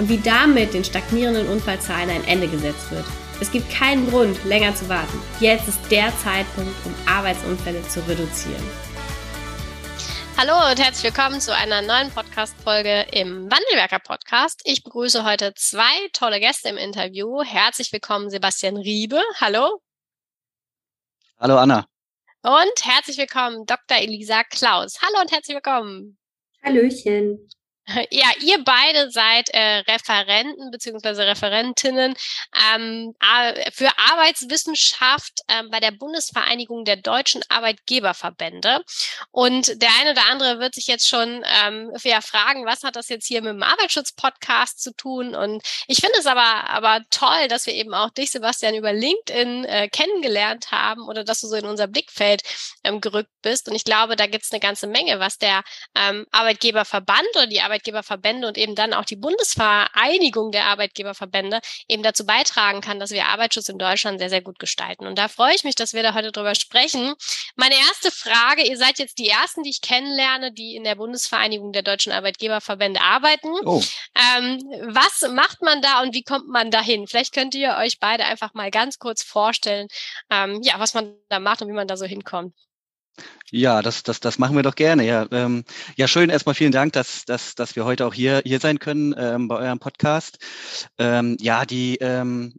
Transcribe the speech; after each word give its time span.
und 0.00 0.08
wie 0.08 0.16
damit 0.16 0.72
den 0.72 0.82
stagnierenden 0.82 1.46
Unfallzahlen 1.46 2.08
ein 2.08 2.24
Ende 2.24 2.48
gesetzt 2.48 2.90
wird. 2.90 3.04
Es 3.38 3.52
gibt 3.52 3.70
keinen 3.70 4.08
Grund, 4.08 4.42
länger 4.46 4.74
zu 4.74 4.88
warten. 4.88 5.22
Jetzt 5.40 5.68
ist 5.68 5.78
der 5.90 6.10
Zeitpunkt, 6.16 6.74
um 6.86 6.94
Arbeitsunfälle 7.06 7.82
zu 7.86 8.00
reduzieren. 8.08 8.64
Hallo 10.38 10.70
und 10.70 10.82
herzlich 10.82 11.04
willkommen 11.04 11.38
zu 11.38 11.54
einer 11.54 11.82
neuen 11.82 12.10
Podcast-Folge 12.10 13.08
im 13.12 13.50
Wandelwerker 13.50 13.98
Podcast. 13.98 14.62
Ich 14.64 14.82
begrüße 14.82 15.22
heute 15.22 15.52
zwei 15.54 16.08
tolle 16.14 16.40
Gäste 16.40 16.70
im 16.70 16.78
Interview. 16.78 17.42
Herzlich 17.42 17.92
willkommen 17.92 18.30
Sebastian 18.30 18.78
Riebe. 18.78 19.20
Hallo. 19.38 19.82
Hallo 21.38 21.58
Anna. 21.58 21.86
Und 22.42 22.84
herzlich 22.84 23.18
willkommen 23.18 23.66
Dr. 23.66 23.98
Elisa 23.98 24.44
Klaus. 24.44 25.02
Hallo 25.02 25.20
und 25.20 25.30
herzlich 25.30 25.56
willkommen. 25.56 26.16
Hallöchen. 26.64 27.50
Ja, 28.10 28.26
ihr 28.40 28.62
beide 28.64 29.10
seid 29.10 29.48
äh, 29.50 29.78
Referenten 29.88 30.70
beziehungsweise 30.70 31.26
Referentinnen 31.26 32.14
ähm, 32.74 33.14
für 33.72 33.90
Arbeitswissenschaft 34.10 35.32
äh, 35.48 35.62
bei 35.70 35.80
der 35.80 35.90
Bundesvereinigung 35.92 36.84
der 36.84 36.96
deutschen 36.96 37.42
Arbeitgeberverbände. 37.48 38.82
Und 39.30 39.80
der 39.80 39.90
eine 40.00 40.12
oder 40.12 40.26
andere 40.30 40.58
wird 40.60 40.74
sich 40.74 40.86
jetzt 40.86 41.08
schon 41.08 41.44
ähm, 41.62 41.92
ja, 42.02 42.20
fragen, 42.20 42.66
was 42.66 42.82
hat 42.82 42.96
das 42.96 43.08
jetzt 43.08 43.26
hier 43.26 43.42
mit 43.42 43.52
dem 43.52 43.62
Arbeitsschutz-Podcast 43.62 44.82
zu 44.82 44.92
tun? 44.94 45.34
Und 45.34 45.62
ich 45.86 45.98
finde 45.98 46.18
es 46.18 46.26
aber, 46.26 46.70
aber 46.70 47.00
toll, 47.10 47.48
dass 47.48 47.66
wir 47.66 47.74
eben 47.74 47.94
auch 47.94 48.10
dich, 48.10 48.30
Sebastian, 48.30 48.74
über 48.74 48.92
LinkedIn 48.92 49.64
äh, 49.64 49.88
kennengelernt 49.88 50.70
haben 50.70 51.02
oder 51.08 51.24
dass 51.24 51.40
du 51.40 51.48
so 51.48 51.56
in 51.56 51.66
unser 51.66 51.86
Blickfeld 51.86 52.42
ähm, 52.84 53.00
gerückt 53.00 53.30
bist. 53.42 53.68
Und 53.68 53.74
ich 53.74 53.84
glaube, 53.84 54.16
da 54.16 54.26
gibt 54.26 54.44
es 54.44 54.52
eine 54.52 54.60
ganze 54.60 54.86
Menge, 54.86 55.20
was 55.20 55.38
der 55.38 55.62
ähm, 55.94 56.26
Arbeitgeberverband 56.30 57.28
oder 57.34 57.46
die 57.46 57.60
Arbeitgeber 57.60 57.79
Arbeitgeberverbände 57.80 58.46
und 58.46 58.58
eben 58.58 58.74
dann 58.74 58.92
auch 58.92 59.04
die 59.04 59.16
Bundesvereinigung 59.16 60.52
der 60.52 60.66
Arbeitgeberverbände 60.66 61.60
eben 61.88 62.02
dazu 62.02 62.26
beitragen 62.26 62.80
kann, 62.80 63.00
dass 63.00 63.10
wir 63.10 63.26
Arbeitsschutz 63.26 63.68
in 63.68 63.78
Deutschland 63.78 64.18
sehr, 64.18 64.28
sehr 64.28 64.42
gut 64.42 64.58
gestalten. 64.58 65.06
Und 65.06 65.18
da 65.18 65.28
freue 65.28 65.54
ich 65.54 65.64
mich, 65.64 65.74
dass 65.74 65.92
wir 65.94 66.02
da 66.02 66.14
heute 66.14 66.32
drüber 66.32 66.54
sprechen. 66.54 67.14
Meine 67.56 67.74
erste 67.74 68.10
Frage, 68.10 68.66
ihr 68.66 68.76
seid 68.76 68.98
jetzt 68.98 69.18
die 69.18 69.28
Ersten, 69.28 69.62
die 69.62 69.70
ich 69.70 69.80
kennenlerne, 69.80 70.52
die 70.52 70.76
in 70.76 70.84
der 70.84 70.94
Bundesvereinigung 70.94 71.72
der 71.72 71.82
deutschen 71.82 72.12
Arbeitgeberverbände 72.12 73.00
arbeiten. 73.00 73.48
Oh. 73.64 73.82
Ähm, 74.36 74.58
was 74.88 75.22
macht 75.32 75.62
man 75.62 75.80
da 75.82 76.02
und 76.02 76.14
wie 76.14 76.22
kommt 76.22 76.48
man 76.48 76.70
dahin? 76.70 77.06
Vielleicht 77.06 77.34
könnt 77.34 77.54
ihr 77.54 77.76
euch 77.78 77.98
beide 77.98 78.24
einfach 78.24 78.54
mal 78.54 78.70
ganz 78.70 78.98
kurz 78.98 79.22
vorstellen, 79.22 79.88
ähm, 80.30 80.60
ja, 80.62 80.74
was 80.78 80.94
man 80.94 81.14
da 81.28 81.38
macht 81.38 81.62
und 81.62 81.68
wie 81.68 81.72
man 81.72 81.88
da 81.88 81.96
so 81.96 82.04
hinkommt. 82.04 82.54
Ja, 83.52 83.82
das, 83.82 84.02
das, 84.02 84.20
das 84.20 84.38
machen 84.38 84.54
wir 84.54 84.62
doch 84.62 84.76
gerne. 84.76 85.04
Ja, 85.04 85.26
ähm, 85.32 85.64
ja 85.96 86.06
schön. 86.06 86.30
Erstmal 86.30 86.54
vielen 86.54 86.72
Dank, 86.72 86.92
dass, 86.92 87.24
dass, 87.24 87.54
dass 87.54 87.74
wir 87.74 87.84
heute 87.84 88.06
auch 88.06 88.14
hier, 88.14 88.42
hier 88.44 88.60
sein 88.60 88.78
können 88.78 89.14
ähm, 89.18 89.48
bei 89.48 89.56
eurem 89.56 89.80
Podcast. 89.80 90.38
Ähm, 90.98 91.36
ja, 91.40 91.64
die 91.66 91.96
ähm, 91.96 92.54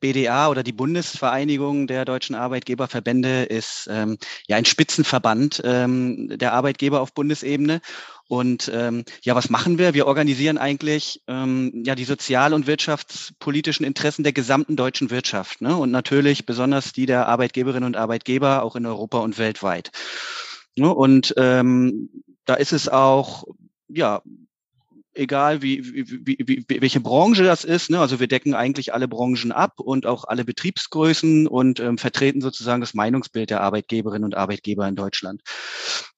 BDA 0.00 0.48
oder 0.48 0.62
die 0.62 0.72
Bundesvereinigung 0.72 1.86
der 1.86 2.04
deutschen 2.04 2.34
Arbeitgeberverbände 2.34 3.44
ist 3.44 3.88
ähm, 3.90 4.18
ja 4.46 4.56
ein 4.56 4.64
Spitzenverband 4.64 5.62
ähm, 5.64 6.28
der 6.38 6.52
Arbeitgeber 6.52 7.00
auf 7.00 7.14
Bundesebene 7.14 7.80
und 8.28 8.70
ähm, 8.74 9.04
ja, 9.22 9.34
was 9.34 9.50
machen 9.50 9.78
wir? 9.78 9.94
Wir 9.94 10.06
organisieren 10.06 10.58
eigentlich 10.58 11.22
ähm, 11.28 11.82
ja 11.84 11.94
die 11.94 12.04
sozial- 12.04 12.54
und 12.54 12.66
wirtschaftspolitischen 12.66 13.86
Interessen 13.86 14.24
der 14.24 14.32
gesamten 14.32 14.76
deutschen 14.76 15.10
Wirtschaft 15.10 15.60
ne? 15.60 15.76
und 15.76 15.90
natürlich 15.90 16.44
besonders 16.44 16.92
die 16.92 17.06
der 17.06 17.28
Arbeitgeberinnen 17.28 17.86
und 17.86 17.96
Arbeitgeber 17.96 18.62
auch 18.62 18.74
in 18.74 18.86
Europa 18.86 19.18
und 19.18 19.38
weltweit. 19.38 19.92
Ne? 20.76 20.92
Und 20.92 21.34
ähm, 21.36 22.10
da 22.44 22.54
ist 22.54 22.72
es 22.72 22.88
auch 22.88 23.44
ja 23.88 24.22
egal 25.16 25.62
wie, 25.62 25.94
wie, 25.94 26.26
wie, 26.26 26.64
wie, 26.68 26.80
welche 26.80 27.00
Branche 27.00 27.44
das 27.44 27.64
ist. 27.64 27.90
Ne? 27.90 27.98
Also 28.00 28.20
wir 28.20 28.28
decken 28.28 28.54
eigentlich 28.54 28.92
alle 28.92 29.08
Branchen 29.08 29.52
ab 29.52 29.80
und 29.80 30.06
auch 30.06 30.24
alle 30.24 30.44
Betriebsgrößen 30.44 31.46
und 31.46 31.80
ähm, 31.80 31.96
vertreten 31.96 32.40
sozusagen 32.40 32.80
das 32.80 32.94
Meinungsbild 32.94 33.50
der 33.50 33.60
Arbeitgeberinnen 33.62 34.24
und 34.24 34.36
Arbeitgeber 34.36 34.86
in 34.86 34.96
Deutschland. 34.96 35.42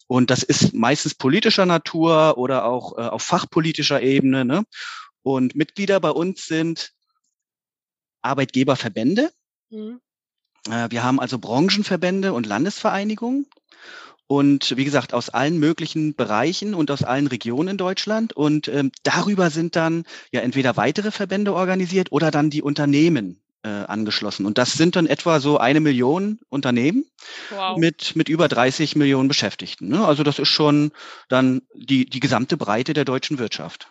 Und 0.09 0.31
das 0.31 0.43
ist 0.43 0.75
meistens 0.75 1.15
politischer 1.15 1.67
Natur 1.67 2.39
oder 2.39 2.65
auch 2.65 2.97
äh, 2.97 3.03
auf 3.03 3.23
fachpolitischer 3.23 4.03
Ebene. 4.03 4.45
Ne? 4.45 4.65
Und 5.23 5.55
Mitglieder 5.55 6.01
bei 6.01 6.11
uns 6.11 6.47
sind 6.47 6.93
Arbeitgeberverbände. 8.23 9.31
Mhm. 9.71 10.01
Äh, 10.69 10.91
wir 10.91 11.05
haben 11.05 11.21
also 11.21 11.39
Branchenverbände 11.39 12.33
und 12.33 12.47
Landesvereinigungen. 12.47 13.47
Und 14.27 14.77
wie 14.77 14.85
gesagt, 14.85 15.15
aus 15.15 15.29
allen 15.29 15.59
möglichen 15.59 16.15
Bereichen 16.15 16.75
und 16.75 16.91
aus 16.91 17.03
allen 17.03 17.27
Regionen 17.27 17.69
in 17.69 17.77
Deutschland. 17.77 18.35
Und 18.35 18.69
ähm, 18.69 18.91
darüber 19.03 19.51
sind 19.51 19.77
dann 19.77 20.05
ja 20.33 20.41
entweder 20.41 20.77
weitere 20.79 21.11
Verbände 21.11 21.55
organisiert 21.55 22.13
oder 22.13 22.31
dann 22.31 22.51
die 22.51 22.63
Unternehmen 22.63 23.43
äh, 23.63 23.69
angeschlossen. 23.69 24.47
Und 24.47 24.59
das 24.59 24.73
sind 24.73 24.97
dann 24.97 25.07
etwa 25.07 25.41
so 25.41 25.59
eine 25.59 25.81
Million 25.81 26.39
Unternehmen 26.49 27.05
wow. 27.51 27.77
mit, 27.77 28.15
mit 28.17 28.29
über 28.29 28.49
30 28.49 28.97
Millionen 28.97 29.29
Beschäftigten. 29.29 29.89
Ne? 29.89 30.05
Also 30.07 30.23
das 30.23 30.39
ist 30.39 30.49
schon 30.49 30.93
dann 31.29 31.63
die, 31.75 32.07
die 32.07 32.21
gesamte 32.21 32.57
Breite 32.57 32.93
der 32.95 33.05
deutschen 33.05 33.39
Wirtschaft. 33.39 33.91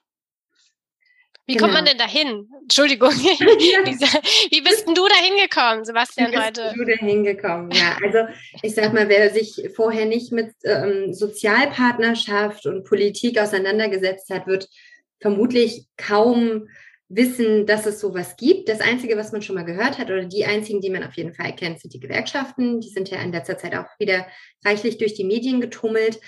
Wie 1.47 1.53
genau. 1.53 1.67
kommt 1.67 1.75
man 1.75 1.85
denn 1.85 1.97
dahin? 1.97 2.49
Entschuldigung. 2.63 3.09
Wie 3.11 4.61
bist 4.61 4.85
denn 4.85 4.95
du 4.95 5.07
da 5.07 5.15
hingekommen, 5.15 5.85
Sebastian, 5.85 6.31
Wie 6.31 6.35
bist 6.35 6.45
heute? 6.45 6.73
du 6.75 6.83
da 6.83 6.93
hingekommen? 6.93 7.71
Ja, 7.71 7.97
also 8.03 8.33
ich 8.61 8.75
sag 8.75 8.93
mal, 8.93 9.07
wer 9.07 9.29
sich 9.29 9.69
vorher 9.73 10.05
nicht 10.05 10.33
mit 10.33 10.51
ähm, 10.65 11.13
Sozialpartnerschaft 11.13 12.65
und 12.65 12.83
Politik 12.83 13.39
auseinandergesetzt 13.39 14.29
hat, 14.29 14.45
wird 14.45 14.67
vermutlich 15.21 15.87
kaum 15.95 16.67
wissen, 17.09 17.65
dass 17.65 17.85
es 17.85 17.99
sowas 17.99 18.35
gibt. 18.35 18.69
Das 18.69 18.81
Einzige, 18.81 19.17
was 19.17 19.31
man 19.31 19.41
schon 19.41 19.55
mal 19.55 19.65
gehört 19.65 19.97
hat, 19.97 20.07
oder 20.07 20.25
die 20.25 20.45
einzigen, 20.45 20.81
die 20.81 20.89
man 20.89 21.03
auf 21.03 21.13
jeden 21.13 21.33
Fall 21.33 21.55
kennt, 21.55 21.79
sind 21.79 21.93
die 21.93 21.99
Gewerkschaften. 21.99 22.81
Die 22.81 22.89
sind 22.89 23.09
ja 23.09 23.21
in 23.21 23.31
letzter 23.31 23.57
Zeit 23.57 23.75
auch 23.75 23.87
wieder 23.99 24.27
reichlich 24.65 24.97
durch 24.97 25.13
die 25.13 25.23
Medien 25.23 25.61
getummelt. 25.61 26.19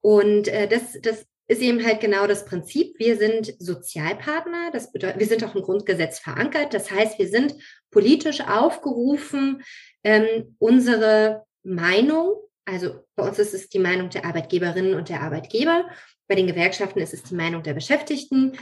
Und 0.00 0.48
äh, 0.48 0.68
das, 0.68 1.00
das 1.02 1.26
ist 1.48 1.62
eben 1.62 1.84
halt 1.84 2.00
genau 2.00 2.26
das 2.26 2.44
Prinzip. 2.44 2.98
Wir 2.98 3.16
sind 3.16 3.54
Sozialpartner. 3.58 4.70
Das 4.72 4.92
bedeutet, 4.92 5.18
wir 5.18 5.26
sind 5.26 5.42
auch 5.44 5.54
im 5.54 5.62
Grundgesetz 5.62 6.18
verankert. 6.18 6.74
Das 6.74 6.90
heißt, 6.90 7.18
wir 7.18 7.28
sind 7.28 7.54
politisch 7.90 8.40
aufgerufen, 8.42 9.62
ähm, 10.04 10.54
unsere 10.58 11.44
Meinung, 11.64 12.36
also 12.64 13.04
bei 13.16 13.26
uns 13.26 13.38
ist 13.38 13.54
es 13.54 13.68
die 13.68 13.78
Meinung 13.78 14.10
der 14.10 14.24
Arbeitgeberinnen 14.24 14.94
und 14.94 15.08
der 15.08 15.22
Arbeitgeber, 15.22 15.88
bei 16.28 16.34
den 16.34 16.46
Gewerkschaften 16.46 17.00
ist 17.00 17.14
es 17.14 17.22
die 17.22 17.34
Meinung 17.34 17.62
der 17.62 17.72
Beschäftigten, 17.72 18.58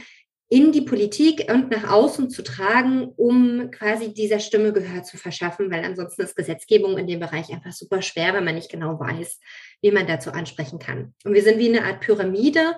in 0.49 0.71
die 0.71 0.81
Politik 0.81 1.51
und 1.51 1.71
nach 1.71 1.91
außen 1.91 2.29
zu 2.29 2.41
tragen, 2.41 3.11
um 3.17 3.69
quasi 3.71 4.13
dieser 4.13 4.39
Stimme 4.39 4.71
Gehör 4.71 5.03
zu 5.03 5.17
verschaffen, 5.17 5.69
weil 5.69 5.83
ansonsten 5.83 6.21
ist 6.21 6.37
Gesetzgebung 6.37 6.97
in 6.97 7.07
dem 7.07 7.19
Bereich 7.19 7.51
einfach 7.51 7.73
super 7.73 8.01
schwer, 8.01 8.33
wenn 8.33 8.45
man 8.45 8.55
nicht 8.55 8.71
genau 8.71 8.97
weiß, 8.97 9.39
wie 9.81 9.91
man 9.91 10.07
dazu 10.07 10.31
ansprechen 10.31 10.79
kann. 10.79 11.13
Und 11.25 11.33
wir 11.33 11.43
sind 11.43 11.59
wie 11.59 11.67
eine 11.67 11.83
Art 11.83 11.99
Pyramide. 11.99 12.77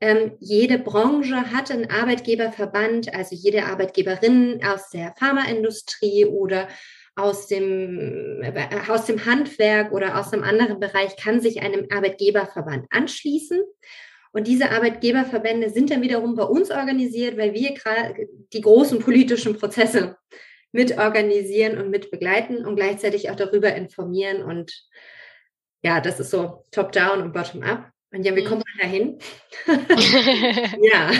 Ähm, 0.00 0.32
jede 0.40 0.78
Branche 0.78 1.52
hat 1.52 1.70
einen 1.70 1.90
Arbeitgeberverband, 1.90 3.14
also 3.14 3.36
jede 3.36 3.66
Arbeitgeberin 3.66 4.60
aus 4.64 4.90
der 4.90 5.14
Pharmaindustrie 5.16 6.26
oder 6.26 6.68
aus 7.14 7.46
dem, 7.46 8.42
äh, 8.42 8.68
aus 8.88 9.06
dem 9.06 9.24
Handwerk 9.24 9.92
oder 9.92 10.18
aus 10.18 10.32
einem 10.32 10.42
anderen 10.42 10.80
Bereich 10.80 11.16
kann 11.16 11.40
sich 11.40 11.62
einem 11.62 11.86
Arbeitgeberverband 11.90 12.86
anschließen. 12.90 13.60
Und 14.36 14.46
diese 14.46 14.70
Arbeitgeberverbände 14.70 15.70
sind 15.70 15.90
dann 15.90 16.02
wiederum 16.02 16.34
bei 16.34 16.42
uns 16.42 16.70
organisiert, 16.70 17.38
weil 17.38 17.54
wir 17.54 17.72
gerade 17.72 18.28
die 18.52 18.60
großen 18.60 18.98
politischen 18.98 19.56
Prozesse 19.56 20.18
mit 20.72 20.98
organisieren 20.98 21.78
und 21.78 21.88
mit 21.88 22.10
begleiten 22.10 22.66
und 22.66 22.76
gleichzeitig 22.76 23.30
auch 23.30 23.36
darüber 23.36 23.74
informieren. 23.74 24.42
Und 24.42 24.86
ja, 25.82 26.02
das 26.02 26.20
ist 26.20 26.32
so 26.32 26.66
top-down 26.70 27.22
und 27.22 27.32
bottom-up. 27.32 27.90
Und 28.12 28.26
ja, 28.26 28.36
wie 28.36 28.42
mhm. 28.42 28.46
kommt 28.46 28.64
man 28.66 28.78
da 28.78 28.86
hin? 28.86 29.18
ja, 30.82 31.12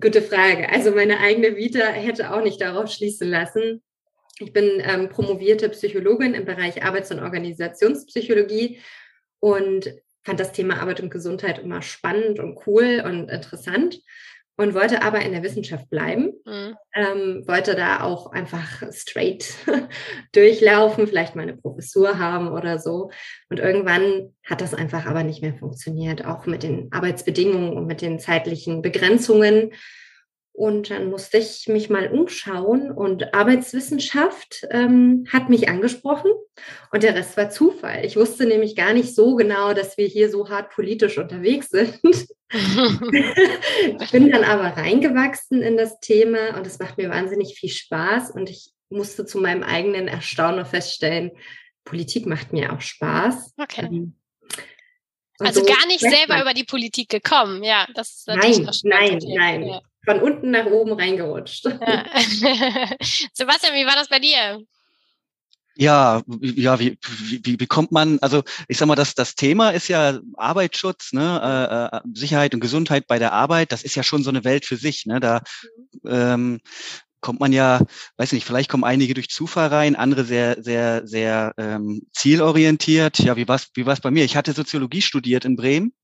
gute 0.00 0.22
Frage. 0.22 0.68
Also 0.70 0.92
meine 0.92 1.18
eigene 1.18 1.56
Vita 1.56 1.84
hätte 1.86 2.32
auch 2.32 2.44
nicht 2.44 2.60
darauf 2.60 2.88
schließen 2.88 3.28
lassen. 3.30 3.82
Ich 4.38 4.52
bin 4.52 4.80
ähm, 4.86 5.08
promovierte 5.08 5.68
Psychologin 5.70 6.34
im 6.34 6.44
Bereich 6.44 6.84
Arbeits- 6.84 7.10
und 7.10 7.18
Organisationspsychologie 7.18 8.78
und 9.40 9.92
fand 10.24 10.40
das 10.40 10.52
Thema 10.52 10.80
Arbeit 10.80 11.00
und 11.00 11.10
Gesundheit 11.10 11.58
immer 11.58 11.82
spannend 11.82 12.38
und 12.38 12.58
cool 12.66 13.02
und 13.04 13.28
interessant. 13.30 14.00
und 14.56 14.74
wollte 14.74 15.02
aber 15.02 15.22
in 15.22 15.32
der 15.32 15.42
Wissenschaft 15.42 15.88
bleiben. 15.88 16.34
Mhm. 16.44 16.76
Ähm, 16.94 17.48
wollte 17.48 17.74
da 17.74 18.02
auch 18.02 18.32
einfach 18.32 18.82
straight 18.92 19.54
durchlaufen, 20.32 21.06
vielleicht 21.06 21.34
mal 21.34 21.42
eine 21.42 21.56
Professur 21.56 22.18
haben 22.18 22.48
oder 22.52 22.78
so. 22.78 23.10
Und 23.48 23.60
irgendwann 23.60 24.34
hat 24.44 24.60
das 24.60 24.74
einfach 24.74 25.06
aber 25.06 25.24
nicht 25.24 25.42
mehr 25.42 25.54
funktioniert, 25.54 26.26
auch 26.26 26.46
mit 26.46 26.62
den 26.62 26.92
Arbeitsbedingungen 26.92 27.72
und 27.72 27.86
mit 27.86 28.02
den 28.02 28.20
zeitlichen 28.20 28.82
Begrenzungen. 28.82 29.72
Und 30.54 30.90
dann 30.90 31.08
musste 31.10 31.38
ich 31.38 31.66
mich 31.68 31.88
mal 31.88 32.12
umschauen 32.12 32.90
und 32.90 33.32
Arbeitswissenschaft 33.32 34.66
ähm, 34.70 35.24
hat 35.32 35.48
mich 35.48 35.70
angesprochen 35.70 36.30
und 36.92 37.02
der 37.02 37.14
Rest 37.14 37.38
war 37.38 37.48
Zufall. 37.48 38.04
Ich 38.04 38.16
wusste 38.16 38.44
nämlich 38.44 38.76
gar 38.76 38.92
nicht 38.92 39.14
so 39.14 39.34
genau, 39.34 39.72
dass 39.72 39.96
wir 39.96 40.06
hier 40.06 40.30
so 40.30 40.50
hart 40.50 40.70
politisch 40.70 41.16
unterwegs 41.16 41.70
sind. 41.70 41.98
ich 42.02 42.28
bin 44.12 44.30
dann 44.30 44.44
aber 44.44 44.76
reingewachsen 44.76 45.62
in 45.62 45.78
das 45.78 46.00
Thema 46.00 46.54
und 46.58 46.66
es 46.66 46.78
macht 46.78 46.98
mir 46.98 47.08
wahnsinnig 47.08 47.54
viel 47.58 47.70
Spaß 47.70 48.32
und 48.32 48.50
ich 48.50 48.72
musste 48.90 49.24
zu 49.24 49.38
meinem 49.38 49.62
eigenen 49.62 50.06
Erstaunen 50.06 50.66
feststellen, 50.66 51.30
Politik 51.84 52.26
macht 52.26 52.52
mir 52.52 52.74
auch 52.74 52.82
Spaß. 52.82 53.54
Okay. 53.56 53.86
Ähm, 53.86 54.18
also 55.38 55.60
so 55.60 55.66
gar 55.66 55.86
nicht 55.86 56.00
selber 56.00 56.42
über 56.42 56.52
die 56.52 56.64
Politik 56.64 57.08
gekommen, 57.08 57.64
ja. 57.64 57.86
Das 57.94 58.10
ist 58.10 58.28
nein, 58.28 58.68
nein, 58.84 59.18
nein. 59.24 59.62
Ja 59.64 59.80
von 60.04 60.20
unten 60.20 60.50
nach 60.50 60.66
oben 60.66 60.92
reingerutscht. 60.92 61.64
Ja. 61.64 62.04
Sebastian, 63.32 63.74
wie 63.74 63.86
war 63.86 63.96
das 63.96 64.08
bei 64.08 64.18
dir? 64.18 64.60
Ja, 65.74 66.22
ja, 66.40 66.78
wie, 66.80 66.98
wie, 67.00 67.58
wie 67.58 67.66
kommt 67.66 67.92
man, 67.92 68.18
also 68.20 68.42
ich 68.68 68.76
sag 68.76 68.86
mal, 68.86 68.94
das, 68.94 69.14
das 69.14 69.34
Thema 69.34 69.70
ist 69.70 69.88
ja 69.88 70.20
Arbeitsschutz, 70.36 71.14
ne, 71.14 71.90
äh, 71.92 71.96
äh, 71.96 72.00
Sicherheit 72.12 72.52
und 72.52 72.60
Gesundheit 72.60 73.06
bei 73.06 73.18
der 73.18 73.32
Arbeit, 73.32 73.72
das 73.72 73.82
ist 73.82 73.94
ja 73.94 74.02
schon 74.02 74.22
so 74.22 74.28
eine 74.28 74.44
Welt 74.44 74.66
für 74.66 74.76
sich. 74.76 75.06
Ne? 75.06 75.18
Da 75.18 75.40
ähm, 76.04 76.60
kommt 77.22 77.40
man 77.40 77.54
ja, 77.54 77.80
weiß 78.18 78.32
nicht, 78.32 78.44
vielleicht 78.44 78.68
kommen 78.68 78.84
einige 78.84 79.14
durch 79.14 79.30
Zufall 79.30 79.68
rein, 79.68 79.96
andere 79.96 80.24
sehr, 80.24 80.62
sehr, 80.62 81.06
sehr 81.06 81.54
ähm, 81.56 82.02
zielorientiert. 82.12 83.20
Ja, 83.20 83.36
wie 83.36 83.48
war's, 83.48 83.68
wie 83.74 83.86
war's 83.86 84.00
bei 84.00 84.10
mir? 84.10 84.24
Ich 84.24 84.36
hatte 84.36 84.52
Soziologie 84.52 85.00
studiert 85.00 85.46
in 85.46 85.56
Bremen 85.56 85.94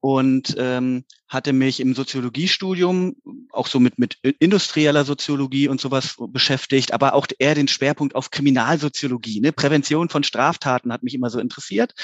und 0.00 0.56
ähm, 0.58 1.04
hatte 1.30 1.52
mich 1.52 1.78
im 1.78 1.94
Soziologiestudium 1.94 3.14
auch 3.52 3.68
so 3.68 3.78
mit, 3.78 3.98
mit 4.00 4.18
industrieller 4.40 5.04
Soziologie 5.04 5.68
und 5.68 5.80
sowas 5.80 6.16
beschäftigt, 6.18 6.92
aber 6.92 7.14
auch 7.14 7.28
eher 7.38 7.54
den 7.54 7.68
Schwerpunkt 7.68 8.16
auf 8.16 8.32
Kriminalsoziologie. 8.32 9.40
Ne? 9.40 9.52
Prävention 9.52 10.08
von 10.08 10.24
Straftaten 10.24 10.92
hat 10.92 11.04
mich 11.04 11.14
immer 11.14 11.30
so 11.30 11.38
interessiert. 11.38 11.94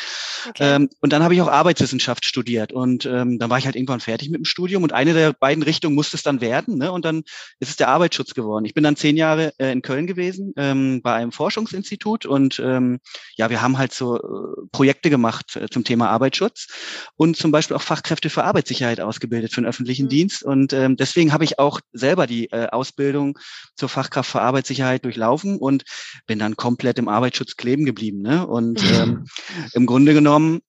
Okay. 0.48 0.76
Ähm, 0.76 0.88
und 1.00 1.12
dann 1.12 1.24
habe 1.24 1.34
ich 1.34 1.42
auch 1.42 1.48
Arbeitswissenschaft 1.48 2.24
studiert 2.24 2.72
und 2.72 3.04
ähm, 3.04 3.40
dann 3.40 3.50
war 3.50 3.58
ich 3.58 3.66
halt 3.66 3.74
irgendwann 3.74 3.98
fertig 3.98 4.30
mit 4.30 4.38
dem 4.38 4.44
Studium 4.44 4.84
und 4.84 4.92
eine 4.92 5.12
der 5.12 5.32
beiden 5.32 5.64
Richtungen 5.64 5.96
musste 5.96 6.16
es 6.16 6.22
dann 6.22 6.40
werden. 6.40 6.78
Ne? 6.78 6.92
Und 6.92 7.04
dann 7.04 7.24
ist 7.58 7.70
es 7.70 7.76
der 7.76 7.88
Arbeitsschutz 7.88 8.32
geworden. 8.32 8.64
Ich 8.64 8.74
bin 8.74 8.84
dann 8.84 8.94
zehn 8.94 9.16
Jahre 9.16 9.52
äh, 9.58 9.72
in 9.72 9.82
Köln 9.82 10.06
gewesen 10.06 10.52
ähm, 10.56 11.02
bei 11.02 11.14
einem 11.14 11.32
Forschungsinstitut 11.32 12.26
und 12.26 12.60
ähm, 12.60 13.00
ja, 13.34 13.50
wir 13.50 13.60
haben 13.60 13.76
halt 13.76 13.92
so 13.92 14.18
äh, 14.18 14.68
Projekte 14.70 15.10
gemacht 15.10 15.56
äh, 15.56 15.68
zum 15.68 15.82
Thema 15.82 16.10
Arbeitsschutz 16.10 16.68
und 17.16 17.36
zum 17.36 17.50
Beispiel 17.50 17.74
auch 17.74 17.82
Fachkräfte 17.82 18.30
für 18.30 18.44
Arbeitssicherheit 18.44 19.00
aus 19.00 19.15
ausgebildet 19.16 19.52
für 19.52 19.60
den 19.60 19.68
öffentlichen 19.68 20.04
mhm. 20.04 20.10
Dienst 20.10 20.42
und 20.42 20.72
ähm, 20.72 20.96
deswegen 20.96 21.32
habe 21.32 21.44
ich 21.44 21.58
auch 21.58 21.80
selber 21.92 22.26
die 22.26 22.50
äh, 22.50 22.68
Ausbildung 22.68 23.38
zur 23.74 23.88
Fachkraft 23.88 24.30
für 24.30 24.42
Arbeitssicherheit 24.42 25.04
durchlaufen 25.04 25.58
und 25.58 25.84
bin 26.26 26.38
dann 26.38 26.56
komplett 26.56 26.98
im 26.98 27.08
Arbeitsschutz 27.08 27.56
kleben 27.56 27.84
geblieben. 27.84 28.20
Ne? 28.20 28.46
Und 28.46 28.82
ähm, 28.92 29.24
im 29.72 29.86
Grunde 29.86 30.12
genommen 30.12 30.60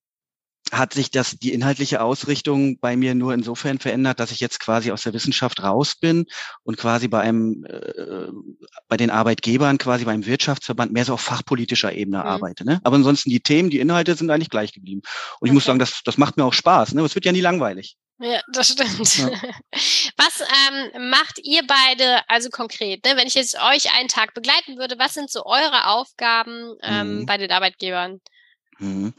hat 0.71 0.93
sich 0.93 1.11
das 1.11 1.37
die 1.37 1.53
inhaltliche 1.53 2.01
Ausrichtung 2.01 2.79
bei 2.79 2.97
mir 2.97 3.15
nur 3.15 3.33
insofern 3.33 3.79
verändert, 3.79 4.19
dass 4.19 4.31
ich 4.31 4.39
jetzt 4.39 4.59
quasi 4.59 4.91
aus 4.91 5.03
der 5.03 5.13
Wissenschaft 5.13 5.63
raus 5.63 5.95
bin 5.95 6.25
und 6.63 6.77
quasi 6.77 7.07
bei 7.07 7.21
einem 7.21 7.65
äh, 7.65 8.27
bei 8.87 8.97
den 8.97 9.09
Arbeitgebern 9.09 9.77
quasi 9.77 10.05
beim 10.05 10.25
Wirtschaftsverband 10.25 10.91
mehr 10.91 11.05
so 11.05 11.13
auf 11.13 11.21
fachpolitischer 11.21 11.93
Ebene 11.93 12.17
mhm. 12.17 12.23
arbeite. 12.23 12.65
Ne? 12.65 12.81
Aber 12.83 12.97
ansonsten 12.97 13.29
die 13.29 13.39
Themen, 13.39 13.69
die 13.69 13.79
Inhalte 13.79 14.15
sind 14.15 14.29
eigentlich 14.29 14.49
gleich 14.49 14.73
geblieben. 14.73 15.01
Und 15.39 15.47
ich 15.47 15.51
okay. 15.51 15.53
muss 15.53 15.65
sagen, 15.65 15.79
das 15.79 16.01
das 16.03 16.17
macht 16.17 16.37
mir 16.37 16.43
auch 16.43 16.53
Spaß. 16.53 16.93
Ne? 16.93 17.01
Es 17.03 17.15
wird 17.15 17.25
ja 17.25 17.31
nie 17.31 17.41
langweilig. 17.41 17.97
Ja, 18.19 18.41
das 18.51 18.69
stimmt. 18.69 19.17
Ja. 19.17 19.29
Was 20.17 20.41
ähm, 20.41 21.09
macht 21.09 21.39
ihr 21.43 21.61
beide 21.67 22.27
also 22.27 22.49
konkret? 22.49 23.05
Ne? 23.05 23.11
Wenn 23.15 23.27
ich 23.27 23.35
jetzt 23.35 23.55
euch 23.55 23.93
einen 23.95 24.07
Tag 24.07 24.33
begleiten 24.33 24.77
würde, 24.77 24.97
was 24.97 25.13
sind 25.13 25.29
so 25.29 25.45
eure 25.45 25.87
Aufgaben 25.87 26.75
ähm, 26.81 27.19
mhm. 27.19 27.25
bei 27.25 27.37
den 27.37 27.51
Arbeitgebern? 27.51 28.19
Mhm. 28.79 29.13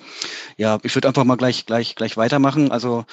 Ja, 0.57 0.79
ich 0.83 0.95
würde 0.95 1.09
einfach 1.09 1.25
mal 1.25 1.37
gleich, 1.37 1.67
gleich, 1.67 1.95
gleich 1.95 2.17
weitermachen. 2.17 2.73
Also 2.73 3.05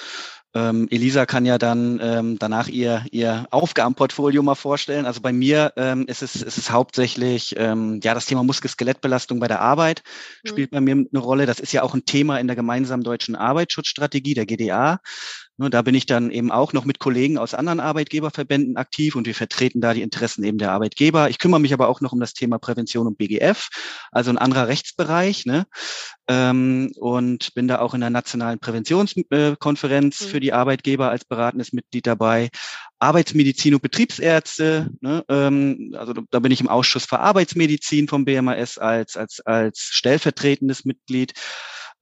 ähm, 0.56 0.88
Elisa 0.90 1.26
kann 1.26 1.46
ja 1.46 1.58
dann 1.58 2.00
ähm, 2.02 2.40
danach 2.40 2.70
ihr, 2.70 3.06
ihr 3.12 3.46
Aufgabenportfolio 3.52 4.42
mal 4.42 4.56
vorstellen. 4.56 5.06
Also 5.06 5.20
bei 5.20 5.34
mir 5.34 5.74
ähm, 5.76 6.06
ist, 6.08 6.22
es, 6.22 6.36
ist 6.36 6.58
es 6.58 6.72
hauptsächlich 6.72 7.56
ähm, 7.58 8.00
ja 8.02 8.14
das 8.14 8.26
Thema 8.26 8.42
Muskel-Skelettbelastung 8.44 9.40
bei 9.40 9.50
der 9.50 9.60
Arbeit 9.60 10.02
mhm. 10.44 10.50
spielt 10.50 10.72
bei 10.72 10.80
mir 10.80 10.94
eine 10.94 11.20
Rolle. 11.20 11.46
Das 11.46 11.60
ist 11.60 11.74
ja 11.74 11.84
auch 11.84 11.94
ein 11.94 12.06
Thema 12.06 12.40
in 12.40 12.48
der 12.48 12.56
gemeinsamen 12.56 13.04
deutschen 13.04 13.36
Arbeitsschutzstrategie, 13.36 14.34
der 14.34 14.46
GDA. 14.46 15.02
Ne, 15.58 15.70
da 15.70 15.82
bin 15.84 15.96
ich 15.96 16.06
dann 16.06 16.32
eben 16.32 16.52
auch 16.52 16.74
noch 16.74 16.84
mit 16.84 17.00
Kollegen 17.00 17.38
aus 17.38 17.54
anderen 17.54 17.80
Arbeitgeberverbänden 17.80 18.76
aktiv 18.76 19.16
und 19.16 19.26
wir 19.26 19.36
vertreten 19.36 19.80
da 19.80 19.94
die 19.94 20.02
Interessen 20.02 20.44
eben 20.44 20.58
der 20.58 20.74
Arbeitgeber. 20.74 21.30
Ich 21.30 21.40
kümmere 21.40 21.62
mich 21.62 21.74
aber 21.74 21.88
auch 21.88 22.02
noch 22.02 22.12
um 22.12 22.20
das 22.20 22.34
Thema 22.34 22.60
Prävention 22.60 23.08
und 23.08 23.18
BGF, 23.18 23.70
also 24.12 24.32
ein 24.32 24.38
anderer 24.38 24.68
Rechtsbereich. 24.68 25.46
Ne? 25.46 25.66
Ähm, 26.28 26.92
und 26.98 27.54
bin 27.54 27.70
da 27.70 27.80
auch 27.80 27.94
in 27.94 28.02
der 28.02 28.10
nationalen 28.10 28.60
Präventionskonferenz 28.60 30.22
mhm. 30.22 30.26
für 30.26 30.40
die 30.42 30.52
Arbeitgeber 30.52 31.10
als 31.10 31.24
beratendes 31.24 31.72
Mitglied 31.72 32.06
dabei. 32.06 32.50
Arbeitsmedizin 33.00 33.76
und 33.76 33.82
Betriebsärzte, 33.82 34.90
ne, 35.00 35.24
ähm, 35.30 35.96
also 35.98 36.14
da 36.32 36.40
bin 36.40 36.52
ich 36.52 36.60
im 36.60 36.68
Ausschuss 36.68 37.06
für 37.06 37.20
Arbeitsmedizin 37.20 38.10
vom 38.10 38.26
BMAS 38.26 38.78
als, 38.78 39.16
als, 39.16 39.40
als 39.40 39.80
stellvertretendes 39.80 40.84
Mitglied. 40.84 41.34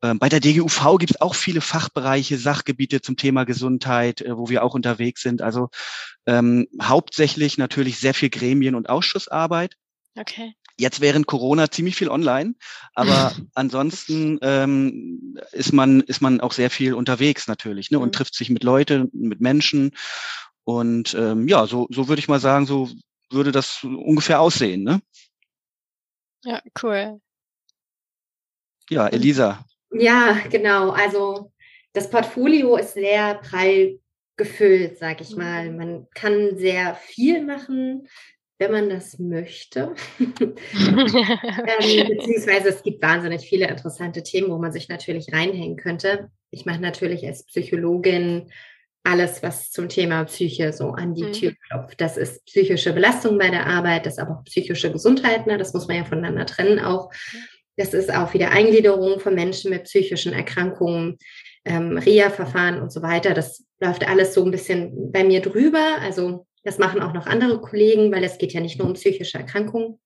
Ähm, 0.04 0.20
bei 0.20 0.28
der 0.28 0.42
DGUV 0.42 0.98
gibt 1.00 1.12
es 1.12 1.22
auch 1.22 1.34
viele 1.34 1.62
Fachbereiche, 1.62 2.38
Sachgebiete 2.38 3.02
zum 3.02 3.16
Thema 3.16 3.46
Gesundheit, 3.46 4.22
äh, 4.22 4.38
wo 4.38 4.50
wir 4.50 4.64
auch 4.64 4.74
unterwegs 4.74 5.22
sind. 5.22 5.42
Also 5.42 5.70
ähm, 6.26 6.68
hauptsächlich 6.82 7.58
natürlich 7.58 8.00
sehr 8.00 8.14
viel 8.14 8.30
Gremien- 8.30 8.76
und 8.76 8.90
Ausschussarbeit. 8.90 9.76
Okay. 10.20 10.54
Jetzt 10.78 11.02
während 11.02 11.26
Corona 11.28 11.72
ziemlich 11.72 11.96
viel 11.96 12.10
online, 12.10 12.56
aber 12.94 13.34
ansonsten 13.56 14.40
ähm, 14.42 15.38
ist 15.52 15.72
man 15.72 16.02
ist 16.02 16.22
man 16.22 16.42
auch 16.42 16.52
sehr 16.52 16.70
viel 16.70 16.94
unterwegs 16.94 17.48
natürlich 17.48 17.90
ne, 17.90 18.00
und 18.00 18.10
mhm. 18.10 18.12
trifft 18.12 18.36
sich 18.36 18.50
mit 18.50 18.64
Leuten, 18.64 19.10
mit 19.14 19.40
Menschen 19.40 19.92
und 20.66 21.14
ähm, 21.14 21.48
ja, 21.48 21.66
so 21.66 21.88
so 21.92 22.08
würde 22.08 22.20
ich 22.20 22.28
mal 22.28 22.40
sagen, 22.40 22.66
so 22.66 22.90
würde 23.30 23.52
das 23.52 23.84
ungefähr 23.84 24.42
aussehen. 24.42 24.84
Ne? 24.84 25.02
Ja, 26.44 26.62
cool. 26.82 27.20
Ja, 28.90 29.08
Elisa, 29.08 29.64
ja, 29.94 30.38
genau. 30.50 30.92
Also 30.92 31.52
das 31.94 32.10
Portfolio 32.10 32.78
ist 32.78 32.94
sehr 32.94 33.36
prall 33.36 34.00
gefüllt, 34.36 34.98
sag 34.98 35.22
ich 35.22 35.36
mal. 35.36 35.70
Mhm. 35.70 35.78
Man 35.78 36.08
kann 36.14 36.58
sehr 36.58 36.96
viel 36.96 37.44
machen, 37.44 38.08
wenn 38.58 38.72
man 38.72 38.90
das 38.90 39.20
möchte. 39.20 39.94
ähm, 40.20 40.36
beziehungsweise 40.48 42.70
es 42.70 42.84
gibt 42.84 43.02
wahnsinnig 43.02 43.42
viele 43.42 43.68
interessante 43.68 44.24
Themen, 44.24 44.50
wo 44.50 44.58
man 44.58 44.72
sich 44.72 44.90
natürlich 44.90 45.32
reinhängen 45.32 45.78
könnte. 45.78 46.30
Ich 46.50 46.66
mache 46.66 46.82
natürlich 46.82 47.26
als 47.26 47.46
Psychologin 47.46 48.52
alles, 49.04 49.44
was 49.44 49.70
zum 49.70 49.90
Thema 49.90 50.24
Psyche 50.24 50.72
so 50.72 50.92
an 50.92 51.14
die 51.14 51.26
mhm. 51.26 51.34
Tür 51.34 51.54
klopft. 51.68 52.00
Das 52.00 52.16
ist 52.16 52.46
psychische 52.46 52.94
Belastung 52.94 53.38
bei 53.38 53.50
der 53.50 53.68
Arbeit, 53.68 54.06
das 54.06 54.14
ist 54.14 54.20
aber 54.20 54.40
auch 54.40 54.44
psychische 54.46 54.92
Gesundheit. 54.92 55.46
Ne? 55.46 55.58
Das 55.58 55.74
muss 55.74 55.88
man 55.88 55.98
ja 55.98 56.06
voneinander 56.06 56.46
trennen 56.46 56.80
auch. 56.80 57.12
Das 57.76 57.94
ist 57.94 58.14
auch 58.14 58.34
wieder 58.34 58.52
Eingliederung 58.52 59.20
von 59.20 59.36
Menschen 59.36 59.72
mit 59.72 59.86
psychischen 59.86 60.34
Erkrankungen, 60.34 61.18
ähm, 61.66 61.98
Reha-Verfahren 61.98 62.82
und 62.82 62.92
so 62.92 63.02
weiter. 63.02 63.34
Das 63.34 63.64
läuft 63.80 64.08
alles 64.08 64.34
so 64.34 64.44
ein 64.44 64.52
bisschen 64.52 65.12
bei 65.12 65.24
mir 65.24 65.42
drüber. 65.42 65.98
Also 66.02 66.46
das 66.64 66.78
machen 66.78 67.02
auch 67.02 67.14
noch 67.14 67.26
andere 67.26 67.60
Kollegen, 67.60 68.12
weil 68.12 68.24
es 68.24 68.38
geht 68.38 68.54
ja 68.54 68.62
nicht 68.62 68.80
nur 68.80 68.88
um 68.88 68.94
psychische 68.94 69.38
Erkrankungen. 69.38 70.00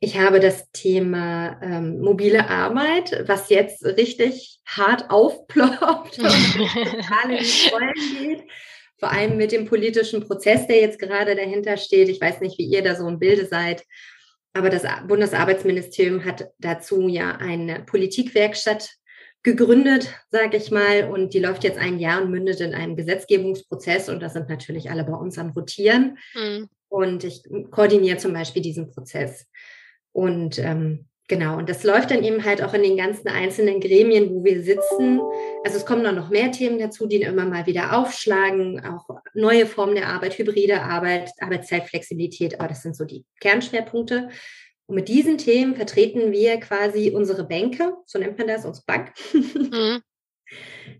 Ich 0.00 0.18
habe 0.18 0.38
das 0.38 0.70
Thema 0.70 1.58
ähm, 1.62 2.00
mobile 2.00 2.48
Arbeit, 2.48 3.24
was 3.26 3.48
jetzt 3.48 3.84
richtig 3.84 4.60
hart 4.66 5.10
aufploppt 5.10 6.18
und 6.18 6.26
total 6.26 7.30
in 7.30 7.38
die 7.38 7.70
Rollen 7.70 8.18
geht. 8.18 8.42
Vor 8.98 9.10
allem 9.10 9.36
mit 9.36 9.52
dem 9.52 9.64
politischen 9.66 10.26
Prozess, 10.26 10.66
der 10.66 10.80
jetzt 10.80 10.98
gerade 10.98 11.34
dahinter 11.34 11.76
steht. 11.76 12.08
Ich 12.08 12.20
weiß 12.20 12.40
nicht, 12.40 12.58
wie 12.58 12.66
ihr 12.66 12.82
da 12.82 12.94
so 12.94 13.08
im 13.08 13.18
Bilde 13.18 13.46
seid. 13.46 13.84
Aber 14.54 14.70
das 14.70 14.84
Bundesarbeitsministerium 15.06 16.24
hat 16.24 16.48
dazu 16.58 17.08
ja 17.08 17.36
eine 17.36 17.80
Politikwerkstatt 17.80 18.88
gegründet, 19.42 20.14
sage 20.30 20.56
ich 20.56 20.70
mal, 20.70 21.10
und 21.10 21.34
die 21.34 21.40
läuft 21.40 21.64
jetzt 21.64 21.78
ein 21.78 21.98
Jahr 21.98 22.22
und 22.22 22.30
mündet 22.30 22.60
in 22.60 22.72
einem 22.72 22.96
Gesetzgebungsprozess 22.96 24.08
und 24.08 24.20
da 24.20 24.30
sind 24.30 24.48
natürlich 24.48 24.90
alle 24.90 25.04
bei 25.04 25.12
uns 25.12 25.38
am 25.38 25.50
Rotieren. 25.50 26.18
Mhm. 26.34 26.68
Und 26.88 27.24
ich 27.24 27.42
koordiniere 27.70 28.16
zum 28.16 28.32
Beispiel 28.32 28.62
diesen 28.62 28.90
Prozess. 28.90 29.46
Und 30.12 30.58
ähm, 30.60 31.08
genau, 31.28 31.58
und 31.58 31.68
das 31.68 31.84
läuft 31.84 32.10
dann 32.10 32.22
eben 32.22 32.44
halt 32.44 32.62
auch 32.62 32.74
in 32.74 32.82
den 32.82 32.96
ganzen 32.96 33.28
einzelnen 33.28 33.80
Gremien, 33.80 34.30
wo 34.30 34.44
wir 34.44 34.62
sitzen. 34.62 35.20
Also 35.64 35.78
es 35.78 35.86
kommen 35.86 36.04
dann 36.04 36.16
noch 36.16 36.30
mehr 36.30 36.50
Themen 36.50 36.78
dazu, 36.78 37.06
die 37.06 37.22
immer 37.22 37.44
mal 37.44 37.66
wieder 37.66 37.98
aufschlagen, 37.98 38.84
auch 38.84 39.08
neue 39.34 39.66
Formen 39.66 39.94
der 39.94 40.08
Arbeit, 40.08 40.38
hybride 40.38 40.82
Arbeit, 40.82 41.30
Arbeitszeitflexibilität, 41.40 42.60
aber 42.60 42.68
das 42.68 42.82
sind 42.82 42.96
so 42.96 43.04
die 43.04 43.24
Kernschwerpunkte. 43.40 44.28
Und 44.86 44.96
mit 44.96 45.08
diesen 45.08 45.38
Themen 45.38 45.76
vertreten 45.76 46.30
wir 46.30 46.58
quasi 46.60 47.10
unsere 47.10 47.44
Bänke, 47.44 47.94
so 48.06 48.18
nennt 48.18 48.36
man 48.36 48.48
das, 48.48 48.66
unsere 48.66 48.84
Bank, 48.86 49.12
mhm. 49.32 50.02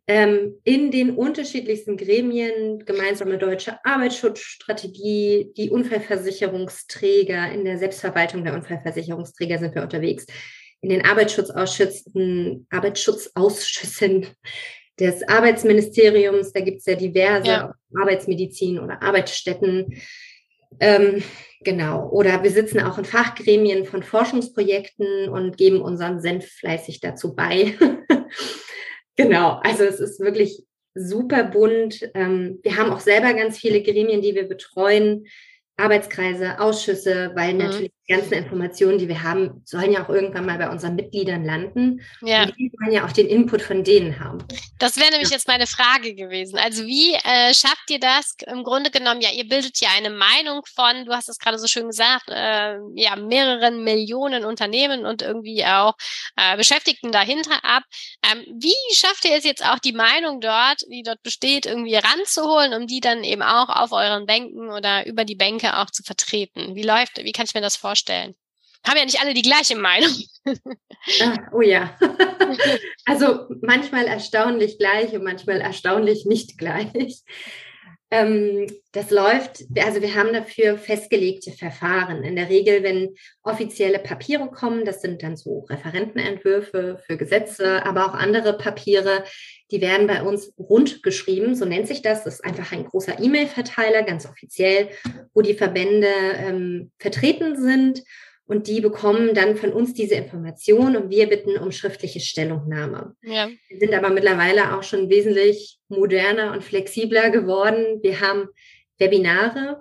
Ähm, 0.07 0.61
in 0.65 0.91
den 0.91 1.17
unterschiedlichsten 1.17 1.97
Gremien, 1.97 2.85
gemeinsame 2.85 3.39
deutsche 3.39 3.79
Arbeitsschutzstrategie, 3.85 5.53
die 5.57 5.71
Unfallversicherungsträger, 5.71 7.53
in 7.53 7.65
der 7.65 7.79
Selbstverwaltung 7.79 8.45
der 8.45 8.55
Unfallversicherungsträger 8.55 9.59
sind 9.59 9.75
wir 9.75 9.83
unterwegs, 9.83 10.27
in 10.81 10.91
den 10.91 11.05
Arbeitsschutzausschüssen, 11.05 12.67
Arbeitsschutzausschüssen 12.71 14.27
des 15.01 15.27
Arbeitsministeriums, 15.27 16.53
da 16.53 16.61
gibt 16.61 16.79
es 16.79 16.87
ja 16.87 16.95
diverse 16.95 17.47
ja. 17.47 17.75
Arbeitsmedizin 17.99 18.79
oder 18.79 19.03
Arbeitsstätten. 19.03 19.95
Ähm, 20.81 21.23
genau. 21.63 22.09
Oder 22.11 22.43
wir 22.43 22.51
sitzen 22.51 22.81
auch 22.81 22.99
in 22.99 23.05
Fachgremien 23.05 23.87
von 23.87 24.03
Forschungsprojekten 24.03 25.29
und 25.29 25.57
geben 25.57 25.81
unseren 25.81 26.21
Senf 26.21 26.47
fleißig 26.47 27.01
dazu 27.01 27.35
bei. 27.35 27.75
genau. 29.17 29.61
Also 29.63 29.85
es 29.85 30.01
ist 30.01 30.21
wirklich 30.21 30.65
super 30.95 31.45
bunt. 31.45 32.09
Ähm, 32.15 32.61
wir 32.63 32.77
haben 32.77 32.93
auch 32.93 33.01
selber 33.01 33.35
ganz 33.35 33.59
viele 33.59 33.83
Gremien, 33.83 34.23
die 34.23 34.35
wir 34.35 34.49
betreuen. 34.49 35.27
Arbeitskreise, 35.77 36.61
Ausschüsse, 36.61 37.33
weil 37.35 37.55
mhm. 37.55 37.59
natürlich 37.59 37.93
die 38.07 38.13
ganzen 38.13 38.35
Informationen, 38.35 38.99
die 38.99 39.09
wir 39.09 39.23
haben, 39.23 39.63
sollen 39.65 39.93
ja 39.93 40.05
auch 40.05 40.11
irgendwann 40.11 40.45
mal 40.45 40.59
bei 40.59 40.69
unseren 40.69 40.95
Mitgliedern 40.95 41.45
landen. 41.45 42.03
Ja. 42.21 42.43
Und 42.43 42.55
die 42.59 42.71
wollen 42.79 42.93
ja 42.93 43.07
auch 43.07 43.13
den 43.13 43.27
Input 43.29 43.63
von 43.63 43.83
denen 43.83 44.21
haben. 44.21 44.39
Das 44.79 44.97
wäre 44.99 45.11
nämlich 45.11 45.31
ja. 45.31 45.37
jetzt 45.37 45.49
meine 45.49 45.67
Frage 45.67 46.15
gewesen. 46.15 46.59
Also 46.59 46.85
wie 46.85 47.15
äh, 47.15 47.55
schafft 47.55 47.91
ihr 47.91 48.01
das 48.01 48.37
im 48.47 48.63
Grunde 48.63 48.91
genommen? 48.91 49.23
Ja, 49.23 49.31
ihr 49.31 49.49
bildet 49.49 49.81
ja 49.81 49.89
eine 49.97 50.11
Meinung 50.11 50.63
von, 50.75 51.07
du 51.07 51.13
hast 51.13 51.31
es 51.31 51.39
gerade 51.39 51.59
so 51.59 51.67
schön 51.67 51.87
gesagt, 51.87 52.29
äh, 52.29 52.77
ja, 52.95 53.17
mehreren 53.17 53.85
Millionen 53.85 54.45
Unternehmen 54.45 55.07
und 55.07 55.23
irgendwie 55.23 55.65
auch 55.65 55.95
äh, 56.37 56.59
Beschäftigten 56.59 57.11
dahinter 57.11 57.65
ab. 57.65 57.85
Ähm, 58.31 58.45
wie 58.61 58.75
schafft 58.95 59.25
ihr 59.25 59.35
es 59.35 59.45
jetzt 59.45 59.65
auch, 59.65 59.79
die 59.79 59.93
Meinung 59.93 60.43
dort, 60.43 60.83
die 60.91 61.03
dort 61.03 61.23
besteht, 61.23 61.65
irgendwie 61.65 61.95
ranzuholen, 61.95 62.75
um 62.75 62.87
die 62.87 63.01
dann 63.01 63.25
eben 63.25 63.43
auch 63.43 63.71
auf 63.71 63.93
euren 63.93 64.27
Bänken 64.27 64.71
oder 64.71 65.07
über 65.07 65.25
die 65.25 65.37
Bänke 65.37 65.79
auch 65.79 65.91
zu 65.91 66.03
vertreten? 66.03 66.75
Wie 66.75 66.83
läuft, 66.83 67.17
wie 67.17 67.33
kann 67.33 67.47
ich 67.47 67.55
mir 67.55 67.63
das 67.63 67.77
vorstellen? 67.77 67.94
Haben 68.87 68.99
ja 68.99 69.05
nicht 69.05 69.21
alle 69.21 69.35
die 69.35 69.43
gleiche 69.43 69.77
Meinung. 69.77 70.13
Ah, 71.23 71.39
oh 71.53 71.63
ja. 71.63 71.97
also 73.07 73.47
manchmal 73.63 74.07
erstaunlich 74.07 74.79
gleich 74.79 75.13
und 75.15 75.25
manchmal 75.25 75.61
erstaunlich 75.61 76.27
nicht 76.27 76.59
gleich. 76.59 77.23
Ähm, 78.15 78.69
das 78.93 79.11
läuft, 79.11 79.65
also 79.77 80.01
wir 80.01 80.15
haben 80.15 80.33
dafür 80.33 80.79
festgelegte 80.79 81.51
Verfahren. 81.51 82.23
In 82.23 82.37
der 82.37 82.49
Regel, 82.49 82.85
wenn 82.85 83.17
offizielle 83.43 83.99
Papiere 83.99 84.49
kommen, 84.53 84.85
das 84.85 85.03
sind 85.03 85.25
dann 85.25 85.37
so 85.37 85.67
Referentenentwürfe 85.69 87.01
für 87.05 87.17
Gesetze, 87.17 87.85
aber 87.85 88.07
auch 88.07 88.15
andere 88.15 88.57
Papiere, 88.57 89.25
die 89.73 89.81
werden 89.81 90.07
bei 90.07 90.23
uns 90.23 90.53
rund 90.57 91.03
geschrieben, 91.03 91.57
so 91.57 91.65
nennt 91.65 91.89
sich 91.89 92.03
das. 92.03 92.23
Das 92.23 92.35
ist 92.35 92.45
einfach 92.45 92.71
ein 92.71 92.85
großer 92.85 93.19
E-Mail-Verteiler, 93.19 94.05
ganz 94.05 94.27
offiziell, 94.27 94.91
wo 95.33 95.43
die 95.43 95.55
Verbände 95.55 96.07
ähm, 96.37 96.93
vertreten 97.01 97.61
sind. 97.61 98.05
Und 98.47 98.67
die 98.67 98.83
bekommen 98.83 99.35
dann 99.35 99.57
von 99.57 99.73
uns 99.73 99.95
diese 99.95 100.17
Information 100.17 100.97
und 100.97 101.11
wir 101.11 101.29
bitten 101.29 101.57
um 101.57 101.73
schriftliche 101.73 102.21
Stellungnahme. 102.21 103.17
Ja. 103.23 103.49
Wir 103.69 103.79
sind 103.79 103.95
aber 103.95 104.11
mittlerweile 104.11 104.77
auch 104.77 104.83
schon 104.83 105.09
wesentlich 105.09 105.79
moderner 105.89 106.53
und 106.53 106.63
flexibler 106.63 107.31
geworden. 107.31 108.01
Wir 108.03 108.21
haben 108.21 108.49
Webinare, 108.99 109.81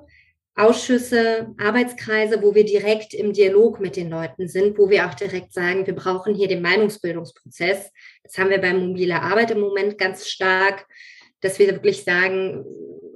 Ausschüsse, 0.55 1.53
Arbeitskreise, 1.57 2.41
wo 2.43 2.53
wir 2.53 2.63
direkt 2.63 3.13
im 3.13 3.33
Dialog 3.33 3.79
mit 3.79 3.95
den 3.95 4.09
Leuten 4.09 4.47
sind, 4.47 4.77
wo 4.77 4.89
wir 4.89 5.07
auch 5.07 5.15
direkt 5.15 5.51
sagen, 5.51 5.85
wir 5.87 5.95
brauchen 5.95 6.35
hier 6.35 6.47
den 6.47 6.61
Meinungsbildungsprozess. 6.61 7.91
Das 8.23 8.37
haben 8.37 8.49
wir 8.49 8.61
bei 8.61 8.73
mobiler 8.73 9.23
Arbeit 9.23 9.51
im 9.51 9.59
Moment 9.59 9.97
ganz 9.97 10.27
stark, 10.27 10.85
dass 11.41 11.57
wir 11.57 11.67
wirklich 11.67 12.03
sagen, 12.03 12.63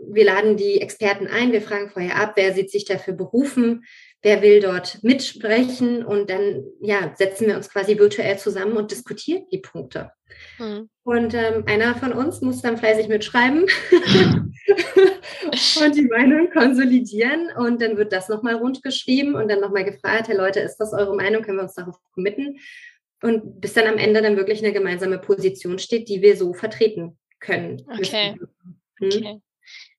wir 0.09 0.25
laden 0.25 0.57
die 0.57 0.81
Experten 0.81 1.27
ein, 1.27 1.51
wir 1.51 1.61
fragen 1.61 1.89
vorher 1.89 2.15
ab, 2.15 2.33
wer 2.35 2.53
sieht 2.53 2.71
sich 2.71 2.85
dafür 2.85 3.13
berufen, 3.13 3.85
wer 4.27 4.41
will 4.41 4.59
dort 4.59 5.01
mitsprechen 5.03 6.03
und 6.03 6.29
dann 6.29 6.65
ja, 6.81 7.13
setzen 7.15 7.47
wir 7.47 7.55
uns 7.55 7.69
quasi 7.69 7.97
virtuell 7.97 8.37
zusammen 8.37 8.75
und 8.75 8.91
diskutieren 8.91 9.45
die 9.53 9.59
Punkte. 9.59 10.11
Mhm. 10.59 10.89
Und 11.03 11.33
ähm, 11.33 11.63
einer 11.65 11.95
von 11.95 12.11
uns 12.11 12.41
muss 12.41 12.61
dann 12.61 12.77
fleißig 12.77 13.07
mitschreiben 13.07 13.61
und 15.81 15.95
die 15.95 16.09
Meinung 16.09 16.49
konsolidieren. 16.51 17.51
Und 17.57 17.81
dann 17.81 17.95
wird 17.95 18.11
das 18.11 18.27
nochmal 18.27 18.55
rundgeschrieben 18.55 19.33
und 19.35 19.47
dann 19.47 19.61
nochmal 19.61 19.85
gefragt, 19.85 20.27
Herr 20.27 20.35
Leute, 20.35 20.59
ist 20.59 20.75
das 20.75 20.91
eure 20.91 21.15
Meinung? 21.15 21.41
Können 21.41 21.59
wir 21.59 21.63
uns 21.63 21.75
darauf 21.75 21.95
committen? 22.13 22.57
Und 23.23 23.61
bis 23.61 23.75
dann 23.75 23.87
am 23.87 23.97
Ende 23.97 24.21
dann 24.21 24.35
wirklich 24.35 24.61
eine 24.61 24.73
gemeinsame 24.73 25.19
Position 25.19 25.79
steht, 25.79 26.09
die 26.09 26.21
wir 26.21 26.35
so 26.35 26.53
vertreten 26.53 27.17
können. 27.39 27.81
Okay. 27.89 28.35
Hm? 28.99 29.07
okay. 29.07 29.41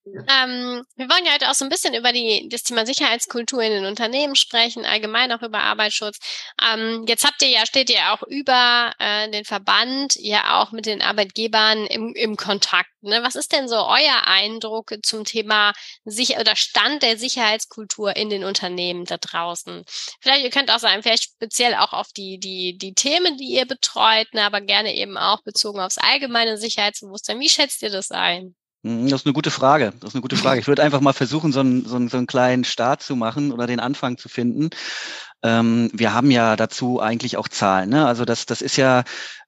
Ähm, 0.05 0.83
wir 0.95 1.09
wollen 1.09 1.25
ja 1.25 1.33
heute 1.33 1.49
auch 1.49 1.53
so 1.53 1.65
ein 1.65 1.69
bisschen 1.69 1.93
über 1.93 2.11
die, 2.11 2.47
das 2.49 2.63
Thema 2.63 2.85
Sicherheitskultur 2.85 3.61
in 3.61 3.71
den 3.71 3.85
Unternehmen 3.85 4.35
sprechen, 4.35 4.85
allgemein 4.85 5.31
auch 5.31 5.41
über 5.41 5.59
Arbeitsschutz. 5.59 6.19
Ähm, 6.61 7.05
jetzt 7.07 7.25
habt 7.25 7.41
ihr 7.41 7.49
ja, 7.49 7.65
steht 7.65 7.89
ihr 7.89 8.11
auch 8.11 8.23
über 8.23 8.93
äh, 8.99 9.29
den 9.29 9.45
Verband, 9.45 10.15
ja 10.15 10.61
auch 10.61 10.71
mit 10.71 10.85
den 10.85 11.01
Arbeitgebern 11.01 11.85
im, 11.85 12.13
im 12.15 12.37
Kontakt. 12.37 12.89
Ne? 13.01 13.21
Was 13.23 13.35
ist 13.35 13.51
denn 13.51 13.67
so 13.67 13.75
euer 13.75 14.23
Eindruck 14.25 14.93
zum 15.03 15.25
Thema 15.25 15.73
Sicher 16.05 16.39
oder 16.39 16.55
Stand 16.55 17.03
der 17.03 17.17
Sicherheitskultur 17.17 18.15
in 18.15 18.29
den 18.29 18.43
Unternehmen 18.43 19.05
da 19.05 19.17
draußen? 19.17 19.83
Vielleicht, 20.21 20.43
ihr 20.43 20.49
könnt 20.49 20.71
auch 20.71 20.79
sagen, 20.79 21.03
vielleicht 21.03 21.23
speziell 21.23 21.75
auch 21.75 21.93
auf 21.93 22.07
die, 22.13 22.39
die, 22.39 22.77
die 22.77 22.93
Themen, 22.93 23.37
die 23.37 23.53
ihr 23.53 23.65
betreut, 23.65 24.33
ne, 24.33 24.43
aber 24.43 24.61
gerne 24.61 24.95
eben 24.95 25.17
auch 25.17 25.43
bezogen 25.43 25.79
aufs 25.79 25.97
allgemeine 25.97 26.57
Sicherheitsbewusstsein. 26.57 27.39
Wie 27.39 27.49
schätzt 27.49 27.83
ihr 27.83 27.89
das 27.91 28.11
ein? 28.11 28.55
Hm, 28.89 29.07
das 29.07 29.21
ist 29.21 29.27
eine 29.27 29.33
gute 29.33 29.51
Frage. 29.51 29.93
Das 29.99 30.09
ist 30.09 30.15
eine 30.15 30.21
gute 30.21 30.35
Frage. 30.35 30.59
Ich 30.59 30.67
würde 30.67 30.81
einfach 30.81 31.01
mal 31.01 31.13
versuchen, 31.13 31.51
so 31.51 31.59
einen, 31.59 31.85
so, 31.85 31.95
einen, 31.95 32.09
so 32.09 32.17
einen 32.17 32.27
kleinen 32.27 32.63
Start 32.63 33.03
zu 33.03 33.15
machen 33.15 33.51
oder 33.51 33.67
den 33.67 33.79
Anfang 33.79 34.17
zu 34.17 34.29
finden. 34.29 34.71
Ähm, 35.43 35.89
wir 35.93 36.13
haben 36.13 36.31
ja 36.31 36.55
dazu 36.55 36.99
eigentlich 36.99 37.37
auch 37.37 37.47
Zahlen. 37.47 37.89
Ne? 37.89 38.05
Also 38.07 38.25
das, 38.25 38.47
das 38.47 38.61
ist 38.61 38.77
ja 38.77 39.03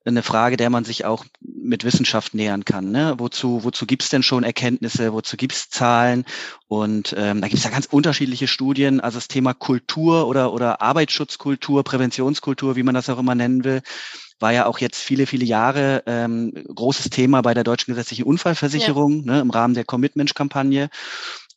eine 0.05 0.23
Frage, 0.23 0.57
der 0.57 0.69
man 0.69 0.85
sich 0.85 1.05
auch 1.05 1.25
mit 1.41 1.83
Wissenschaft 1.83 2.33
nähern 2.33 2.65
kann. 2.65 2.91
Ne? 2.91 3.15
Wozu, 3.17 3.63
wozu 3.63 3.85
gibt 3.85 4.03
es 4.03 4.09
denn 4.09 4.23
schon 4.23 4.43
Erkenntnisse? 4.43 5.11
Wozu 5.11 5.37
gibt 5.37 5.53
es 5.53 5.69
Zahlen? 5.69 6.23
Und 6.67 7.13
ähm, 7.17 7.41
da 7.41 7.47
gibt 7.47 7.57
es 7.57 7.63
ja 7.63 7.71
ganz 7.71 7.87
unterschiedliche 7.87 8.47
Studien. 8.47 8.99
Also 8.99 9.17
das 9.17 9.27
Thema 9.27 9.53
Kultur 9.53 10.27
oder, 10.27 10.53
oder 10.53 10.81
Arbeitsschutzkultur, 10.81 11.83
Präventionskultur, 11.83 12.75
wie 12.75 12.83
man 12.83 12.95
das 12.95 13.09
auch 13.09 13.19
immer 13.19 13.35
nennen 13.35 13.63
will, 13.63 13.81
war 14.41 14.51
ja 14.51 14.65
auch 14.65 14.79
jetzt 14.79 15.01
viele, 15.01 15.25
viele 15.25 15.45
Jahre 15.45 16.03
ähm, 16.05 16.53
großes 16.53 17.09
Thema 17.09 17.41
bei 17.41 17.53
der 17.53 17.63
deutschen 17.63 17.93
gesetzlichen 17.93 18.23
Unfallversicherung 18.23 19.23
ja. 19.25 19.33
ne, 19.33 19.41
im 19.41 19.49
Rahmen 19.49 19.73
der 19.73 19.85
Commitment-Kampagne. 19.85 20.89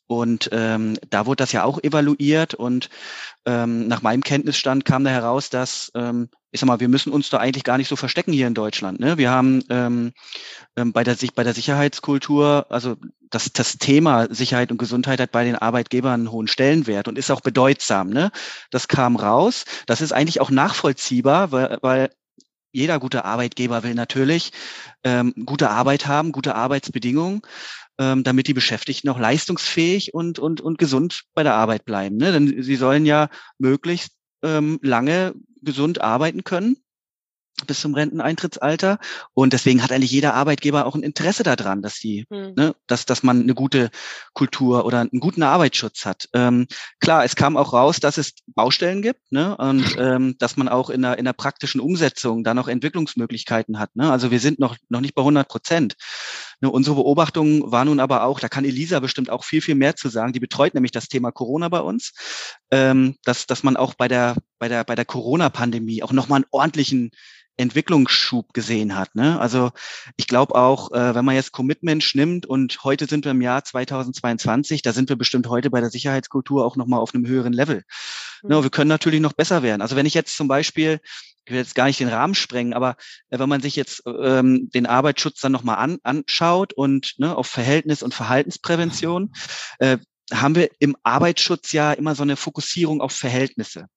Und 0.07 0.49
ähm, 0.51 0.97
da 1.09 1.25
wurde 1.25 1.37
das 1.37 1.51
ja 1.51 1.63
auch 1.63 1.83
evaluiert 1.83 2.53
und 2.53 2.89
ähm, 3.45 3.87
nach 3.87 4.03
meinem 4.03 4.21
Kenntnisstand 4.21 4.85
kam 4.85 5.03
da 5.03 5.09
heraus, 5.09 5.49
dass 5.49 5.91
ähm, 5.95 6.29
ich 6.51 6.61
sag 6.61 6.67
mal, 6.67 6.79
wir 6.79 6.87
müssen 6.89 7.11
uns 7.11 7.29
da 7.29 7.39
eigentlich 7.39 7.63
gar 7.63 7.77
nicht 7.77 7.89
so 7.89 7.95
verstecken 7.95 8.31
hier 8.31 8.47
in 8.47 8.53
Deutschland. 8.53 8.99
Ne? 8.99 9.17
Wir 9.17 9.29
haben 9.29 9.63
ähm, 9.69 10.13
ähm, 10.77 10.93
bei 10.93 11.03
der 11.03 11.17
bei 11.35 11.43
der 11.43 11.53
Sicherheitskultur, 11.53 12.67
also 12.69 12.95
das, 13.29 13.51
das 13.51 13.77
Thema 13.77 14.27
Sicherheit 14.33 14.71
und 14.71 14.77
Gesundheit 14.77 15.19
hat 15.19 15.31
bei 15.31 15.43
den 15.43 15.55
Arbeitgebern 15.55 16.13
einen 16.13 16.31
hohen 16.31 16.47
Stellenwert 16.47 17.07
und 17.07 17.17
ist 17.17 17.31
auch 17.31 17.41
bedeutsam. 17.41 18.09
Ne? 18.09 18.31
Das 18.69 18.87
kam 18.87 19.17
raus. 19.17 19.65
Das 19.85 19.99
ist 19.99 20.13
eigentlich 20.13 20.39
auch 20.39 20.49
nachvollziehbar, 20.49 21.51
weil, 21.51 21.77
weil 21.81 22.09
jeder 22.75 22.99
gute 22.99 23.25
Arbeitgeber 23.25 23.83
will 23.83 23.95
natürlich 23.95 24.51
ähm, 25.03 25.33
gute 25.45 25.69
Arbeit 25.69 26.07
haben, 26.07 26.31
gute 26.31 26.55
Arbeitsbedingungen, 26.55 27.41
ähm, 27.97 28.23
damit 28.23 28.47
die 28.47 28.53
Beschäftigten 28.53 29.09
auch 29.09 29.19
leistungsfähig 29.19 30.13
und, 30.13 30.39
und, 30.39 30.61
und 30.61 30.77
gesund 30.77 31.23
bei 31.33 31.43
der 31.43 31.55
Arbeit 31.55 31.85
bleiben. 31.85 32.17
Ne? 32.17 32.31
Denn 32.33 32.61
sie 32.61 32.75
sollen 32.75 33.05
ja 33.05 33.29
möglichst 33.57 34.11
ähm, 34.43 34.79
lange 34.81 35.33
gesund 35.61 36.01
arbeiten 36.01 36.43
können 36.43 36.77
bis 37.67 37.79
zum 37.81 37.93
Renteneintrittsalter. 37.93 38.99
Und 39.33 39.53
deswegen 39.53 39.81
hat 39.81 39.91
eigentlich 39.91 40.11
jeder 40.11 40.33
Arbeitgeber 40.33 40.85
auch 40.85 40.95
ein 40.95 41.03
Interesse 41.03 41.43
daran, 41.43 41.81
dass 41.81 41.99
die, 41.99 42.25
hm. 42.29 42.53
ne, 42.55 42.75
dass, 42.87 43.05
dass 43.05 43.23
man 43.23 43.41
eine 43.41 43.53
gute 43.53 43.89
Kultur 44.33 44.85
oder 44.85 45.01
einen 45.01 45.19
guten 45.19 45.43
Arbeitsschutz 45.43 46.05
hat. 46.05 46.27
Ähm, 46.33 46.67
klar, 46.99 47.23
es 47.23 47.35
kam 47.35 47.57
auch 47.57 47.73
raus, 47.73 47.99
dass 47.99 48.17
es 48.17 48.33
Baustellen 48.47 49.01
gibt, 49.01 49.31
ne, 49.31 49.55
und 49.57 49.83
ähm, 49.99 50.35
dass 50.39 50.57
man 50.57 50.67
auch 50.67 50.89
in 50.89 51.01
der, 51.01 51.17
in 51.17 51.25
der 51.25 51.33
praktischen 51.33 51.81
Umsetzung 51.81 52.43
da 52.43 52.53
noch 52.53 52.67
Entwicklungsmöglichkeiten 52.67 53.79
hat. 53.79 53.95
Ne? 53.95 54.11
Also 54.11 54.31
wir 54.31 54.39
sind 54.39 54.59
noch, 54.59 54.75
noch 54.89 55.01
nicht 55.01 55.15
bei 55.15 55.21
100 55.21 55.47
Prozent. 55.47 55.95
Ne, 56.61 56.69
unsere 56.69 56.95
Beobachtung 56.95 57.71
war 57.71 57.85
nun 57.85 57.99
aber 57.99 58.23
auch, 58.23 58.39
da 58.39 58.49
kann 58.49 58.65
Elisa 58.65 58.99
bestimmt 58.99 59.29
auch 59.29 59.43
viel, 59.43 59.61
viel 59.61 59.75
mehr 59.75 59.95
zu 59.95 60.09
sagen. 60.09 60.33
Die 60.33 60.39
betreut 60.39 60.73
nämlich 60.73 60.91
das 60.91 61.07
Thema 61.07 61.31
Corona 61.31 61.69
bei 61.69 61.81
uns, 61.81 62.13
ähm, 62.71 63.15
dass, 63.23 63.45
dass 63.45 63.63
man 63.63 63.77
auch 63.77 63.93
bei 63.93 64.07
der 64.07 64.35
bei 64.59 64.69
der, 64.69 64.83
bei 64.83 64.95
der 64.95 65.05
Corona-Pandemie 65.05 66.01
auch 66.01 66.11
nochmal 66.11 66.37
einen 66.37 66.47
ordentlichen 66.51 67.11
Entwicklungsschub 67.57 68.53
gesehen 68.53 68.95
hat. 68.95 69.15
Ne? 69.15 69.39
Also 69.39 69.71
ich 70.17 70.27
glaube 70.27 70.55
auch, 70.55 70.91
äh, 70.91 71.15
wenn 71.15 71.23
man 71.23 71.35
jetzt 71.35 71.51
Commitment 71.51 72.11
nimmt 72.13 72.45
und 72.45 72.83
heute 72.83 73.05
sind 73.05 73.23
wir 73.25 73.31
im 73.31 73.41
Jahr 73.41 73.63
2022, 73.63 74.81
da 74.81 74.91
sind 74.91 75.09
wir 75.09 75.15
bestimmt 75.15 75.47
heute 75.47 75.69
bei 75.69 75.79
der 75.79 75.89
Sicherheitskultur 75.89 76.65
auch 76.65 76.75
nochmal 76.75 76.99
auf 76.99 77.13
einem 77.13 77.25
höheren 77.25 77.53
Level. 77.53 77.83
Mhm. 78.43 78.49
Ne, 78.49 78.63
wir 78.63 78.69
können 78.69 78.89
natürlich 78.89 79.21
noch 79.21 79.33
besser 79.33 79.63
werden. 79.63 79.81
Also 79.81 79.95
wenn 79.95 80.05
ich 80.05 80.13
jetzt 80.13 80.35
zum 80.35 80.47
Beispiel 80.47 80.99
ich 81.45 81.51
will 81.51 81.59
jetzt 81.59 81.75
gar 81.75 81.85
nicht 81.85 81.99
den 81.99 82.09
Rahmen 82.09 82.35
sprengen, 82.35 82.73
aber 82.73 82.97
äh, 83.29 83.39
wenn 83.39 83.49
man 83.49 83.61
sich 83.61 83.75
jetzt 83.75 84.03
ähm, 84.05 84.69
den 84.73 84.85
Arbeitsschutz 84.85 85.39
dann 85.41 85.51
nochmal 85.51 85.77
an, 85.77 85.99
anschaut 86.03 86.73
und 86.73 87.13
ne, 87.17 87.35
auf 87.35 87.47
Verhältnis- 87.47 88.03
und 88.03 88.13
Verhaltensprävention, 88.13 89.33
äh, 89.79 89.97
haben 90.33 90.55
wir 90.55 90.69
im 90.79 90.97
Arbeitsschutz 91.03 91.71
ja 91.71 91.93
immer 91.93 92.15
so 92.15 92.23
eine 92.23 92.35
Fokussierung 92.35 92.99
auf 92.99 93.11
Verhältnisse. 93.13 93.87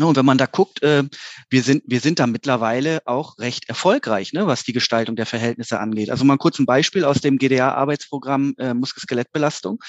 Und 0.00 0.16
wenn 0.16 0.24
man 0.24 0.38
da 0.38 0.46
guckt, 0.46 0.82
äh, 0.82 1.04
wir 1.50 1.62
sind, 1.62 1.82
wir 1.86 2.00
sind 2.00 2.18
da 2.18 2.26
mittlerweile 2.26 3.02
auch 3.04 3.38
recht 3.38 3.68
erfolgreich, 3.68 4.32
ne, 4.32 4.46
was 4.46 4.64
die 4.64 4.72
Gestaltung 4.72 5.16
der 5.16 5.26
Verhältnisse 5.26 5.80
angeht. 5.80 6.08
Also 6.08 6.24
mal 6.24 6.38
kurz 6.38 6.58
ein 6.58 6.64
Beispiel 6.64 7.04
aus 7.04 7.20
dem 7.20 7.36
GDA-Arbeitsprogramm 7.36 8.54
äh, 8.56 8.72
Muskel-Skelettbelastung. 8.72 9.82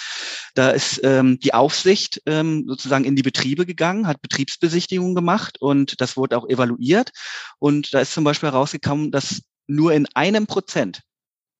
Da 0.53 0.69
ist 0.69 1.01
ähm, 1.03 1.39
die 1.39 1.53
Aufsicht 1.53 2.21
ähm, 2.25 2.65
sozusagen 2.67 3.05
in 3.05 3.15
die 3.15 3.23
Betriebe 3.23 3.65
gegangen, 3.65 4.07
hat 4.07 4.21
Betriebsbesichtigungen 4.21 5.15
gemacht 5.15 5.59
und 5.59 5.99
das 5.99 6.15
wurde 6.15 6.37
auch 6.37 6.47
evaluiert. 6.47 7.11
Und 7.59 7.93
da 7.93 8.01
ist 8.01 8.13
zum 8.13 8.23
Beispiel 8.23 8.49
herausgekommen, 8.49 9.11
dass 9.11 9.41
nur 9.67 9.93
in 9.93 10.07
einem 10.13 10.45
Prozent, 10.45 11.01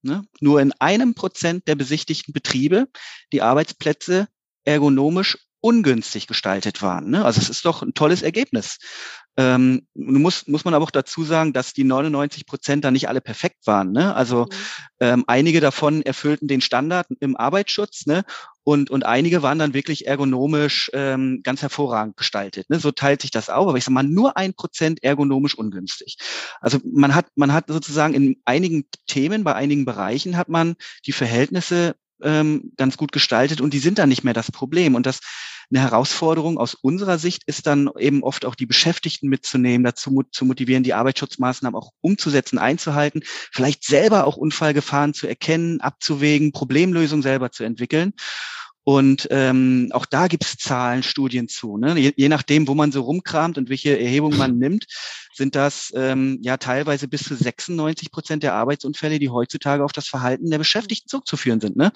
ne, 0.04 0.24
nur 0.40 0.62
in 0.62 0.74
einem 0.74 1.16
Prozent 1.16 1.68
der 1.68 1.76
besichtigten 1.76 2.34
Betriebe 2.34 2.88
die 3.32 3.42
Arbeitsplätze 3.42 4.28
ergonomisch 4.64 5.38
ungünstig 5.64 6.28
gestaltet 6.28 6.82
waren. 6.82 7.10
Ne? 7.10 7.24
Also 7.24 7.40
es 7.40 7.50
ist 7.50 7.64
doch 7.64 7.84
ein 7.84 7.94
tolles 7.94 8.22
Ergebnis. 8.22 8.80
Ähm, 9.38 9.88
muss, 9.94 10.46
muss 10.46 10.66
man 10.66 10.74
aber 10.74 10.84
auch 10.84 10.92
dazu 10.92 11.24
sagen, 11.24 11.54
dass 11.54 11.72
die 11.72 11.86
99 11.86 12.46
Prozent 12.46 12.84
da 12.84 12.92
nicht 12.92 13.08
alle 13.08 13.22
perfekt 13.22 13.66
waren. 13.66 13.94
Ne? 13.94 14.14
Also 14.14 14.44
mhm. 14.44 14.50
ähm, 15.00 15.24
einige 15.26 15.62
davon 15.62 16.02
erfüllten 16.02 16.50
den 16.50 16.60
Standard 16.60 17.08
im 17.22 17.38
Arbeitsschutz 17.38 18.06
ne? 18.06 18.26
Und, 18.64 18.90
und 18.90 19.06
einige 19.06 19.42
waren 19.42 19.60
dann 19.60 19.74
wirklich 19.74 20.08
ergonomisch 20.08 20.90
ähm, 20.94 21.42
ganz 21.44 21.62
hervorragend 21.62 22.16
gestaltet. 22.18 22.70
Ne? 22.70 22.80
So 22.80 22.92
teilt 22.92 23.22
sich 23.22 23.32
das 23.32 23.50
auf, 23.50 23.68
aber 23.68 23.78
ich 23.78 23.84
sage 23.84 23.94
mal, 23.94 24.04
nur 24.04 24.38
ein 24.38 24.54
Prozent 24.54 25.04
ergonomisch 25.04 25.56
ungünstig. 25.56 26.18
Also 26.62 26.80
man 26.84 27.14
hat, 27.14 27.28
man 27.36 27.52
hat 27.52 27.66
sozusagen 27.68 28.14
in 28.14 28.42
einigen 28.46 28.86
Themen, 29.08 29.44
bei 29.44 29.54
einigen 29.54 29.86
Bereichen 29.86 30.38
hat 30.38 30.50
man 30.50 30.76
die 31.06 31.12
Verhältnisse 31.12 31.96
ähm, 32.22 32.72
ganz 32.78 32.98
gut 32.98 33.12
gestaltet 33.12 33.60
und 33.60 33.74
die 33.74 33.80
sind 33.80 34.00
dann 34.00 34.10
nicht 34.10 34.24
mehr 34.24 34.34
das 34.34 34.52
Problem. 34.52 34.96
Und 34.96 35.06
das 35.06 35.20
eine 35.72 35.82
Herausforderung 35.82 36.58
aus 36.58 36.74
unserer 36.74 37.18
Sicht 37.18 37.44
ist 37.46 37.68
dann 37.68 37.90
eben 37.98 38.24
oft 38.24 38.46
auch 38.46 38.56
die 38.56 38.66
Beschäftigten 38.66 39.28
mitzunehmen, 39.30 39.84
dazu 39.84 40.24
zu 40.32 40.46
motivieren, 40.46 40.84
die 40.84 40.94
Arbeitsschutzmaßnahmen 40.94 41.80
auch 41.80 41.92
umzusetzen, 42.02 42.58
einzuhalten, 42.58 43.22
vielleicht 43.52 43.84
selber 43.84 44.26
auch 44.26 44.38
Unfallgefahren 44.38 45.14
zu 45.14 45.28
erkennen, 45.28 45.82
abzuwägen, 45.82 46.52
Problemlösungen 46.52 47.24
selber 47.24 47.52
zu 47.52 47.64
entwickeln. 47.64 48.14
Und 48.84 49.28
ähm, 49.32 49.90
auch 49.94 50.06
da 50.06 50.28
gibt 50.28 50.44
es 50.44 50.58
Zahlen, 50.58 51.04
Studien 51.04 51.48
zu. 51.48 51.78
Ne? 51.78 51.98
Je, 51.98 52.14
je, 52.16 52.28
nachdem, 52.28 52.68
wo 52.68 52.76
man 52.76 52.92
so 52.92 53.02
rumkramt 53.02 53.58
und 53.58 53.70
welche 53.70 53.98
Erhebung 53.98 54.36
man 54.36 54.58
nimmt, 54.58 54.86
sind 55.34 55.56
das 55.56 55.92
ähm, 55.96 56.40
ja 56.42 56.58
teilweise 56.58 57.08
bis 57.08 57.24
zu 57.24 57.36
96 57.36 58.12
Prozent 58.12 58.44
der 58.44 58.54
Arbeitsunfälle, 58.54 59.20
die 59.20 59.30
heutzutage 59.30 59.84
auf 59.84 59.94
das 59.94 60.08
Verhalten 60.08 60.50
der 60.52 60.58
Beschäftigten 60.58 61.08
zurückzuführen 61.08 61.62
sind. 61.62 61.78
Ne? 61.78 61.92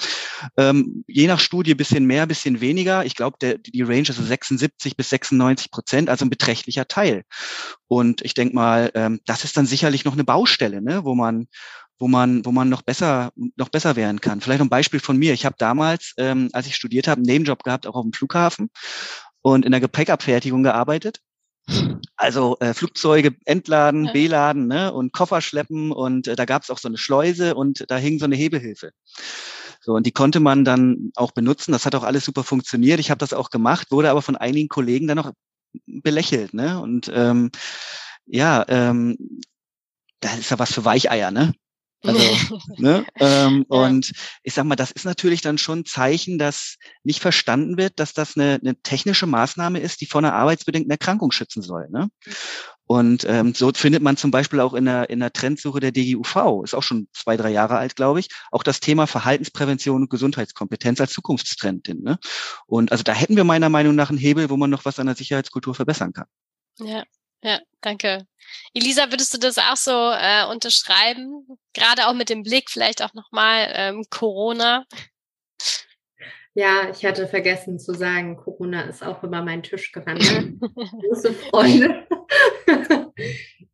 Ähm, 0.55 1.03
je 1.07 1.27
nach 1.27 1.39
Studie 1.39 1.75
bisschen 1.75 2.05
mehr, 2.05 2.25
bisschen 2.25 2.61
weniger. 2.61 3.05
Ich 3.05 3.15
glaube, 3.15 3.37
die 3.37 3.81
Range 3.81 4.07
ist 4.07 4.15
so 4.15 4.23
76 4.23 4.95
bis 4.95 5.09
96 5.09 5.71
Prozent, 5.71 6.09
also 6.09 6.25
ein 6.25 6.29
beträchtlicher 6.29 6.87
Teil. 6.87 7.23
Und 7.87 8.21
ich 8.21 8.33
denke 8.33 8.55
mal, 8.55 8.91
ähm, 8.95 9.19
das 9.25 9.43
ist 9.43 9.57
dann 9.57 9.65
sicherlich 9.65 10.05
noch 10.05 10.13
eine 10.13 10.23
Baustelle, 10.23 10.81
ne? 10.81 11.03
wo 11.03 11.15
man 11.15 11.47
wo 11.99 12.07
man, 12.07 12.45
wo 12.45 12.51
man 12.51 12.69
noch 12.69 12.81
besser, 12.81 13.31
noch 13.55 13.69
besser 13.69 13.95
werden 13.95 14.21
kann. 14.21 14.41
Vielleicht 14.41 14.61
ein 14.61 14.69
Beispiel 14.69 14.99
von 14.99 15.17
mir. 15.17 15.33
Ich 15.33 15.45
habe 15.45 15.55
damals, 15.57 16.13
ähm, 16.17 16.49
als 16.53 16.67
ich 16.67 16.75
studiert 16.75 17.07
habe, 17.07 17.19
einen 17.19 17.25
Nebenjob 17.25 17.63
gehabt, 17.63 17.87
auch 17.87 17.95
auf 17.95 18.03
dem 18.03 18.13
Flughafen 18.13 18.69
und 19.41 19.65
in 19.65 19.71
der 19.71 19.81
Gepäckabfertigung 19.81 20.63
gearbeitet. 20.63 21.19
Also 22.15 22.57
äh, 22.59 22.73
Flugzeuge 22.73 23.35
entladen, 23.45 24.05
ja. 24.05 24.11
beladen 24.13 24.67
ne, 24.67 24.93
und 24.93 25.11
Koffer 25.11 25.41
schleppen 25.41 25.91
und 25.91 26.27
äh, 26.27 26.35
da 26.35 26.45
gab 26.45 26.63
es 26.63 26.69
auch 26.69 26.77
so 26.77 26.87
eine 26.87 26.97
Schleuse 26.97 27.55
und 27.55 27.85
da 27.89 27.97
hing 27.97 28.19
so 28.19 28.25
eine 28.25 28.35
Hebehilfe. 28.35 28.91
So, 29.81 29.93
und 29.93 30.05
die 30.05 30.11
konnte 30.11 30.39
man 30.39 30.65
dann 30.65 31.11
auch 31.15 31.31
benutzen. 31.31 31.71
Das 31.71 31.85
hat 31.85 31.95
auch 31.95 32.03
alles 32.03 32.25
super 32.25 32.43
funktioniert. 32.43 32.99
Ich 32.99 33.11
habe 33.11 33.19
das 33.19 33.33
auch 33.33 33.49
gemacht, 33.49 33.91
wurde 33.91 34.09
aber 34.09 34.21
von 34.21 34.35
einigen 34.35 34.69
Kollegen 34.69 35.07
dann 35.07 35.17
noch 35.17 35.31
belächelt. 35.85 36.53
Ne? 36.53 36.79
Und 36.79 37.11
ähm, 37.13 37.51
ja, 38.25 38.65
ähm, 38.67 39.17
da 40.19 40.33
ist 40.35 40.51
ja 40.51 40.59
was 40.59 40.73
für 40.73 40.85
Weicheier, 40.85 41.31
ne? 41.31 41.53
Also, 42.03 42.19
ne? 42.77 43.05
Ähm, 43.19 43.65
ja. 43.69 43.77
Und 43.77 44.11
ich 44.43 44.53
sag 44.53 44.65
mal, 44.65 44.75
das 44.75 44.91
ist 44.91 45.05
natürlich 45.05 45.41
dann 45.41 45.57
schon 45.57 45.79
ein 45.79 45.85
Zeichen, 45.85 46.37
dass 46.37 46.77
nicht 47.03 47.21
verstanden 47.21 47.77
wird, 47.77 47.99
dass 47.99 48.13
das 48.13 48.37
eine, 48.37 48.59
eine 48.61 48.75
technische 48.81 49.25
Maßnahme 49.25 49.79
ist, 49.79 50.01
die 50.01 50.05
vor 50.05 50.19
einer 50.19 50.33
arbeitsbedingten 50.33 50.91
Erkrankung 50.91 51.31
schützen 51.31 51.61
soll. 51.61 51.89
Ne? 51.89 52.09
Und 52.85 53.25
ähm, 53.27 53.53
so 53.53 53.71
findet 53.75 54.01
man 54.01 54.15
zum 54.15 54.31
Beispiel 54.31 54.61
auch 54.61 54.73
in 54.73 54.85
der, 54.85 55.09
in 55.09 55.19
der 55.19 55.33
Trendsuche 55.33 55.81
der 55.81 55.91
DGUV, 55.91 56.63
ist 56.63 56.73
auch 56.73 56.83
schon 56.83 57.09
zwei, 57.11 57.35
drei 57.35 57.49
Jahre 57.49 57.77
alt, 57.77 57.97
glaube 57.97 58.21
ich, 58.21 58.29
auch 58.49 58.63
das 58.63 58.79
Thema 58.79 59.07
Verhaltensprävention 59.07 60.03
und 60.03 60.09
Gesundheitskompetenz 60.09 61.01
als 61.01 61.11
Zukunftstrend. 61.11 61.89
Ne? 62.01 62.17
Und 62.65 62.91
also 62.91 63.03
da 63.03 63.13
hätten 63.13 63.35
wir 63.35 63.43
meiner 63.43 63.69
Meinung 63.69 63.95
nach 63.95 64.09
einen 64.09 64.19
Hebel, 64.19 64.49
wo 64.49 64.55
man 64.55 64.69
noch 64.69 64.85
was 64.85 64.99
an 64.99 65.07
der 65.07 65.15
Sicherheitskultur 65.15 65.75
verbessern 65.75 66.13
kann. 66.13 66.27
Ja, 66.79 67.03
ja, 67.43 67.59
danke. 67.81 68.25
Elisa, 68.73 69.11
würdest 69.11 69.33
du 69.33 69.37
das 69.37 69.57
auch 69.57 69.75
so 69.75 69.91
äh, 69.91 70.45
unterschreiben? 70.49 71.47
Gerade 71.73 72.07
auch 72.07 72.13
mit 72.13 72.29
dem 72.29 72.43
Blick 72.43 72.69
vielleicht 72.69 73.03
auch 73.03 73.13
nochmal 73.13 73.71
ähm, 73.73 74.05
Corona. 74.09 74.85
Ja, 76.53 76.89
ich 76.89 77.05
hatte 77.05 77.27
vergessen 77.27 77.79
zu 77.79 77.93
sagen, 77.93 78.35
Corona 78.35 78.81
ist 78.81 79.03
auch 79.03 79.21
über 79.21 79.43
meinen 79.43 79.61
Tisch 79.61 79.91
gewandert. 79.91 80.45
Große 80.75 81.33
Freunde. 81.33 82.07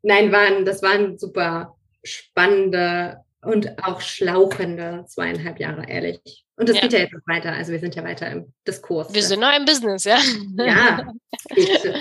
Nein, 0.01 0.31
waren, 0.33 0.65
das 0.65 0.81
waren 0.81 1.17
super 1.17 1.77
spannende 2.03 3.23
und 3.41 3.83
auch 3.83 4.01
schlauchende 4.01 5.05
zweieinhalb 5.07 5.59
Jahre, 5.59 5.87
ehrlich. 5.87 6.45
Und 6.57 6.69
das 6.69 6.75
ja. 6.75 6.81
geht 6.81 6.93
ja 6.93 6.99
jetzt 6.99 7.13
weiter. 7.25 7.53
Also 7.53 7.71
wir 7.71 7.79
sind 7.79 7.95
ja 7.95 8.03
weiter 8.03 8.29
im 8.29 8.53
Diskurs. 8.67 9.13
Wir 9.13 9.23
sind 9.23 9.39
noch 9.39 9.55
im 9.55 9.65
Business, 9.65 10.03
ja. 10.03 10.19
Ja, 10.57 11.07
geht. 11.55 11.95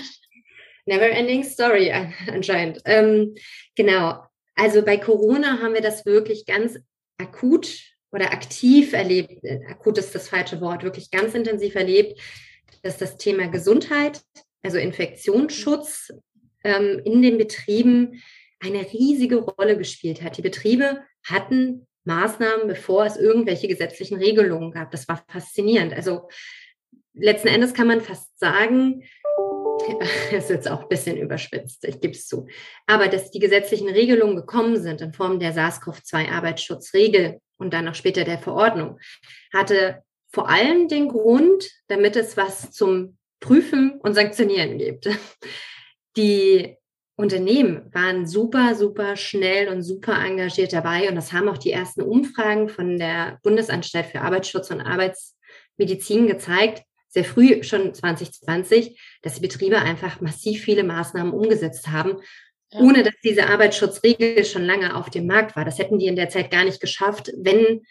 Never 0.84 1.08
ending 1.08 1.44
story 1.44 1.92
anscheinend. 2.28 2.80
Ähm, 2.84 3.34
genau. 3.76 4.24
Also 4.54 4.82
bei 4.82 4.96
Corona 4.96 5.60
haben 5.60 5.74
wir 5.74 5.80
das 5.80 6.04
wirklich 6.04 6.44
ganz 6.46 6.78
akut 7.18 7.80
oder 8.10 8.32
aktiv 8.32 8.92
erlebt. 8.92 9.42
Akut 9.68 9.98
ist 9.98 10.14
das 10.14 10.28
falsche 10.28 10.60
Wort, 10.60 10.82
wirklich 10.82 11.10
ganz 11.10 11.34
intensiv 11.34 11.74
erlebt, 11.74 12.20
dass 12.82 12.98
das 12.98 13.16
Thema 13.16 13.46
Gesundheit, 13.48 14.20
also 14.62 14.78
Infektionsschutz 14.78 16.12
ähm, 16.64 17.00
in 17.04 17.22
den 17.22 17.38
Betrieben 17.38 18.22
eine 18.60 18.80
riesige 18.92 19.36
Rolle 19.36 19.76
gespielt 19.76 20.22
hat. 20.22 20.36
Die 20.36 20.42
Betriebe 20.42 21.02
hatten 21.24 21.86
Maßnahmen, 22.04 22.66
bevor 22.66 23.06
es 23.06 23.16
irgendwelche 23.16 23.68
gesetzlichen 23.68 24.18
Regelungen 24.18 24.72
gab. 24.72 24.90
Das 24.90 25.08
war 25.08 25.24
faszinierend. 25.28 25.92
Also 25.94 26.28
letzten 27.14 27.48
Endes 27.48 27.74
kann 27.74 27.86
man 27.86 28.00
fast 28.00 28.38
sagen, 28.38 29.04
ist 30.32 30.50
jetzt 30.50 30.70
auch 30.70 30.82
ein 30.82 30.88
bisschen 30.88 31.16
überspitzt, 31.16 31.84
ich 31.84 32.00
gebe 32.00 32.14
es 32.14 32.26
zu. 32.26 32.46
Aber 32.86 33.08
dass 33.08 33.30
die 33.30 33.38
gesetzlichen 33.38 33.88
Regelungen 33.88 34.36
gekommen 34.36 34.80
sind 34.80 35.00
in 35.00 35.12
Form 35.12 35.38
der 35.38 35.52
SARS-CoV-2-Arbeitsschutzregel 35.52 37.40
und 37.58 37.72
dann 37.72 37.88
auch 37.88 37.94
später 37.94 38.24
der 38.24 38.38
Verordnung, 38.38 38.98
hatte 39.52 40.02
vor 40.32 40.48
allem 40.48 40.88
den 40.88 41.08
Grund, 41.08 41.70
damit 41.88 42.16
es 42.16 42.36
was 42.36 42.70
zum 42.70 43.16
Prüfen 43.40 44.00
und 44.00 44.14
Sanktionieren 44.14 44.78
gibt. 44.78 45.08
Die 46.16 46.76
Unternehmen 47.16 47.88
waren 47.92 48.26
super, 48.26 48.74
super 48.74 49.16
schnell 49.16 49.68
und 49.68 49.82
super 49.82 50.14
engagiert 50.24 50.72
dabei 50.72 51.08
und 51.08 51.14
das 51.14 51.32
haben 51.32 51.48
auch 51.48 51.58
die 51.58 51.70
ersten 51.70 52.02
Umfragen 52.02 52.68
von 52.68 52.98
der 52.98 53.38
Bundesanstalt 53.42 54.06
für 54.06 54.22
Arbeitsschutz 54.22 54.70
und 54.70 54.80
Arbeitsmedizin 54.80 56.26
gezeigt, 56.26 56.82
sehr 57.12 57.24
früh 57.24 57.62
schon 57.62 57.94
2020, 57.94 58.98
dass 59.20 59.34
die 59.34 59.42
Betriebe 59.42 59.78
einfach 59.78 60.20
massiv 60.20 60.62
viele 60.62 60.82
Maßnahmen 60.82 61.32
umgesetzt 61.32 61.88
haben, 61.88 62.16
ja. 62.72 62.80
ohne 62.80 63.02
dass 63.02 63.14
diese 63.22 63.46
Arbeitsschutzregel 63.46 64.44
schon 64.44 64.64
lange 64.64 64.96
auf 64.96 65.10
dem 65.10 65.26
Markt 65.26 65.54
war. 65.54 65.64
Das 65.64 65.78
hätten 65.78 65.98
die 65.98 66.06
in 66.06 66.16
der 66.16 66.30
Zeit 66.30 66.50
gar 66.50 66.64
nicht 66.64 66.80
geschafft, 66.80 67.30
wenn, 67.36 67.82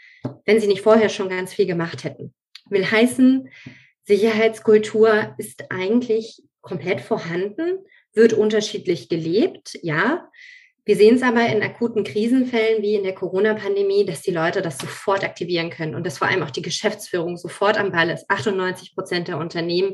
wenn 0.45 0.59
sie 0.59 0.67
nicht 0.67 0.81
vorher 0.81 1.09
schon 1.09 1.29
ganz 1.29 1.53
viel 1.53 1.67
gemacht 1.67 2.03
hätten. 2.03 2.33
Will 2.69 2.89
heißen, 2.89 3.47
Sicherheitskultur 4.05 5.35
ist 5.37 5.65
eigentlich 5.69 6.41
komplett 6.61 7.01
vorhanden, 7.01 7.77
wird 8.13 8.33
unterschiedlich 8.33 9.07
gelebt, 9.07 9.77
ja. 9.83 10.27
Wir 10.83 10.95
sehen 10.95 11.15
es 11.15 11.21
aber 11.21 11.45
in 11.45 11.61
akuten 11.61 12.03
Krisenfällen 12.03 12.81
wie 12.81 12.95
in 12.95 13.03
der 13.03 13.13
Corona-Pandemie, 13.13 14.03
dass 14.05 14.21
die 14.21 14.31
Leute 14.31 14.63
das 14.63 14.79
sofort 14.79 15.23
aktivieren 15.23 15.69
können 15.69 15.93
und 15.93 16.05
dass 16.05 16.17
vor 16.17 16.27
allem 16.27 16.41
auch 16.41 16.49
die 16.49 16.63
Geschäftsführung 16.63 17.37
sofort 17.37 17.77
am 17.77 17.91
Ball 17.91 18.09
ist. 18.09 18.27
98 18.29 18.95
Prozent 18.95 19.27
der 19.27 19.37
Unternehmen, 19.37 19.93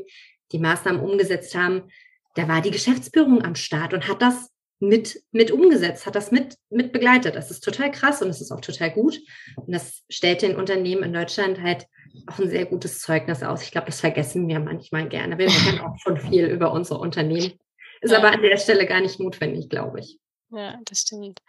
die 0.52 0.58
Maßnahmen 0.58 1.00
umgesetzt 1.00 1.54
haben, 1.54 1.90
da 2.36 2.48
war 2.48 2.62
die 2.62 2.70
Geschäftsführung 2.70 3.44
am 3.44 3.54
Start 3.54 3.92
und 3.92 4.08
hat 4.08 4.22
das 4.22 4.50
mit, 4.80 5.20
mit 5.32 5.50
umgesetzt, 5.50 6.06
hat 6.06 6.14
das 6.14 6.30
mit, 6.30 6.56
mit 6.70 6.92
begleitet. 6.92 7.34
Das 7.34 7.50
ist 7.50 7.60
total 7.60 7.90
krass 7.90 8.22
und 8.22 8.28
es 8.28 8.40
ist 8.40 8.52
auch 8.52 8.60
total 8.60 8.90
gut. 8.90 9.20
Und 9.56 9.74
das 9.74 10.04
stellt 10.08 10.42
den 10.42 10.56
Unternehmen 10.56 11.02
in 11.02 11.12
Deutschland 11.12 11.60
halt 11.60 11.86
auch 12.28 12.38
ein 12.38 12.48
sehr 12.48 12.64
gutes 12.64 13.00
Zeugnis 13.00 13.42
aus. 13.42 13.62
Ich 13.62 13.72
glaube, 13.72 13.88
das 13.88 14.00
vergessen 14.00 14.48
wir 14.48 14.60
manchmal 14.60 15.08
gerne. 15.08 15.36
Wir 15.36 15.46
wissen 15.46 15.80
auch 15.80 15.96
schon 15.98 16.16
viel 16.16 16.46
über 16.46 16.72
unsere 16.72 17.00
Unternehmen. 17.00 17.54
Ist 18.00 18.14
aber 18.14 18.32
an 18.32 18.42
der 18.42 18.56
Stelle 18.56 18.86
gar 18.86 19.00
nicht 19.00 19.18
notwendig, 19.18 19.68
glaube 19.68 20.00
ich. 20.00 20.18
Ja, 20.50 20.78
das 20.84 21.00
stimmt. 21.00 21.40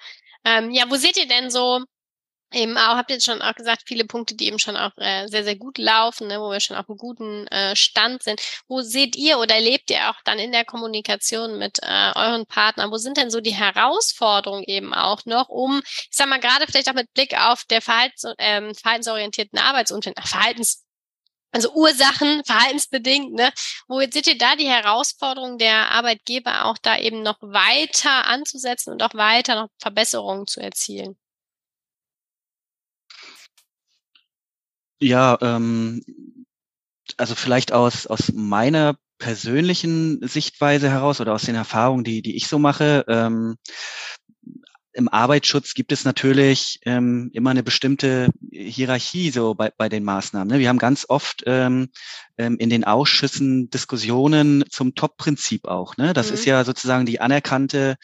Ähm, 0.45 0.71
ja, 0.71 0.89
wo 0.89 0.95
seht 0.95 1.17
ihr 1.17 1.27
denn 1.27 1.49
so 1.51 1.83
eben 2.53 2.77
auch, 2.77 2.95
habt 2.95 3.11
ihr 3.11 3.15
jetzt 3.17 3.25
schon 3.25 3.41
auch 3.41 3.53
gesagt, 3.55 3.83
viele 3.85 4.05
Punkte, 4.05 4.35
die 4.35 4.47
eben 4.47 4.59
schon 4.59 4.75
auch 4.75 4.91
äh, 4.97 5.27
sehr, 5.27 5.43
sehr 5.43 5.55
gut 5.55 5.77
laufen, 5.77 6.27
ne, 6.27 6.39
wo 6.39 6.49
wir 6.51 6.59
schon 6.59 6.77
auf 6.77 6.89
einem 6.89 6.97
guten 6.97 7.47
äh, 7.47 7.75
Stand 7.75 8.23
sind. 8.23 8.41
Wo 8.67 8.81
seht 8.81 9.15
ihr 9.15 9.39
oder 9.39 9.55
erlebt 9.55 9.91
ihr 9.91 10.09
auch 10.09 10.15
dann 10.25 10.39
in 10.39 10.51
der 10.51 10.65
Kommunikation 10.65 11.59
mit 11.59 11.79
äh, 11.83 12.11
euren 12.15 12.45
Partnern, 12.47 12.91
wo 12.91 12.97
sind 12.97 13.17
denn 13.17 13.29
so 13.29 13.41
die 13.41 13.53
Herausforderungen 13.53 14.63
eben 14.63 14.93
auch 14.93 15.25
noch, 15.25 15.49
um, 15.49 15.81
ich 15.85 16.07
sag 16.11 16.27
mal, 16.29 16.39
gerade 16.39 16.65
vielleicht 16.67 16.89
auch 16.89 16.95
mit 16.95 17.13
Blick 17.13 17.37
auf 17.39 17.63
der 17.65 17.81
Verhaltens, 17.81 18.23
ähm, 18.39 18.73
verhaltensorientierten 18.75 19.59
Arbeitsumfeld, 19.59 20.17
Verhaltens 20.19 20.83
also 21.51 21.73
Ursachen, 21.73 22.43
verhaltensbedingt, 22.45 23.33
ne? 23.33 23.51
Wo 23.87 23.99
seht 23.99 24.27
ihr 24.27 24.37
da 24.37 24.55
die 24.55 24.67
Herausforderung 24.67 25.57
der 25.57 25.91
Arbeitgeber 25.91 26.65
auch 26.65 26.77
da 26.77 26.97
eben 26.97 27.21
noch 27.21 27.37
weiter 27.41 28.25
anzusetzen 28.25 28.93
und 28.93 29.03
auch 29.03 29.13
weiter 29.13 29.55
noch 29.55 29.69
Verbesserungen 29.79 30.47
zu 30.47 30.61
erzielen? 30.61 31.17
Ja, 35.01 35.37
ähm, 35.41 36.03
also 37.17 37.35
vielleicht 37.35 37.71
aus, 37.71 38.05
aus 38.05 38.31
meiner 38.33 38.97
persönlichen 39.17 40.25
Sichtweise 40.27 40.89
heraus 40.89 41.21
oder 41.21 41.33
aus 41.33 41.43
den 41.43 41.55
Erfahrungen, 41.55 42.03
die, 42.03 42.21
die 42.21 42.35
ich 42.35 42.47
so 42.47 42.59
mache. 42.59 43.05
Ähm, 43.07 43.57
Im 44.93 45.07
Arbeitsschutz 45.07 45.73
gibt 45.73 45.91
es 45.91 46.03
natürlich 46.03 46.79
ähm, 46.83 47.29
immer 47.33 47.51
eine 47.51 47.63
bestimmte 47.63 48.29
Hierarchie 48.51 49.29
so 49.29 49.53
bei, 49.53 49.71
bei 49.77 49.87
den 49.89 50.03
Maßnahmen. 50.03 50.47
Ne? 50.47 50.59
Wir 50.59 50.69
haben 50.69 50.79
ganz 50.79 51.05
oft 51.07 51.43
ähm, 51.45 51.89
ähm, 52.37 52.57
in 52.57 52.69
den 52.69 52.83
Ausschüssen 52.83 53.69
Diskussionen 53.69 54.63
zum 54.69 54.95
Top-Prinzip 54.95 55.65
auch. 55.67 55.97
Ne? 55.97 56.13
Das 56.13 56.29
mhm. 56.29 56.33
ist 56.33 56.45
ja 56.45 56.63
sozusagen 56.63 57.05
die 57.05 57.21
anerkannte 57.21 57.95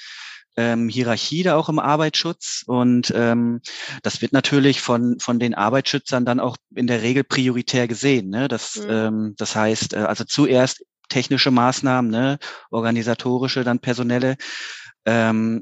ähm, 0.57 0.87
Hierarchie 0.87 1.43
da 1.43 1.55
auch 1.55 1.69
im 1.69 1.79
Arbeitsschutz 1.79 2.63
und 2.65 3.11
ähm, 3.15 3.61
das 4.03 4.21
wird 4.21 4.31
natürlich 4.31 4.79
von 4.79 5.19
von 5.19 5.37
den 5.37 5.53
Arbeitsschützern 5.53 6.23
dann 6.23 6.39
auch 6.39 6.55
in 6.73 6.87
der 6.87 7.01
Regel 7.01 7.23
prioritär 7.23 7.87
gesehen. 7.87 8.29
Ne? 8.29 8.47
Das 8.47 8.77
mhm. 8.77 8.89
ähm, 8.89 9.33
das 9.37 9.55
heißt 9.55 9.93
äh, 9.95 9.97
also 9.97 10.23
zuerst 10.23 10.85
technische 11.09 11.51
Maßnahmen, 11.51 12.09
ne? 12.09 12.39
organisatorische, 12.71 13.63
dann 13.63 13.79
personelle. 13.79 14.37
Ähm, 15.05 15.61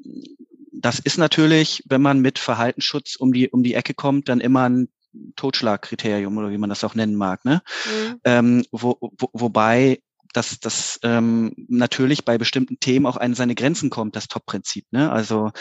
das 0.84 1.00
ist 1.00 1.18
natürlich, 1.18 1.82
wenn 1.88 2.02
man 2.02 2.20
mit 2.20 2.38
Verhaltensschutz 2.38 3.16
um 3.16 3.32
die 3.32 3.50
um 3.50 3.64
die 3.64 3.74
Ecke 3.74 3.94
kommt, 3.94 4.28
dann 4.28 4.42
immer 4.42 4.70
ein 4.70 4.90
Totschlagkriterium 5.38 6.38
oder 6.38 6.52
wie 6.52 6.58
man 6.58 6.70
das 6.70 6.84
auch 6.84 6.94
nennen 6.94 7.16
mag. 7.16 7.46
Ne? 7.46 7.62
Mhm. 7.86 8.20
Ähm, 8.26 8.66
wo, 8.72 8.98
wo, 9.00 9.30
wobei 9.32 10.02
dass 10.34 10.60
das 10.60 11.00
ähm, 11.04 11.54
natürlich 11.70 12.26
bei 12.26 12.38
bestimmten 12.38 12.80
Themen 12.80 13.06
auch 13.06 13.18
an 13.18 13.36
seine 13.36 13.56
Grenzen 13.56 13.90
kommt, 13.90 14.16
das 14.16 14.28
Top-Prinzip. 14.28 14.86
Ne? 14.92 15.12
Also 15.12 15.52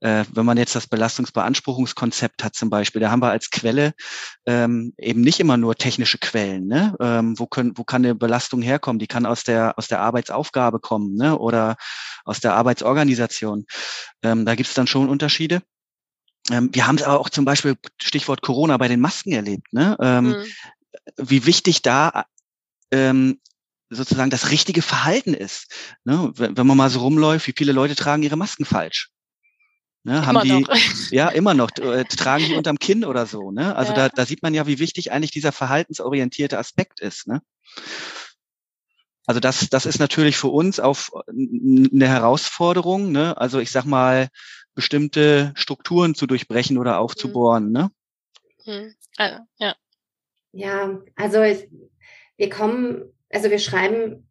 ja. 0.00 0.20
äh, 0.20 0.24
wenn 0.32 0.46
man 0.46 0.56
jetzt 0.56 0.74
das 0.74 0.86
Belastungsbeanspruchungskonzept 0.86 2.42
hat 2.44 2.54
zum 2.54 2.70
Beispiel, 2.70 3.00
da 3.00 3.10
haben 3.10 3.22
wir 3.22 3.30
als 3.30 3.50
Quelle 3.50 3.92
ähm, 4.46 4.94
eben 4.98 5.20
nicht 5.20 5.40
immer 5.40 5.56
nur 5.56 5.74
technische 5.74 6.18
Quellen. 6.18 6.66
Ne? 6.66 6.96
Ähm, 7.00 7.38
wo, 7.38 7.46
können, 7.46 7.76
wo 7.76 7.84
kann 7.84 8.04
eine 8.04 8.14
Belastung 8.14 8.62
herkommen? 8.62 8.98
Die 8.98 9.08
kann 9.08 9.26
aus 9.26 9.44
der, 9.44 9.76
aus 9.78 9.88
der 9.88 10.00
Arbeitsaufgabe 10.00 10.80
kommen 10.80 11.14
ne? 11.14 11.36
oder 11.36 11.76
aus 12.24 12.40
der 12.40 12.54
Arbeitsorganisation. 12.54 13.66
Ähm, 14.22 14.46
da 14.46 14.54
gibt 14.54 14.68
es 14.68 14.74
dann 14.74 14.86
schon 14.86 15.08
Unterschiede. 15.08 15.62
Ähm, 16.50 16.70
wir 16.72 16.86
haben 16.86 16.96
es 16.96 17.02
aber 17.02 17.20
auch 17.20 17.30
zum 17.30 17.44
Beispiel, 17.44 17.76
Stichwort 18.00 18.42
Corona, 18.42 18.76
bei 18.76 18.88
den 18.88 19.00
Masken 19.00 19.32
erlebt. 19.32 19.72
Ne? 19.72 19.96
Ähm, 20.00 20.28
mhm. 20.28 20.44
Wie 21.16 21.46
wichtig 21.46 21.82
da 21.82 22.24
ähm, 22.90 23.40
sozusagen 23.90 24.30
das 24.30 24.50
richtige 24.50 24.82
Verhalten 24.82 25.34
ist. 25.34 25.72
Ne? 26.04 26.32
Wenn, 26.36 26.56
wenn 26.56 26.66
man 26.66 26.76
mal 26.76 26.90
so 26.90 27.00
rumläuft, 27.00 27.46
wie 27.46 27.54
viele 27.56 27.72
Leute 27.72 27.96
tragen 27.96 28.22
ihre 28.22 28.36
Masken 28.36 28.64
falsch? 28.64 29.10
Ne, 30.02 30.24
haben 30.24 30.40
die, 30.40 30.60
noch. 30.60 30.68
ja, 31.10 31.28
immer 31.28 31.52
noch, 31.52 31.70
äh, 31.76 32.04
tragen 32.04 32.46
die 32.46 32.54
unterm 32.54 32.78
Kinn 32.78 33.04
oder 33.04 33.26
so, 33.26 33.50
ne? 33.50 33.76
Also 33.76 33.92
ja. 33.92 34.08
da, 34.08 34.08
da 34.08 34.24
sieht 34.24 34.42
man 34.42 34.54
ja, 34.54 34.66
wie 34.66 34.78
wichtig 34.78 35.12
eigentlich 35.12 35.30
dieser 35.30 35.52
verhaltensorientierte 35.52 36.58
Aspekt 36.58 37.00
ist, 37.00 37.26
ne? 37.26 37.42
Also 39.26 39.40
das, 39.40 39.68
das 39.68 39.84
ist 39.84 39.98
natürlich 39.98 40.38
für 40.38 40.48
uns 40.48 40.80
auf 40.80 41.12
eine 41.28 42.08
Herausforderung, 42.08 43.12
ne? 43.12 43.36
Also 43.36 43.58
ich 43.58 43.70
sag 43.70 43.84
mal, 43.84 44.28
bestimmte 44.74 45.52
Strukturen 45.54 46.14
zu 46.14 46.26
durchbrechen 46.26 46.78
oder 46.78 46.98
aufzubohren, 46.98 47.66
mhm. 47.66 47.72
ne? 47.72 47.90
Mhm. 48.64 48.94
Also, 49.18 49.38
ja. 49.58 49.74
Ja, 50.52 50.98
also 51.16 51.42
ich, 51.42 51.68
wir 52.38 52.48
kommen 52.48 53.12
also 53.30 53.50
wir 53.50 53.58
schreiben 53.58 54.28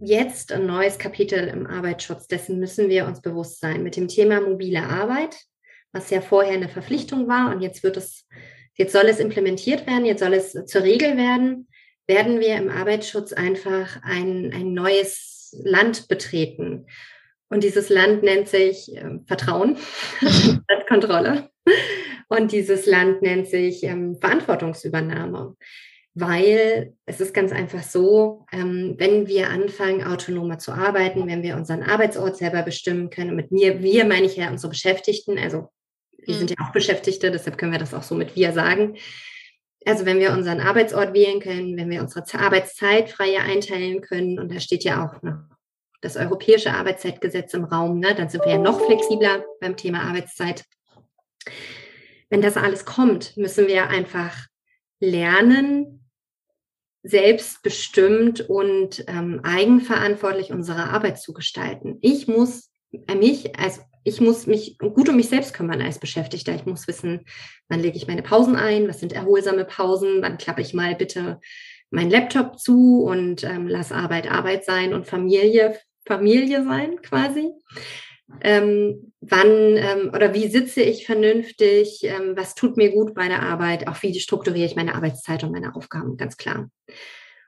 jetzt 0.00 0.52
ein 0.52 0.66
neues 0.66 0.98
Kapitel 0.98 1.48
im 1.48 1.66
Arbeitsschutz. 1.66 2.28
Dessen 2.28 2.58
müssen 2.58 2.88
wir 2.88 3.06
uns 3.06 3.20
bewusst 3.20 3.60
sein. 3.60 3.82
Mit 3.82 3.96
dem 3.96 4.08
Thema 4.08 4.40
mobile 4.40 4.82
Arbeit, 4.82 5.36
was 5.92 6.10
ja 6.10 6.20
vorher 6.20 6.54
eine 6.54 6.68
Verpflichtung 6.68 7.28
war 7.28 7.54
und 7.54 7.60
jetzt 7.60 7.82
wird 7.82 7.96
es, 7.96 8.26
jetzt 8.74 8.92
soll 8.92 9.06
es 9.06 9.18
implementiert 9.18 9.86
werden, 9.86 10.06
jetzt 10.06 10.20
soll 10.20 10.34
es 10.34 10.52
zur 10.52 10.82
Regel 10.82 11.16
werden, 11.16 11.68
werden 12.06 12.40
wir 12.40 12.56
im 12.56 12.70
Arbeitsschutz 12.70 13.32
einfach 13.32 14.00
ein, 14.02 14.52
ein 14.52 14.72
neues 14.72 15.56
Land 15.62 16.08
betreten. 16.08 16.86
Und 17.48 17.64
dieses 17.64 17.90
Land 17.90 18.22
nennt 18.22 18.48
sich 18.48 18.96
äh, 18.96 19.18
Vertrauen, 19.26 19.76
Kontrolle. 20.88 21.50
Und 22.28 22.52
dieses 22.52 22.86
Land 22.86 23.20
nennt 23.20 23.46
sich 23.46 23.82
ähm, 23.84 24.16
Verantwortungsübernahme 24.18 25.54
weil 26.14 26.94
es 27.06 27.20
ist 27.20 27.32
ganz 27.32 27.52
einfach 27.52 27.82
so, 27.82 28.44
ähm, 28.52 28.96
wenn 28.98 29.28
wir 29.28 29.48
anfangen, 29.48 30.04
autonomer 30.04 30.58
zu 30.58 30.72
arbeiten, 30.72 31.26
wenn 31.26 31.42
wir 31.42 31.56
unseren 31.56 31.82
Arbeitsort 31.82 32.36
selber 32.36 32.62
bestimmen 32.62 33.08
können, 33.08 33.34
mit 33.34 33.50
mir, 33.50 33.82
wir 33.82 34.04
meine 34.04 34.26
ich 34.26 34.36
ja 34.36 34.50
unsere 34.50 34.70
Beschäftigten, 34.70 35.38
also 35.38 35.68
wir 36.18 36.34
mhm. 36.34 36.38
sind 36.38 36.50
ja 36.50 36.56
auch 36.66 36.72
Beschäftigte, 36.72 37.30
deshalb 37.30 37.56
können 37.56 37.72
wir 37.72 37.78
das 37.78 37.94
auch 37.94 38.02
so 38.02 38.14
mit 38.14 38.36
wir 38.36 38.52
sagen. 38.52 38.96
Also 39.84 40.04
wenn 40.06 40.20
wir 40.20 40.32
unseren 40.32 40.60
Arbeitsort 40.60 41.14
wählen 41.14 41.40
können, 41.40 41.76
wenn 41.76 41.90
wir 41.90 42.02
unsere 42.02 42.24
Arbeitszeit 42.38 43.08
freier 43.08 43.42
einteilen 43.42 44.00
können, 44.02 44.38
und 44.38 44.52
da 44.52 44.60
steht 44.60 44.84
ja 44.84 45.04
auch 45.04 45.22
noch 45.22 45.38
das 46.02 46.16
europäische 46.16 46.72
Arbeitszeitgesetz 46.72 47.54
im 47.54 47.64
Raum, 47.64 48.00
ne, 48.00 48.14
dann 48.14 48.28
sind 48.28 48.44
wir 48.44 48.52
ja 48.52 48.58
noch 48.58 48.84
flexibler 48.84 49.44
beim 49.60 49.76
Thema 49.76 50.02
Arbeitszeit. 50.02 50.64
Wenn 52.28 52.42
das 52.42 52.56
alles 52.56 52.84
kommt, 52.84 53.36
müssen 53.36 53.66
wir 53.66 53.88
einfach 53.88 54.46
lernen, 55.00 56.01
selbstbestimmt 57.02 58.48
und 58.48 59.04
ähm, 59.08 59.40
eigenverantwortlich 59.42 60.52
unsere 60.52 60.90
Arbeit 60.90 61.20
zu 61.20 61.32
gestalten. 61.32 61.98
Ich 62.00 62.28
muss 62.28 62.70
äh, 62.92 63.14
mich 63.14 63.58
als 63.58 63.80
ich 64.04 64.20
muss 64.20 64.48
mich 64.48 64.78
gut 64.78 65.08
um 65.08 65.16
mich 65.16 65.28
selbst 65.28 65.54
kümmern 65.54 65.80
als 65.80 66.00
Beschäftigter. 66.00 66.54
Ich 66.54 66.66
muss 66.66 66.88
wissen, 66.88 67.24
wann 67.68 67.80
lege 67.80 67.96
ich 67.96 68.08
meine 68.08 68.22
Pausen 68.22 68.56
ein, 68.56 68.88
was 68.88 68.98
sind 68.98 69.12
erholsame 69.12 69.64
Pausen, 69.64 70.22
wann 70.22 70.38
klappe 70.38 70.60
ich 70.60 70.74
mal 70.74 70.96
bitte 70.96 71.40
meinen 71.90 72.10
Laptop 72.10 72.58
zu 72.58 73.04
und 73.04 73.44
ähm, 73.44 73.68
lass 73.68 73.92
Arbeit 73.92 74.30
Arbeit 74.30 74.64
sein 74.64 74.92
und 74.92 75.06
Familie 75.06 75.78
Familie 76.04 76.64
sein 76.64 77.00
quasi 77.00 77.52
ähm, 78.40 79.12
wann 79.20 79.76
ähm, 79.76 80.10
oder 80.14 80.34
wie 80.34 80.48
sitze 80.48 80.82
ich 80.82 81.06
vernünftig, 81.06 82.00
ähm, 82.04 82.36
was 82.36 82.54
tut 82.54 82.76
mir 82.76 82.90
gut 82.90 83.14
bei 83.14 83.28
der 83.28 83.42
Arbeit, 83.42 83.88
auch 83.88 84.02
wie 84.02 84.18
strukturiere 84.18 84.66
ich 84.66 84.76
meine 84.76 84.94
Arbeitszeit 84.94 85.44
und 85.44 85.52
meine 85.52 85.74
Aufgaben, 85.74 86.16
ganz 86.16 86.36
klar. 86.36 86.68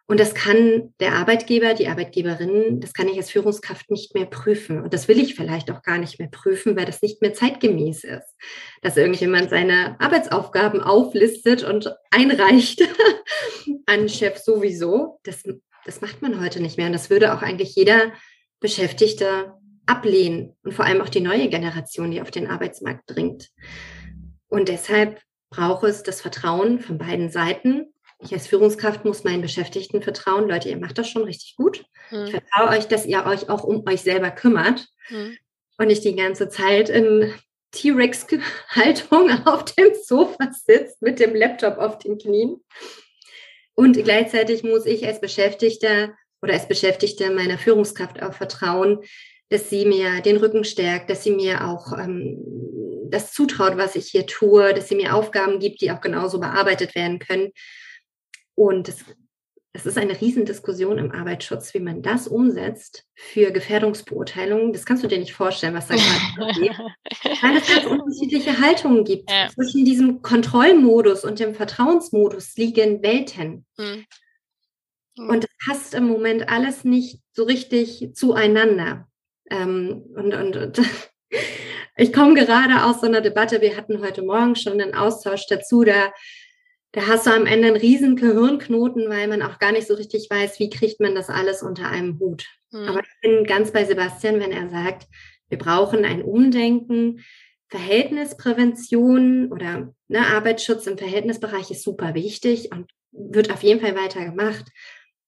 Und 0.06 0.20
das 0.20 0.34
kann 0.34 0.92
der 1.00 1.14
Arbeitgeber, 1.14 1.72
die 1.72 1.88
Arbeitgeberin, 1.88 2.80
das 2.80 2.92
kann 2.92 3.08
ich 3.08 3.16
als 3.16 3.30
Führungskraft 3.30 3.90
nicht 3.90 4.14
mehr 4.14 4.26
prüfen. 4.26 4.82
Und 4.82 4.92
das 4.92 5.08
will 5.08 5.18
ich 5.18 5.34
vielleicht 5.34 5.70
auch 5.70 5.82
gar 5.82 5.96
nicht 5.96 6.18
mehr 6.18 6.28
prüfen, 6.28 6.76
weil 6.76 6.84
das 6.84 7.00
nicht 7.00 7.22
mehr 7.22 7.32
zeitgemäß 7.32 8.04
ist. 8.04 8.36
Dass 8.82 8.98
irgendjemand 8.98 9.48
seine 9.48 9.98
Arbeitsaufgaben 10.00 10.82
auflistet 10.82 11.64
und 11.64 11.94
einreicht 12.10 12.82
an 13.86 14.10
Chef 14.10 14.36
sowieso. 14.36 15.20
Das, 15.22 15.42
das 15.86 16.02
macht 16.02 16.20
man 16.20 16.38
heute 16.38 16.60
nicht 16.60 16.76
mehr. 16.76 16.88
Und 16.88 16.92
das 16.92 17.08
würde 17.08 17.32
auch 17.32 17.40
eigentlich 17.40 17.74
jeder 17.74 18.12
Beschäftigte 18.60 19.54
ablehnen 19.86 20.56
und 20.62 20.72
vor 20.72 20.84
allem 20.84 21.00
auch 21.00 21.08
die 21.08 21.20
neue 21.20 21.48
Generation, 21.48 22.10
die 22.10 22.22
auf 22.22 22.30
den 22.30 22.48
Arbeitsmarkt 22.48 23.02
dringt. 23.06 23.50
Und 24.48 24.68
deshalb 24.68 25.20
braucht 25.50 25.84
es 25.84 26.02
das 26.02 26.20
Vertrauen 26.20 26.80
von 26.80 26.98
beiden 26.98 27.30
Seiten. 27.30 27.92
Ich 28.20 28.32
als 28.32 28.46
Führungskraft 28.46 29.04
muss 29.04 29.24
meinen 29.24 29.42
Beschäftigten 29.42 30.02
vertrauen. 30.02 30.48
Leute, 30.48 30.68
ihr 30.68 30.78
macht 30.78 30.98
das 30.98 31.08
schon 31.08 31.24
richtig 31.24 31.56
gut. 31.56 31.84
Hm. 32.08 32.24
Ich 32.24 32.30
vertraue 32.30 32.76
euch, 32.76 32.86
dass 32.88 33.06
ihr 33.06 33.24
euch 33.26 33.48
auch 33.48 33.64
um 33.64 33.86
euch 33.86 34.00
selber 34.00 34.30
kümmert 34.30 34.86
hm. 35.08 35.36
und 35.78 35.86
nicht 35.86 36.04
die 36.04 36.16
ganze 36.16 36.48
Zeit 36.48 36.88
in 36.88 37.32
T-Rex-Haltung 37.72 39.30
auf 39.44 39.64
dem 39.64 39.92
Sofa 40.02 40.50
sitzt 40.52 41.02
mit 41.02 41.20
dem 41.20 41.34
Laptop 41.34 41.78
auf 41.78 41.98
den 41.98 42.18
Knien. 42.18 42.62
Und 43.74 44.02
gleichzeitig 44.02 44.62
muss 44.62 44.86
ich 44.86 45.06
als 45.06 45.20
Beschäftigter 45.20 46.14
oder 46.40 46.54
als 46.54 46.68
Beschäftigte 46.68 47.30
meiner 47.30 47.58
Führungskraft 47.58 48.22
auch 48.22 48.34
vertrauen, 48.34 49.00
dass 49.50 49.70
sie 49.70 49.84
mir 49.84 50.20
den 50.20 50.36
Rücken 50.36 50.64
stärkt, 50.64 51.10
dass 51.10 51.22
sie 51.22 51.32
mir 51.32 51.68
auch 51.68 51.92
ähm, 51.92 52.38
das 53.10 53.32
zutraut, 53.32 53.76
was 53.76 53.96
ich 53.96 54.08
hier 54.08 54.26
tue, 54.26 54.74
dass 54.74 54.88
sie 54.88 54.96
mir 54.96 55.14
Aufgaben 55.14 55.58
gibt, 55.58 55.80
die 55.80 55.90
auch 55.90 56.00
genauso 56.00 56.40
bearbeitet 56.40 56.94
werden 56.94 57.18
können. 57.18 57.52
Und 58.54 58.88
es, 58.88 59.04
es 59.72 59.86
ist 59.86 59.98
eine 59.98 60.20
Riesendiskussion 60.20 60.98
im 60.98 61.12
Arbeitsschutz, 61.12 61.74
wie 61.74 61.80
man 61.80 62.02
das 62.02 62.26
umsetzt 62.26 63.04
für 63.14 63.50
Gefährdungsbeurteilungen. 63.50 64.72
Das 64.72 64.86
kannst 64.86 65.04
du 65.04 65.08
dir 65.08 65.18
nicht 65.18 65.34
vorstellen, 65.34 65.74
was 65.74 65.88
da 65.88 65.94
gerade 65.94 66.52
passiert. 66.52 66.78
Weil 67.42 67.56
es 67.56 67.68
ganz 67.68 67.86
unterschiedliche 67.86 68.60
Haltungen 68.60 69.04
gibt. 69.04 69.30
Ja. 69.30 69.48
Zwischen 69.48 69.84
diesem 69.84 70.22
Kontrollmodus 70.22 71.24
und 71.24 71.38
dem 71.38 71.54
Vertrauensmodus 71.54 72.56
liegen 72.56 73.02
Welten. 73.02 73.66
Mhm. 73.76 74.06
Und 75.16 75.44
es 75.44 75.50
passt 75.64 75.94
im 75.94 76.08
Moment 76.08 76.48
alles 76.48 76.84
nicht 76.84 77.20
so 77.32 77.44
richtig 77.44 78.10
zueinander. 78.14 79.06
Ähm, 79.50 80.04
und, 80.14 80.34
und, 80.34 80.56
und 80.56 80.80
ich 81.96 82.12
komme 82.12 82.34
gerade 82.34 82.84
aus 82.84 83.00
so 83.00 83.06
einer 83.06 83.20
Debatte. 83.20 83.60
Wir 83.60 83.76
hatten 83.76 84.00
heute 84.00 84.22
Morgen 84.22 84.56
schon 84.56 84.80
einen 84.80 84.94
Austausch 84.94 85.46
dazu. 85.48 85.84
Da, 85.84 86.12
da 86.92 87.06
hast 87.06 87.26
du 87.26 87.30
am 87.30 87.46
Ende 87.46 87.68
einen 87.68 87.76
riesen 87.76 88.16
Gehirnknoten, 88.16 89.08
weil 89.08 89.28
man 89.28 89.42
auch 89.42 89.58
gar 89.58 89.72
nicht 89.72 89.86
so 89.86 89.94
richtig 89.94 90.28
weiß, 90.30 90.58
wie 90.60 90.70
kriegt 90.70 91.00
man 91.00 91.14
das 91.14 91.28
alles 91.28 91.62
unter 91.62 91.88
einem 91.88 92.18
Hut. 92.18 92.46
Hm. 92.72 92.88
Aber 92.88 93.00
ich 93.00 93.20
bin 93.20 93.44
ganz 93.44 93.72
bei 93.72 93.84
Sebastian, 93.84 94.40
wenn 94.40 94.52
er 94.52 94.68
sagt, 94.68 95.06
wir 95.48 95.58
brauchen 95.58 96.04
ein 96.04 96.22
Umdenken. 96.22 97.20
Verhältnisprävention 97.68 99.50
oder 99.50 99.92
ne, 100.06 100.26
Arbeitsschutz 100.26 100.86
im 100.86 100.98
Verhältnisbereich 100.98 101.70
ist 101.70 101.82
super 101.82 102.14
wichtig 102.14 102.70
und 102.70 102.90
wird 103.10 103.50
auf 103.52 103.62
jeden 103.62 103.80
Fall 103.80 103.96
weiter 103.96 104.24
gemacht. 104.24 104.66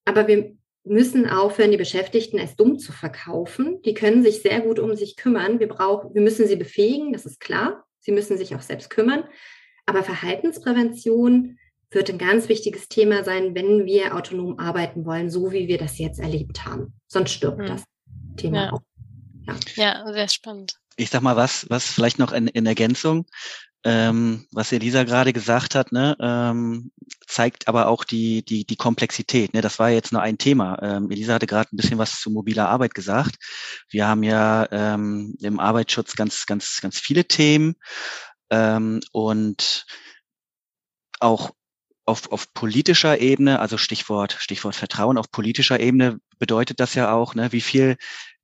Aber 0.05 0.29
wir 0.29 0.56
müssen 0.87 1.29
aufhören, 1.29 1.73
die 1.73 1.77
Beschäftigten 1.77 2.39
als 2.39 2.57
dumm 2.57 2.79
zu 2.79 2.93
verkaufen. 2.93 3.83
Die 3.83 3.95
können 3.95 4.23
sich 4.23 4.43
sehr 4.43 4.61
gut 4.61 4.79
um 4.79 4.95
sich 4.95 5.17
kümmern. 5.17 5.59
Wir 5.59 5.69
brauchen, 5.69 6.15
wir 6.15 6.23
müssen 6.23 6.47
sie 6.47 6.57
befähigen, 6.57 7.13
das 7.13 7.27
ist 7.27 7.41
klar. 7.41 7.85
Sie 8.01 8.13
müssen 8.13 8.39
sich 8.39 8.55
auch 8.55 8.63
selbst 8.63 8.89
kümmern. 8.89 9.25
Aber 9.85 10.03
Verhaltensprävention 10.03 11.59
wird 11.91 12.11
ein 12.11 12.19
ganz 12.19 12.49
wichtiges 12.49 12.89
Thema 12.89 13.25
sein, 13.25 13.55
wenn 13.55 13.85
wir 13.85 14.15
autonom 14.15 14.59
arbeiten 14.59 15.05
wollen, 15.05 15.31
so 15.31 15.53
wie 15.53 15.69
wir 15.69 15.79
das 15.79 15.99
jetzt 15.99 16.21
erlebt 16.21 16.65
haben. 16.65 16.95
Sonst 17.07 17.33
stirbt 17.33 17.59
mhm. 17.59 17.67
das 17.67 17.85
Thema 18.37 18.65
ja. 18.65 18.73
auch. 18.73 18.81
Ja. 19.47 19.55
ja, 19.75 20.13
sehr 20.13 20.29
spannend. 20.29 20.75
Ich 20.97 21.11
sag 21.11 21.23
mal 21.23 21.37
was, 21.37 21.67
was 21.69 21.87
vielleicht 21.87 22.19
noch 22.19 22.33
in, 22.33 22.49
in 22.49 22.67
Ergänzung 22.67 23.27
ähm, 23.87 24.47
was 24.51 24.73
Elisa 24.73 25.05
gerade 25.05 25.33
gesagt 25.33 25.77
hat, 25.77 25.93
ne, 25.93 26.17
ähm, 26.21 26.91
zeigt 27.25 27.69
aber 27.69 27.87
auch 27.87 28.03
die, 28.03 28.45
die, 28.45 28.67
die 28.67 28.75
Komplexität. 28.75 29.55
Ne? 29.55 29.61
Das 29.61 29.79
war 29.79 29.91
jetzt 29.91 30.13
nur 30.13 30.23
ein 30.23 30.39
Thema. 30.39 30.77
Ähm, 30.83 31.09
Elisa 31.09 31.35
hatte 31.35 31.47
gerade 31.47 31.69
ein 31.73 31.77
bisschen 31.77 31.99
was 31.99 32.19
zu 32.19 32.33
mobiler 32.33 32.69
Arbeit 32.69 32.95
gesagt. 32.95 33.37
Wir 33.89 34.09
haben 34.09 34.25
ja 34.25 34.67
ähm, 34.73 35.37
im 35.41 35.61
Arbeitsschutz 35.61 36.17
ganz, 36.17 36.47
ganz, 36.47 36.81
ganz 36.81 36.99
viele 36.99 37.27
Themen 37.27 37.77
ähm, 38.51 39.01
und 39.13 39.87
auch 41.21 41.53
auf, 42.07 42.33
auf 42.33 42.53
politischer 42.55 43.21
Ebene, 43.21 43.61
also 43.61 43.79
Stichwort, 43.79 44.37
Stichwort 44.41 44.75
Vertrauen 44.75 45.17
auf 45.17 45.31
politischer 45.31 45.79
Ebene 45.79 46.19
bedeutet 46.41 46.81
das 46.81 46.95
ja 46.95 47.13
auch, 47.13 47.37
ne, 47.37 47.53
wie 47.53 47.61
viel 47.61 47.97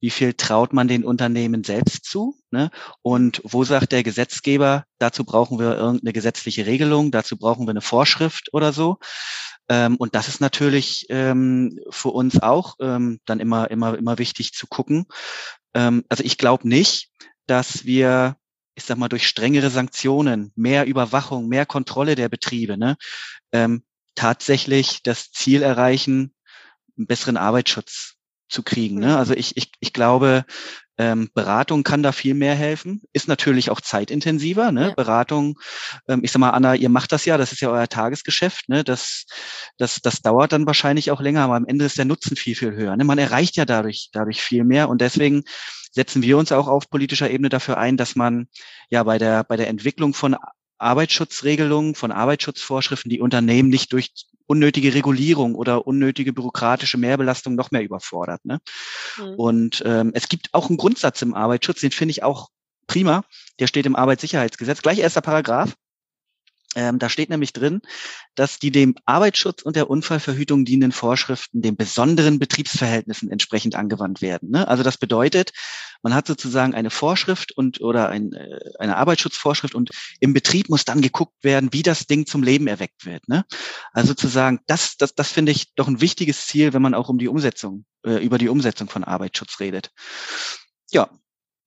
wie 0.02 0.10
viel 0.10 0.34
traut 0.34 0.72
man 0.72 0.88
den 0.88 1.04
Unternehmen 1.04 1.62
selbst 1.62 2.04
zu? 2.04 2.36
Ne? 2.50 2.70
Und 3.02 3.40
wo 3.44 3.62
sagt 3.62 3.92
der 3.92 4.02
Gesetzgeber, 4.02 4.84
dazu 4.98 5.24
brauchen 5.24 5.60
wir 5.60 5.76
irgendeine 5.76 6.12
gesetzliche 6.12 6.66
Regelung, 6.66 7.12
dazu 7.12 7.38
brauchen 7.38 7.66
wir 7.66 7.70
eine 7.70 7.80
Vorschrift 7.80 8.52
oder 8.52 8.72
so. 8.72 8.98
Ähm, 9.68 9.96
und 9.96 10.16
das 10.16 10.26
ist 10.26 10.40
natürlich 10.40 11.06
ähm, 11.08 11.78
für 11.88 12.10
uns 12.10 12.42
auch 12.42 12.74
ähm, 12.80 13.20
dann 13.26 13.38
immer, 13.38 13.70
immer, 13.70 13.96
immer 13.96 14.18
wichtig 14.18 14.52
zu 14.52 14.66
gucken. 14.66 15.06
Also 15.74 16.22
ich 16.22 16.36
glaube 16.36 16.68
nicht, 16.68 17.08
dass 17.46 17.86
wir 17.86 18.36
ich 18.74 18.84
sag 18.84 18.98
mal, 18.98 19.08
durch 19.08 19.26
strengere 19.26 19.70
Sanktionen, 19.70 20.52
mehr 20.54 20.86
Überwachung, 20.86 21.48
mehr 21.48 21.64
Kontrolle 21.64 22.14
der 22.14 22.28
Betriebe, 22.28 22.76
ne, 22.76 22.96
ähm, 23.52 23.82
tatsächlich 24.14 25.02
das 25.02 25.30
Ziel 25.30 25.62
erreichen, 25.62 26.34
einen 26.96 27.06
besseren 27.06 27.36
Arbeitsschutz 27.36 28.11
zu 28.52 28.62
kriegen. 28.62 28.98
Ne? 28.98 29.16
Also 29.16 29.34
ich, 29.34 29.56
ich, 29.56 29.72
ich 29.80 29.92
glaube, 29.92 30.44
ähm, 30.98 31.30
Beratung 31.34 31.82
kann 31.82 32.02
da 32.02 32.12
viel 32.12 32.34
mehr 32.34 32.54
helfen. 32.54 33.02
Ist 33.12 33.26
natürlich 33.26 33.70
auch 33.70 33.80
zeitintensiver. 33.80 34.70
Ne? 34.72 34.88
Ja. 34.88 34.94
Beratung, 34.94 35.58
ähm, 36.06 36.20
ich 36.22 36.30
sag 36.30 36.40
mal, 36.40 36.50
Anna, 36.50 36.74
ihr 36.74 36.90
macht 36.90 37.12
das 37.12 37.24
ja, 37.24 37.38
das 37.38 37.52
ist 37.52 37.60
ja 37.60 37.70
euer 37.70 37.88
Tagesgeschäft. 37.88 38.68
Ne? 38.68 38.84
Das, 38.84 39.24
das, 39.78 40.00
das 40.02 40.22
dauert 40.22 40.52
dann 40.52 40.66
wahrscheinlich 40.66 41.10
auch 41.10 41.20
länger, 41.20 41.42
aber 41.42 41.56
am 41.56 41.66
Ende 41.66 41.86
ist 41.86 41.98
der 41.98 42.04
Nutzen 42.04 42.36
viel, 42.36 42.54
viel 42.54 42.72
höher. 42.72 42.96
Ne? 42.96 43.04
Man 43.04 43.18
erreicht 43.18 43.56
ja 43.56 43.64
dadurch, 43.64 44.10
dadurch 44.12 44.42
viel 44.42 44.64
mehr 44.64 44.88
und 44.88 45.00
deswegen 45.00 45.44
setzen 45.90 46.22
wir 46.22 46.38
uns 46.38 46.52
auch 46.52 46.68
auf 46.68 46.88
politischer 46.88 47.30
Ebene 47.30 47.48
dafür 47.48 47.78
ein, 47.78 47.96
dass 47.96 48.16
man 48.16 48.48
ja 48.88 49.02
bei 49.02 49.18
der, 49.18 49.44
bei 49.44 49.56
der 49.56 49.68
Entwicklung 49.68 50.14
von 50.14 50.36
Arbeitsschutzregelungen, 50.78 51.94
von 51.94 52.12
Arbeitsschutzvorschriften 52.12 53.10
die 53.10 53.20
Unternehmen 53.20 53.68
nicht 53.68 53.92
durch 53.92 54.10
unnötige 54.52 54.92
Regulierung 54.92 55.54
oder 55.54 55.86
unnötige 55.86 56.34
bürokratische 56.34 56.98
Mehrbelastung 56.98 57.54
noch 57.54 57.70
mehr 57.70 57.82
überfordert. 57.82 58.44
Ne? 58.44 58.60
Mhm. 59.16 59.34
Und 59.36 59.82
ähm, 59.86 60.10
es 60.14 60.28
gibt 60.28 60.52
auch 60.52 60.68
einen 60.68 60.76
Grundsatz 60.76 61.22
im 61.22 61.32
Arbeitsschutz, 61.32 61.80
den 61.80 61.90
finde 61.90 62.10
ich 62.10 62.22
auch 62.22 62.50
prima. 62.86 63.24
Der 63.58 63.66
steht 63.66 63.86
im 63.86 63.96
Arbeitssicherheitsgesetz, 63.96 64.82
gleich 64.82 64.98
erster 64.98 65.22
Paragraph. 65.22 65.74
Ähm, 66.74 66.98
da 66.98 67.08
steht 67.08 67.28
nämlich 67.28 67.52
drin, 67.52 67.82
dass 68.34 68.58
die 68.58 68.70
dem 68.70 68.94
Arbeitsschutz 69.04 69.62
und 69.62 69.76
der 69.76 69.90
Unfallverhütung 69.90 70.64
dienenden 70.64 70.92
Vorschriften 70.92 71.60
den 71.60 71.76
besonderen 71.76 72.38
Betriebsverhältnissen 72.38 73.30
entsprechend 73.30 73.74
angewandt 73.74 74.22
werden. 74.22 74.50
Ne? 74.50 74.66
Also 74.66 74.82
das 74.82 74.96
bedeutet, 74.96 75.52
man 76.02 76.14
hat 76.14 76.26
sozusagen 76.26 76.74
eine 76.74 76.90
Vorschrift 76.90 77.52
und 77.52 77.80
oder 77.80 78.08
ein, 78.08 78.32
äh, 78.32 78.58
eine 78.78 78.96
Arbeitsschutzvorschrift 78.96 79.74
und 79.74 79.90
im 80.20 80.32
Betrieb 80.32 80.70
muss 80.70 80.84
dann 80.84 81.02
geguckt 81.02 81.44
werden, 81.44 81.72
wie 81.72 81.82
das 81.82 82.06
Ding 82.06 82.26
zum 82.26 82.42
Leben 82.42 82.66
erweckt 82.66 83.04
wird. 83.04 83.28
Ne? 83.28 83.44
Also 83.92 84.08
sozusagen, 84.08 84.60
das, 84.66 84.96
das, 84.96 85.14
das 85.14 85.30
finde 85.30 85.52
ich 85.52 85.74
doch 85.74 85.88
ein 85.88 86.00
wichtiges 86.00 86.46
Ziel, 86.46 86.72
wenn 86.72 86.82
man 86.82 86.94
auch 86.94 87.08
um 87.08 87.18
die 87.18 87.28
Umsetzung, 87.28 87.84
äh, 88.04 88.24
über 88.24 88.38
die 88.38 88.48
Umsetzung 88.48 88.88
von 88.88 89.04
Arbeitsschutz 89.04 89.60
redet. 89.60 89.90
Ja. 90.90 91.10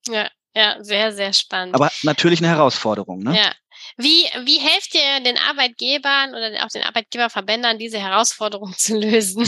Ja, 0.08 0.30
ja, 0.56 0.78
sehr, 0.82 1.12
sehr 1.12 1.34
spannend. 1.34 1.76
Aber 1.76 1.92
natürlich 2.04 2.40
eine 2.40 2.48
Herausforderung. 2.48 3.20
Ne? 3.20 3.36
Ja, 3.38 3.52
wie, 3.98 4.26
wie 4.44 4.60
helft 4.60 4.96
ihr 4.96 5.20
den 5.24 5.38
Arbeitgebern 5.38 6.30
oder 6.30 6.66
auch 6.66 6.70
den 6.70 6.84
Arbeitgeberverbändern, 6.84 7.78
diese 7.78 8.00
Herausforderung 8.00 8.74
zu 8.78 8.98
lösen? 8.98 9.46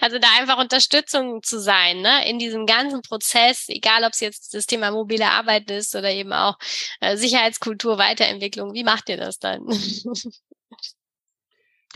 Also 0.00 0.18
da 0.18 0.28
einfach 0.38 0.58
Unterstützung 0.58 1.42
zu 1.42 1.60
sein, 1.60 2.00
ne? 2.00 2.28
in 2.28 2.38
diesem 2.38 2.66
ganzen 2.66 3.02
Prozess, 3.02 3.66
egal 3.68 4.04
ob 4.04 4.12
es 4.12 4.20
jetzt 4.20 4.54
das 4.54 4.66
Thema 4.66 4.90
mobile 4.90 5.30
Arbeit 5.30 5.70
ist 5.70 5.94
oder 5.94 6.10
eben 6.10 6.32
auch 6.32 6.58
äh, 7.00 7.16
Sicherheitskultur, 7.16 7.98
Weiterentwicklung. 7.98 8.74
Wie 8.74 8.84
macht 8.84 9.08
ihr 9.08 9.16
das 9.16 9.38
dann? 9.38 9.66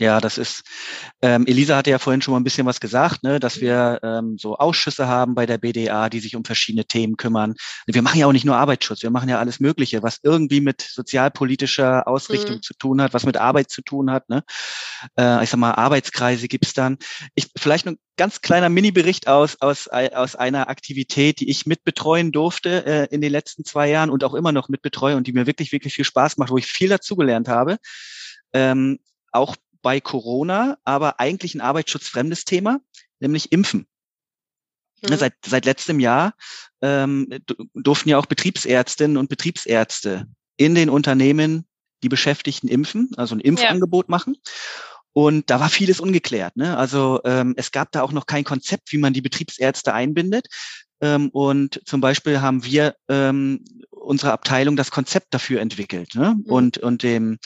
Ja, 0.03 0.19
das 0.19 0.37
ist, 0.37 0.63
ähm, 1.21 1.47
Elisa 1.47 1.77
hatte 1.77 1.89
ja 1.89 1.97
vorhin 1.97 2.21
schon 2.21 2.33
mal 2.33 2.39
ein 2.41 2.43
bisschen 2.43 2.65
was 2.65 2.81
gesagt, 2.81 3.23
ne, 3.23 3.39
dass 3.39 3.61
wir 3.61 4.01
ähm, 4.03 4.37
so 4.37 4.57
Ausschüsse 4.57 5.07
haben 5.07 5.33
bei 5.33 5.45
der 5.45 5.57
BDA, 5.57 6.09
die 6.09 6.19
sich 6.19 6.35
um 6.35 6.43
verschiedene 6.43 6.83
Themen 6.83 7.15
kümmern. 7.15 7.55
Wir 7.87 8.01
machen 8.01 8.19
ja 8.19 8.27
auch 8.27 8.33
nicht 8.33 8.43
nur 8.43 8.57
Arbeitsschutz, 8.57 9.01
wir 9.01 9.11
machen 9.11 9.29
ja 9.29 9.39
alles 9.39 9.61
Mögliche, 9.61 10.03
was 10.03 10.19
irgendwie 10.21 10.59
mit 10.59 10.81
sozialpolitischer 10.81 12.05
Ausrichtung 12.05 12.57
mhm. 12.57 12.61
zu 12.63 12.73
tun 12.73 13.01
hat, 13.01 13.13
was 13.13 13.25
mit 13.25 13.37
Arbeit 13.37 13.69
zu 13.69 13.81
tun 13.81 14.11
hat. 14.11 14.27
Ne? 14.27 14.43
Äh, 15.17 15.41
ich 15.41 15.49
sag 15.49 15.57
mal, 15.57 15.71
Arbeitskreise 15.71 16.49
gibt's 16.49 16.73
dann. 16.73 16.97
Ich, 17.33 17.47
vielleicht 17.57 17.87
ein 17.87 17.97
ganz 18.17 18.41
kleiner 18.41 18.67
Mini-Bericht 18.67 19.29
aus, 19.29 19.61
aus, 19.61 19.87
aus 19.87 20.35
einer 20.35 20.67
Aktivität, 20.67 21.39
die 21.39 21.49
ich 21.49 21.65
mitbetreuen 21.65 22.33
durfte 22.33 22.85
äh, 22.85 23.07
in 23.15 23.21
den 23.21 23.31
letzten 23.31 23.63
zwei 23.63 23.89
Jahren 23.89 24.09
und 24.09 24.25
auch 24.25 24.33
immer 24.33 24.51
noch 24.51 24.67
mitbetreue 24.67 25.15
und 25.15 25.27
die 25.27 25.33
mir 25.33 25.47
wirklich, 25.47 25.71
wirklich 25.71 25.93
viel 25.93 26.03
Spaß 26.03 26.35
macht, 26.35 26.51
wo 26.51 26.57
ich 26.57 26.65
viel 26.65 26.89
dazugelernt 26.89 27.47
habe. 27.47 27.77
Ähm, 28.51 28.99
auch 29.33 29.55
bei 29.83 30.01
Corona, 30.01 30.77
aber 30.83 31.19
eigentlich 31.19 31.53
ein 31.53 31.61
arbeitsschutzfremdes 31.61 32.45
Thema, 32.45 32.79
nämlich 33.19 33.51
Impfen. 33.51 33.85
Mhm. 35.03 35.15
Seit, 35.17 35.33
seit 35.45 35.65
letztem 35.65 35.99
Jahr 35.99 36.33
ähm, 36.81 37.29
durften 37.75 38.09
ja 38.09 38.17
auch 38.17 38.25
Betriebsärztinnen 38.25 39.17
und 39.17 39.29
Betriebsärzte 39.29 40.25
in 40.57 40.73
den 40.73 40.89
Unternehmen 40.89 41.67
die 42.01 42.09
Beschäftigten 42.09 42.67
impfen, 42.67 43.11
also 43.17 43.35
ein 43.35 43.39
Impfangebot 43.39 44.07
ja. 44.07 44.11
machen. 44.11 44.37
Und 45.13 45.49
da 45.51 45.59
war 45.59 45.69
vieles 45.69 45.99
ungeklärt. 45.99 46.57
Ne? 46.57 46.75
Also 46.75 47.21
ähm, 47.23 47.53
es 47.55 47.71
gab 47.71 47.91
da 47.91 48.01
auch 48.01 48.11
noch 48.11 48.25
kein 48.25 48.43
Konzept, 48.43 48.91
wie 48.91 48.97
man 48.97 49.13
die 49.13 49.21
Betriebsärzte 49.21 49.93
einbindet. 49.93 50.47
Ähm, 51.01 51.29
und 51.29 51.81
zum 51.85 52.01
Beispiel 52.01 52.41
haben 52.41 52.63
wir 52.65 52.95
ähm, 53.09 53.63
unsere 53.91 54.33
Abteilung 54.33 54.75
das 54.75 54.91
Konzept 54.91 55.33
dafür 55.33 55.61
entwickelt 55.61 56.15
ne? 56.15 56.35
Mhm. 56.35 56.51
und, 56.51 56.77
und 56.79 57.03
dem, 57.03 57.37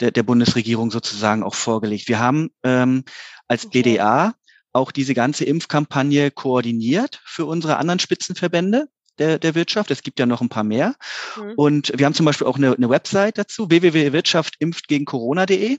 der, 0.00 0.10
der 0.10 0.22
Bundesregierung 0.22 0.90
sozusagen 0.90 1.42
auch 1.42 1.54
vorgelegt. 1.54 2.08
Wir 2.08 2.18
haben 2.18 2.50
ähm, 2.62 3.04
als. 3.48 3.68
BDA 3.68 4.34
auch 4.72 4.90
diese 4.90 5.14
ganze 5.14 5.44
Impfkampagne 5.44 6.30
koordiniert 6.30 7.20
für 7.24 7.46
unsere 7.46 7.76
anderen 7.76 8.00
Spitzenverbände 8.00 8.88
der, 9.18 9.38
der 9.38 9.54
Wirtschaft. 9.54 9.90
Es 9.90 10.02
gibt 10.02 10.18
ja 10.18 10.24
noch 10.26 10.40
ein 10.40 10.48
paar 10.48 10.64
mehr. 10.64 10.96
Mhm. 11.36 11.52
Und 11.56 11.92
wir 11.96 12.06
haben 12.06 12.14
zum 12.14 12.26
Beispiel 12.26 12.48
auch 12.48 12.56
eine, 12.56 12.74
eine 12.74 12.90
Website 12.90 13.38
dazu, 13.38 13.70
www.wirtschaftimpftgegencorona.de. 13.70 15.78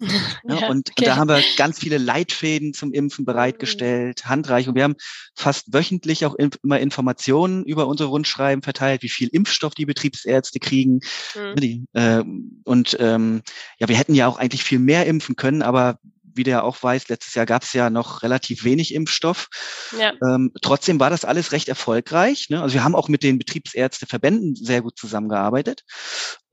ja, 0.44 0.68
und, 0.68 0.90
okay. 0.90 1.04
da 1.04 1.16
haben 1.16 1.28
wir 1.28 1.42
ganz 1.56 1.78
viele 1.78 1.98
Leitfäden 1.98 2.74
zum 2.74 2.92
Impfen 2.92 3.24
bereitgestellt, 3.24 4.26
Handreichung. 4.26 4.74
Wir 4.74 4.84
haben 4.84 4.96
fast 5.34 5.72
wöchentlich 5.72 6.26
auch 6.26 6.34
immer 6.34 6.80
Informationen 6.80 7.64
über 7.64 7.86
unsere 7.86 8.08
Rundschreiben 8.08 8.62
verteilt, 8.62 9.02
wie 9.02 9.08
viel 9.08 9.28
Impfstoff 9.28 9.74
die 9.74 9.86
Betriebsärzte 9.86 10.58
kriegen. 10.58 11.00
Mhm. 11.34 11.56
Die, 11.56 11.84
äh, 11.92 12.22
und 12.64 12.96
ähm, 13.00 13.42
ja, 13.78 13.88
wir 13.88 13.96
hätten 13.96 14.14
ja 14.14 14.26
auch 14.26 14.38
eigentlich 14.38 14.64
viel 14.64 14.78
mehr 14.78 15.06
impfen 15.06 15.36
können, 15.36 15.62
aber 15.62 15.98
wie 16.34 16.42
du 16.42 16.50
ja 16.50 16.62
auch 16.62 16.82
weißt, 16.82 17.08
letztes 17.08 17.34
Jahr 17.34 17.46
gab 17.46 17.62
es 17.62 17.72
ja 17.72 17.90
noch 17.90 18.22
relativ 18.22 18.64
wenig 18.64 18.94
Impfstoff. 18.94 19.48
Ja. 19.98 20.12
Ähm, 20.26 20.52
trotzdem 20.60 21.00
war 21.00 21.10
das 21.10 21.24
alles 21.24 21.52
recht 21.52 21.68
erfolgreich. 21.68 22.46
Ne? 22.50 22.62
Also 22.62 22.74
wir 22.74 22.84
haben 22.84 22.94
auch 22.94 23.08
mit 23.08 23.22
den 23.22 23.38
Betriebsärzteverbänden 23.38 24.54
sehr 24.56 24.82
gut 24.82 24.98
zusammengearbeitet. 24.98 25.82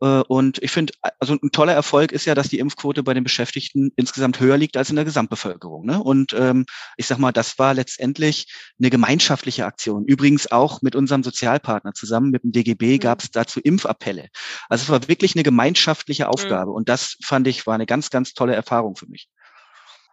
Äh, 0.01 0.21
und 0.27 0.61
ich 0.61 0.71
finde, 0.71 0.93
also 1.19 1.37
ein 1.41 1.51
toller 1.51 1.73
Erfolg 1.73 2.11
ist 2.11 2.25
ja, 2.25 2.35
dass 2.35 2.49
die 2.49 2.59
Impfquote 2.59 3.03
bei 3.03 3.13
den 3.13 3.23
Beschäftigten 3.23 3.91
insgesamt 3.95 4.39
höher 4.39 4.57
liegt 4.57 4.75
als 4.75 4.89
in 4.89 4.95
der 4.95 5.05
Gesamtbevölkerung. 5.05 5.85
Ne? 5.85 6.01
Und 6.01 6.33
ähm, 6.33 6.65
ich 6.97 7.07
sag 7.07 7.19
mal, 7.19 7.31
das 7.31 7.57
war 7.59 7.73
letztendlich 7.73 8.47
eine 8.79 8.89
gemeinschaftliche 8.89 9.65
Aktion. 9.65 10.05
Übrigens 10.05 10.51
auch 10.51 10.81
mit 10.81 10.95
unserem 10.95 11.23
Sozialpartner 11.23 11.93
zusammen, 11.93 12.31
mit 12.31 12.43
dem 12.43 12.51
DGB, 12.51 12.95
mhm. 12.95 12.99
gab 12.99 13.21
es 13.21 13.31
dazu 13.31 13.59
Impfappelle. 13.59 14.27
Also 14.69 14.83
es 14.83 14.89
war 14.89 15.07
wirklich 15.07 15.35
eine 15.35 15.43
gemeinschaftliche 15.43 16.23
mhm. 16.25 16.29
Aufgabe. 16.29 16.71
Mhm. 16.71 16.77
Und 16.77 16.89
das 16.89 17.17
fand 17.23 17.47
ich 17.47 17.65
war 17.67 17.75
eine 17.75 17.85
ganz, 17.85 18.09
ganz 18.09 18.33
tolle 18.33 18.55
Erfahrung 18.55 18.95
für 18.95 19.07
mich. 19.07 19.27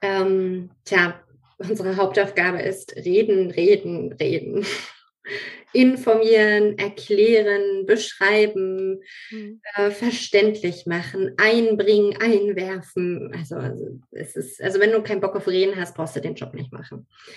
Ähm, 0.03 0.71
tja, 0.85 1.21
unsere 1.59 1.97
Hauptaufgabe 1.97 2.63
ist 2.63 2.95
reden, 2.97 3.51
reden, 3.51 4.13
reden. 4.13 4.65
Informieren, 5.75 6.79
erklären, 6.79 7.85
beschreiben, 7.85 9.03
mhm. 9.31 9.61
äh, 9.75 9.91
verständlich 9.91 10.87
machen, 10.87 11.35
einbringen, 11.37 12.17
einwerfen. 12.19 13.35
Also, 13.35 13.57
also, 13.57 14.01
es 14.13 14.35
ist, 14.35 14.63
also 14.63 14.81
wenn 14.81 14.93
du 14.93 15.03
keinen 15.03 15.21
Bock 15.21 15.37
auf 15.37 15.47
Reden 15.47 15.77
hast, 15.77 15.95
brauchst 15.95 16.17
du 16.17 16.21
den 16.21 16.37
Job 16.37 16.55
nicht 16.55 16.73
machen. 16.73 17.07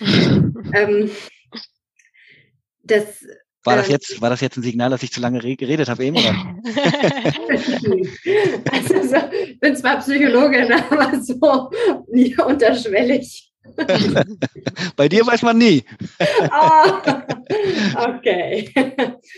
ähm, 0.74 1.10
das 2.82 3.26
war 3.64 3.76
das 3.76 3.86
ähm. 3.86 3.92
jetzt, 3.92 4.20
war 4.20 4.30
das 4.30 4.40
jetzt 4.40 4.56
ein 4.56 4.62
Signal, 4.62 4.90
dass 4.90 5.02
ich 5.02 5.12
zu 5.12 5.20
lange 5.20 5.40
geredet 5.40 5.88
habe 5.88 6.04
eben, 6.04 6.16
oder? 6.16 6.30
also 8.72 9.02
so, 9.06 9.16
ich 9.44 9.60
bin 9.60 9.76
zwar 9.76 9.98
Psychologin, 9.98 10.72
aber 10.90 11.22
so 11.22 11.70
nie 12.10 12.36
unterschwellig. 12.36 13.51
Bei 14.96 15.08
dir 15.08 15.26
weiß 15.26 15.42
man 15.42 15.58
nie. 15.58 15.84
oh, 16.50 16.92
okay. 17.98 18.72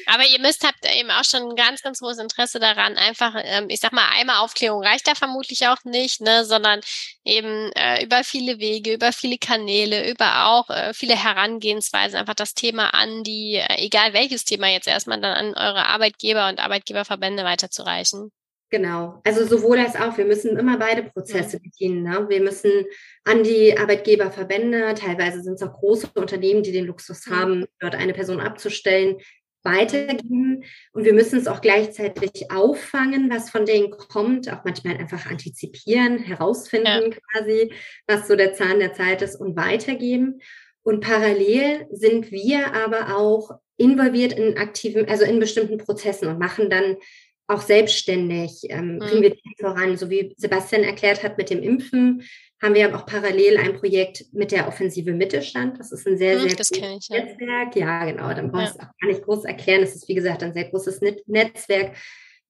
Aber 0.06 0.26
ihr 0.26 0.40
müsst 0.40 0.66
habt 0.66 0.84
eben 0.98 1.10
auch 1.10 1.24
schon 1.24 1.50
ein 1.50 1.56
ganz, 1.56 1.82
ganz 1.82 2.00
großes 2.00 2.22
Interesse 2.22 2.58
daran. 2.58 2.96
Einfach, 2.96 3.34
ähm, 3.42 3.66
ich 3.68 3.80
sag 3.80 3.92
mal, 3.92 4.08
einmal 4.14 4.38
Aufklärung 4.38 4.82
reicht 4.82 5.06
da 5.06 5.14
vermutlich 5.14 5.66
auch 5.68 5.82
nicht, 5.84 6.20
ne, 6.20 6.44
sondern 6.44 6.80
eben 7.24 7.70
äh, 7.72 8.04
über 8.04 8.24
viele 8.24 8.58
Wege, 8.58 8.94
über 8.94 9.12
viele 9.12 9.38
Kanäle, 9.38 10.10
über 10.10 10.46
auch 10.46 10.70
äh, 10.70 10.94
viele 10.94 11.16
Herangehensweisen 11.22 12.18
einfach 12.18 12.34
das 12.34 12.54
Thema 12.54 12.94
an 12.94 13.22
die, 13.24 13.54
äh, 13.56 13.84
egal 13.84 14.12
welches 14.12 14.44
Thema 14.44 14.68
jetzt 14.68 14.88
erstmal 14.88 15.20
dann 15.20 15.36
an 15.36 15.54
eure 15.54 15.86
Arbeitgeber 15.86 16.48
und 16.48 16.60
Arbeitgeberverbände 16.60 17.44
weiterzureichen. 17.44 18.32
Genau, 18.74 19.20
also 19.22 19.46
sowohl 19.46 19.78
als 19.78 19.94
auch. 19.94 20.18
Wir 20.18 20.24
müssen 20.24 20.58
immer 20.58 20.76
beide 20.76 21.04
Prozesse 21.04 21.60
bedienen. 21.60 22.02
Ne? 22.02 22.26
Wir 22.28 22.42
müssen 22.42 22.84
an 23.22 23.44
die 23.44 23.78
Arbeitgeberverbände, 23.78 24.96
teilweise 24.96 25.42
sind 25.42 25.54
es 25.54 25.62
auch 25.62 25.74
große 25.74 26.08
Unternehmen, 26.16 26.64
die 26.64 26.72
den 26.72 26.86
Luxus 26.86 27.28
haben, 27.28 27.66
dort 27.78 27.94
eine 27.94 28.12
Person 28.12 28.40
abzustellen, 28.40 29.18
weitergeben. 29.62 30.64
Und 30.92 31.04
wir 31.04 31.14
müssen 31.14 31.38
es 31.38 31.46
auch 31.46 31.60
gleichzeitig 31.60 32.50
auffangen, 32.50 33.30
was 33.30 33.48
von 33.48 33.64
denen 33.64 33.92
kommt, 33.92 34.52
auch 34.52 34.64
manchmal 34.64 34.96
einfach 34.96 35.26
antizipieren, 35.26 36.18
herausfinden 36.18 37.12
ja. 37.12 37.18
quasi, 37.30 37.72
was 38.08 38.26
so 38.26 38.34
der 38.34 38.54
Zahn 38.54 38.80
der 38.80 38.92
Zeit 38.92 39.22
ist 39.22 39.36
und 39.36 39.54
weitergeben. 39.54 40.40
Und 40.82 40.98
parallel 40.98 41.86
sind 41.92 42.32
wir 42.32 42.74
aber 42.74 43.16
auch 43.16 43.52
involviert 43.76 44.32
in 44.32 44.58
aktiven, 44.58 45.08
also 45.08 45.24
in 45.24 45.38
bestimmten 45.38 45.78
Prozessen 45.78 46.26
und 46.26 46.40
machen 46.40 46.70
dann 46.70 46.96
auch 47.46 47.62
selbstständig 47.62 48.62
ähm, 48.70 48.98
bringen 48.98 49.18
mhm. 49.18 49.22
wir 49.22 49.30
die 49.30 49.56
voran. 49.60 49.96
So 49.96 50.10
wie 50.10 50.34
Sebastian 50.36 50.82
erklärt 50.82 51.22
hat 51.22 51.36
mit 51.38 51.50
dem 51.50 51.62
Impfen, 51.62 52.22
haben 52.62 52.74
wir 52.74 52.96
auch 52.96 53.04
parallel 53.04 53.58
ein 53.58 53.76
Projekt 53.76 54.24
mit 54.32 54.50
der 54.50 54.66
Offensive 54.68 55.12
Mittelstand. 55.12 55.78
Das 55.78 55.92
ist 55.92 56.06
ein 56.06 56.16
sehr, 56.16 56.40
hm, 56.40 56.48
sehr 56.48 56.56
das 56.56 56.70
großes 56.70 57.08
ja. 57.08 57.18
Netzwerk. 57.18 57.76
Ja, 57.76 58.04
genau. 58.06 58.32
Dann 58.32 58.50
brauchst 58.50 58.76
du 58.76 58.78
ja. 58.78 58.84
auch 58.84 58.98
gar 59.00 59.08
nicht 59.08 59.22
groß 59.22 59.44
erklären. 59.44 59.82
Es 59.82 59.94
ist, 59.94 60.08
wie 60.08 60.14
gesagt, 60.14 60.42
ein 60.42 60.54
sehr 60.54 60.70
großes 60.70 61.00
Netzwerk 61.26 61.96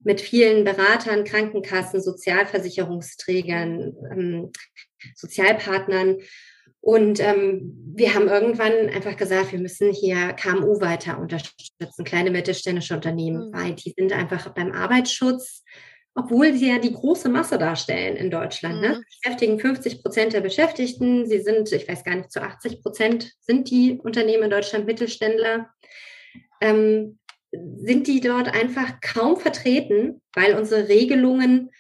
mit 0.01 0.21
vielen 0.21 0.65
Beratern, 0.65 1.25
Krankenkassen, 1.25 2.01
Sozialversicherungsträgern, 2.01 3.97
ähm, 4.13 4.53
Sozialpartnern. 5.17 6.19
Und 6.85 7.19
ähm, 7.19 7.95
wir 7.97 8.15
haben 8.15 8.29
irgendwann 8.29 8.91
einfach 8.91 9.17
gesagt, 9.17 9.53
wir 9.53 9.59
müssen 9.59 9.91
hier 9.91 10.35
KMU 10.35 10.83
weiter 10.83 11.19
unterstützen, 11.19 12.05
kleine 12.05 12.31
mittelständische 12.31 12.93
Unternehmen, 12.93 13.49
mhm. 13.49 13.55
weil 13.55 13.73
die 13.73 13.95
sind 13.97 14.13
einfach 14.13 14.51
beim 14.51 14.71
Arbeitsschutz, 14.71 15.65
obwohl 16.15 16.53
sie 16.53 16.69
ja 16.69 16.79
die 16.79 16.93
große 16.93 17.31
Masse 17.31 17.57
darstellen 17.57 18.17
in 18.17 18.31
Deutschland. 18.31 18.83
Ne? 18.83 18.89
Mhm. 18.89 18.95
Ne? 18.97 19.03
Beschäftigen 19.23 19.59
50 19.59 20.03
Prozent 20.03 20.35
der 20.35 20.43
Beschäftigten. 20.43 21.25
Sie 21.25 21.41
sind, 21.41 21.73
ich 21.73 21.89
weiß 21.89 22.05
gar 22.05 22.17
nicht, 22.17 22.31
zu 22.31 22.43
80 22.43 22.83
Prozent 22.83 23.33
sind 23.41 23.71
die 23.71 23.99
Unternehmen 23.99 24.43
in 24.43 24.51
Deutschland 24.51 24.85
Mittelständler. 24.85 25.71
Ähm, 26.61 27.19
sind 27.51 28.09
die 28.09 28.21
dort 28.21 28.55
einfach 28.55 29.01
kaum 29.01 29.39
vertreten, 29.39 30.21
weil 30.35 30.55
unsere 30.55 30.89
Regelungen 30.89 31.71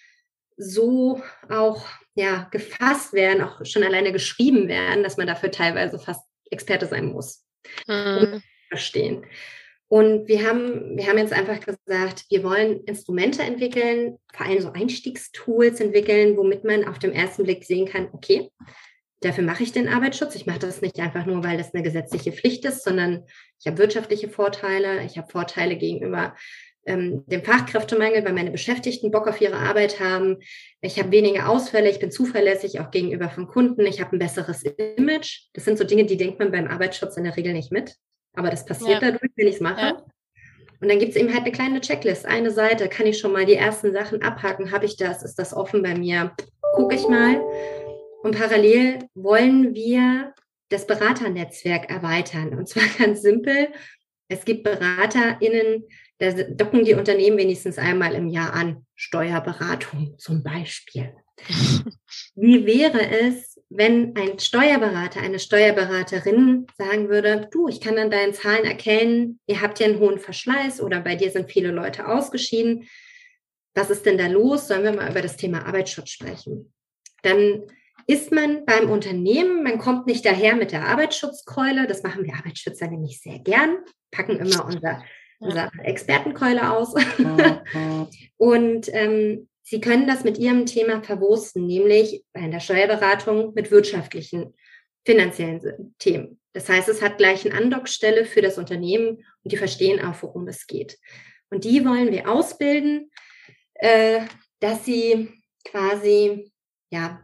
so 0.56 1.20
auch 1.50 1.84
ja, 2.14 2.48
gefasst 2.50 3.12
werden, 3.12 3.42
auch 3.42 3.64
schon 3.64 3.82
alleine 3.82 4.12
geschrieben 4.12 4.68
werden, 4.68 5.02
dass 5.02 5.16
man 5.16 5.26
dafür 5.26 5.50
teilweise 5.50 5.98
fast 5.98 6.22
Experte 6.50 6.86
sein 6.86 7.06
muss, 7.06 7.44
mhm. 7.86 8.42
verstehen. 8.68 9.26
Und 9.88 10.28
wir 10.28 10.48
haben, 10.48 10.96
wir 10.96 11.06
haben 11.06 11.18
jetzt 11.18 11.32
einfach 11.32 11.60
gesagt, 11.60 12.24
wir 12.28 12.42
wollen 12.42 12.82
Instrumente 12.84 13.42
entwickeln, 13.42 14.18
vor 14.32 14.46
allem 14.46 14.60
so 14.60 14.72
Einstiegstools 14.72 15.80
entwickeln, 15.80 16.36
womit 16.36 16.64
man 16.64 16.84
auf 16.86 16.98
dem 16.98 17.12
ersten 17.12 17.44
Blick 17.44 17.64
sehen 17.64 17.86
kann, 17.86 18.08
okay, 18.12 18.50
dafür 19.20 19.44
mache 19.44 19.62
ich 19.62 19.72
den 19.72 19.88
Arbeitsschutz. 19.88 20.34
Ich 20.34 20.46
mache 20.46 20.58
das 20.58 20.80
nicht 20.80 20.98
einfach 21.00 21.26
nur, 21.26 21.44
weil 21.44 21.58
das 21.58 21.74
eine 21.74 21.82
gesetzliche 21.82 22.32
Pflicht 22.32 22.64
ist, 22.64 22.84
sondern 22.84 23.24
ich 23.60 23.66
habe 23.66 23.78
wirtschaftliche 23.78 24.28
Vorteile, 24.28 25.04
ich 25.04 25.18
habe 25.18 25.30
Vorteile 25.30 25.76
gegenüber 25.76 26.34
ähm, 26.86 27.24
dem 27.26 27.42
Fachkräftemangel, 27.42 28.24
weil 28.24 28.32
meine 28.32 28.50
Beschäftigten 28.50 29.10
Bock 29.10 29.26
auf 29.26 29.40
ihre 29.40 29.56
Arbeit 29.56 30.00
haben. 30.00 30.38
Ich 30.80 30.98
habe 30.98 31.10
weniger 31.10 31.48
Ausfälle, 31.48 31.90
ich 31.90 31.98
bin 31.98 32.10
zuverlässig 32.10 32.80
auch 32.80 32.90
gegenüber 32.90 33.30
von 33.30 33.46
Kunden, 33.46 33.86
ich 33.86 34.00
habe 34.00 34.16
ein 34.16 34.18
besseres 34.18 34.62
Image. 34.62 35.48
Das 35.52 35.64
sind 35.64 35.78
so 35.78 35.84
Dinge, 35.84 36.04
die 36.04 36.16
denkt 36.16 36.38
man 36.38 36.52
beim 36.52 36.66
Arbeitsschutz 36.66 37.16
in 37.16 37.24
der 37.24 37.36
Regel 37.36 37.52
nicht 37.52 37.72
mit. 37.72 37.96
Aber 38.34 38.50
das 38.50 38.64
passiert 38.64 39.02
ja. 39.02 39.12
dadurch, 39.12 39.32
wenn 39.36 39.48
ich 39.48 39.56
es 39.56 39.60
mache. 39.60 39.80
Ja. 39.80 40.04
Und 40.80 40.90
dann 40.90 40.98
gibt 40.98 41.12
es 41.12 41.16
eben 41.16 41.32
halt 41.32 41.42
eine 41.42 41.52
kleine 41.52 41.80
Checklist, 41.80 42.26
eine 42.26 42.50
Seite, 42.50 42.88
kann 42.88 43.06
ich 43.06 43.18
schon 43.18 43.32
mal 43.32 43.46
die 43.46 43.54
ersten 43.54 43.92
Sachen 43.92 44.22
abhaken, 44.22 44.70
habe 44.70 44.84
ich 44.84 44.96
das, 44.96 45.22
ist 45.22 45.36
das 45.36 45.54
offen 45.54 45.82
bei 45.82 45.94
mir, 45.94 46.32
gucke 46.74 46.94
ich 46.94 47.08
mal. 47.08 47.40
Und 48.22 48.36
parallel 48.36 48.98
wollen 49.14 49.74
wir 49.74 50.34
das 50.68 50.86
Beraternetzwerk 50.86 51.90
erweitern. 51.90 52.58
Und 52.58 52.68
zwar 52.68 52.82
ganz 52.98 53.22
simpel. 53.22 53.68
Es 54.34 54.44
gibt 54.44 54.64
BeraterInnen, 54.64 55.84
da 56.18 56.32
docken 56.32 56.84
die 56.84 56.94
Unternehmen 56.94 57.38
wenigstens 57.38 57.78
einmal 57.78 58.14
im 58.14 58.28
Jahr 58.28 58.52
an. 58.52 58.84
Steuerberatung 58.96 60.18
zum 60.18 60.42
Beispiel. 60.42 61.14
Wie 62.34 62.66
wäre 62.66 63.08
es, 63.08 63.60
wenn 63.68 64.16
ein 64.16 64.40
Steuerberater, 64.40 65.20
eine 65.20 65.38
Steuerberaterin 65.38 66.66
sagen 66.76 67.08
würde, 67.08 67.48
du, 67.52 67.68
ich 67.68 67.80
kann 67.80 67.96
an 67.96 68.10
deinen 68.10 68.34
Zahlen 68.34 68.64
erkennen, 68.64 69.38
ihr 69.46 69.60
habt 69.60 69.78
ja 69.78 69.86
einen 69.86 70.00
hohen 70.00 70.18
Verschleiß 70.18 70.80
oder 70.80 71.00
bei 71.00 71.14
dir 71.14 71.30
sind 71.30 71.50
viele 71.50 71.70
Leute 71.70 72.08
ausgeschieden. 72.08 72.88
Was 73.74 73.90
ist 73.90 74.04
denn 74.04 74.18
da 74.18 74.26
los? 74.26 74.66
Sollen 74.66 74.82
wir 74.82 74.92
mal 74.92 75.10
über 75.10 75.22
das 75.22 75.36
Thema 75.36 75.64
Arbeitsschutz 75.64 76.10
sprechen? 76.10 76.72
Dann 77.22 77.62
ist 78.06 78.32
man 78.32 78.64
beim 78.64 78.90
Unternehmen, 78.90 79.62
man 79.62 79.78
kommt 79.78 80.06
nicht 80.06 80.24
daher 80.24 80.56
mit 80.56 80.72
der 80.72 80.86
Arbeitsschutzkeule, 80.86 81.86
das 81.86 82.02
machen 82.02 82.24
wir 82.24 82.34
Arbeitsschützer 82.34 82.88
nämlich 82.88 83.20
sehr 83.20 83.38
gern, 83.38 83.78
packen 84.10 84.38
immer 84.38 84.64
unser 84.66 85.02
unserer 85.44 85.70
Expertenkeule 85.82 86.72
aus. 86.72 86.94
und 88.36 88.88
ähm, 88.92 89.48
Sie 89.66 89.80
können 89.80 90.06
das 90.06 90.24
mit 90.24 90.36
Ihrem 90.36 90.66
Thema 90.66 91.02
verwursten, 91.02 91.66
nämlich 91.66 92.22
in 92.34 92.50
der 92.50 92.60
Steuerberatung 92.60 93.54
mit 93.54 93.70
wirtschaftlichen, 93.70 94.54
finanziellen 95.06 95.94
Themen. 95.98 96.38
Das 96.52 96.68
heißt, 96.68 96.88
es 96.90 97.00
hat 97.00 97.16
gleich 97.16 97.46
eine 97.46 97.56
Andockstelle 97.58 98.26
für 98.26 98.42
das 98.42 98.58
Unternehmen 98.58 99.24
und 99.42 99.52
die 99.52 99.56
verstehen 99.56 100.04
auch, 100.04 100.22
worum 100.22 100.46
es 100.48 100.66
geht. 100.66 100.98
Und 101.48 101.64
die 101.64 101.84
wollen 101.84 102.12
wir 102.12 102.30
ausbilden, 102.30 103.10
äh, 103.74 104.20
dass 104.60 104.84
sie 104.84 105.32
quasi, 105.64 106.52
ja, 106.90 107.22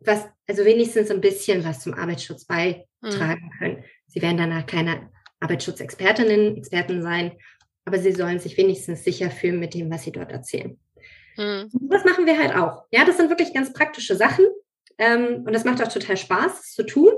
was, 0.00 0.26
also 0.46 0.64
wenigstens 0.64 1.10
ein 1.10 1.20
bisschen 1.20 1.64
was 1.64 1.80
zum 1.80 1.94
Arbeitsschutz 1.94 2.44
beitragen 2.44 2.86
mhm. 3.00 3.58
können. 3.58 3.84
Sie 4.06 4.22
werden 4.22 4.36
danach 4.36 4.66
keine 4.66 5.10
Arbeitsschutzexpertinnen, 5.40 6.56
Experten 6.56 7.02
sein, 7.02 7.32
aber 7.84 7.98
sie 7.98 8.12
sollen 8.12 8.38
sich 8.38 8.56
wenigstens 8.56 9.04
sicher 9.04 9.30
fühlen 9.30 9.58
mit 9.58 9.74
dem, 9.74 9.90
was 9.90 10.04
sie 10.04 10.12
dort 10.12 10.30
erzählen. 10.30 10.78
Mhm. 11.36 11.70
Das 11.90 12.04
machen 12.04 12.26
wir 12.26 12.38
halt 12.38 12.54
auch. 12.54 12.84
Ja, 12.90 13.04
das 13.04 13.16
sind 13.16 13.28
wirklich 13.28 13.54
ganz 13.54 13.72
praktische 13.72 14.16
Sachen. 14.16 14.44
Ähm, 14.98 15.44
und 15.46 15.52
das 15.52 15.64
macht 15.64 15.82
auch 15.82 15.92
total 15.92 16.16
Spaß, 16.16 16.60
das 16.60 16.72
zu 16.72 16.84
tun. 16.84 17.12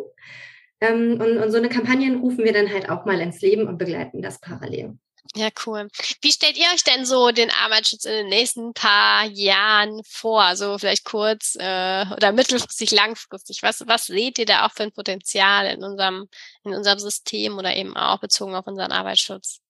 Ähm, 0.80 1.20
und, 1.20 1.38
und 1.38 1.50
so 1.50 1.58
eine 1.58 1.68
Kampagne 1.68 2.16
rufen 2.16 2.44
wir 2.44 2.52
dann 2.52 2.72
halt 2.72 2.88
auch 2.88 3.04
mal 3.04 3.20
ins 3.20 3.40
Leben 3.40 3.68
und 3.68 3.78
begleiten 3.78 4.22
das 4.22 4.40
parallel. 4.40 4.98
Ja, 5.32 5.48
cool. 5.66 5.88
Wie 6.20 6.30
stellt 6.30 6.56
ihr 6.56 6.66
euch 6.72 6.84
denn 6.84 7.06
so 7.06 7.30
den 7.30 7.50
Arbeitsschutz 7.50 8.04
in 8.04 8.12
den 8.12 8.28
nächsten 8.28 8.72
paar 8.72 9.24
Jahren 9.24 10.02
vor? 10.04 10.54
So 10.54 10.78
vielleicht 10.78 11.04
kurz 11.04 11.56
äh, 11.58 12.04
oder 12.14 12.30
mittelfristig, 12.32 12.92
langfristig. 12.92 13.62
Was, 13.62 13.84
was 13.88 14.06
seht 14.06 14.38
ihr 14.38 14.46
da 14.46 14.66
auch 14.66 14.72
für 14.72 14.84
ein 14.84 14.92
Potenzial 14.92 15.66
in 15.66 15.82
unserem, 15.82 16.28
in 16.62 16.74
unserem 16.74 16.98
System 16.98 17.58
oder 17.58 17.74
eben 17.74 17.96
auch 17.96 18.20
bezogen 18.20 18.54
auf 18.54 18.66
unseren 18.66 18.92
Arbeitsschutz? 18.92 19.60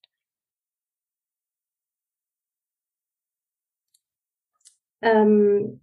Ähm, 5.00 5.80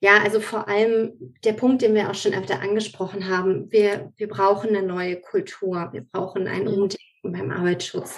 ja, 0.00 0.22
also 0.22 0.40
vor 0.40 0.68
allem 0.68 1.34
der 1.44 1.52
Punkt, 1.52 1.82
den 1.82 1.94
wir 1.94 2.10
auch 2.10 2.14
schon 2.14 2.34
öfter 2.34 2.60
angesprochen 2.60 3.28
haben, 3.28 3.70
wir, 3.70 4.12
wir 4.16 4.28
brauchen 4.28 4.70
eine 4.70 4.82
neue 4.82 5.20
Kultur, 5.20 5.90
wir 5.92 6.02
brauchen 6.02 6.48
ein 6.48 6.62
mhm. 6.62 6.74
Umdenken 6.74 7.32
beim 7.32 7.50
Arbeitsschutz. 7.50 8.16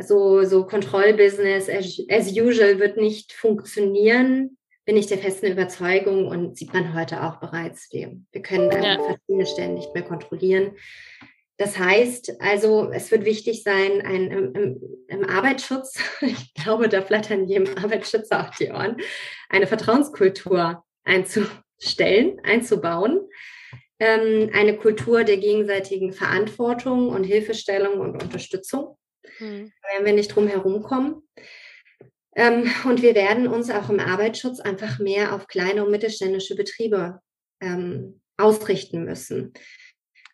So, 0.00 0.44
so 0.44 0.64
Kontrollbusiness 0.64 1.68
as, 1.68 2.00
as 2.08 2.32
usual 2.32 2.78
wird 2.78 2.96
nicht 2.96 3.32
funktionieren, 3.32 4.56
bin 4.84 4.96
ich 4.96 5.06
der 5.06 5.18
festen 5.18 5.46
Überzeugung 5.46 6.28
und 6.28 6.56
sieht 6.56 6.72
man 6.72 6.94
heute 6.94 7.22
auch 7.22 7.40
bereits. 7.40 7.88
Wir, 7.92 8.16
wir 8.32 8.42
können 8.42 8.70
ja. 8.70 8.98
verschiedene 9.02 9.46
Stellen 9.46 9.74
nicht 9.74 9.92
mehr 9.92 10.04
kontrollieren. 10.04 10.76
Das 11.58 11.76
heißt 11.76 12.40
also, 12.40 12.90
es 12.92 13.10
wird 13.10 13.24
wichtig 13.24 13.64
sein, 13.64 14.00
ein, 14.00 14.30
im, 14.30 14.80
im, 15.08 15.28
Arbeitsschutz, 15.28 16.00
ich 16.20 16.54
glaube, 16.54 16.88
da 16.88 17.02
flattern 17.02 17.48
jedem 17.48 17.76
Arbeitsschützer 17.76 18.48
auf 18.48 18.56
die 18.56 18.70
Ohren, 18.70 18.96
eine 19.48 19.66
Vertrauenskultur 19.66 20.84
einzustellen, 21.04 22.40
einzubauen. 22.44 23.28
Ähm, 23.98 24.50
eine 24.54 24.76
Kultur 24.76 25.24
der 25.24 25.38
gegenseitigen 25.38 26.12
Verantwortung 26.12 27.08
und 27.08 27.24
Hilfestellung 27.24 27.98
und 27.98 28.22
Unterstützung. 28.22 28.96
Mhm. 29.38 29.72
Da 29.82 29.88
werden 29.94 30.06
wir 30.06 30.12
nicht 30.12 30.34
drum 30.34 30.48
herum 30.48 30.82
kommen. 30.82 31.22
Ähm, 32.36 32.70
und 32.84 33.02
wir 33.02 33.14
werden 33.14 33.48
uns 33.48 33.70
auch 33.70 33.90
im 33.90 34.00
Arbeitsschutz 34.00 34.60
einfach 34.60 34.98
mehr 34.98 35.34
auf 35.34 35.48
kleine 35.48 35.84
und 35.84 35.90
mittelständische 35.90 36.54
Betriebe 36.54 37.20
ähm, 37.60 38.20
ausrichten 38.36 39.04
müssen. 39.04 39.52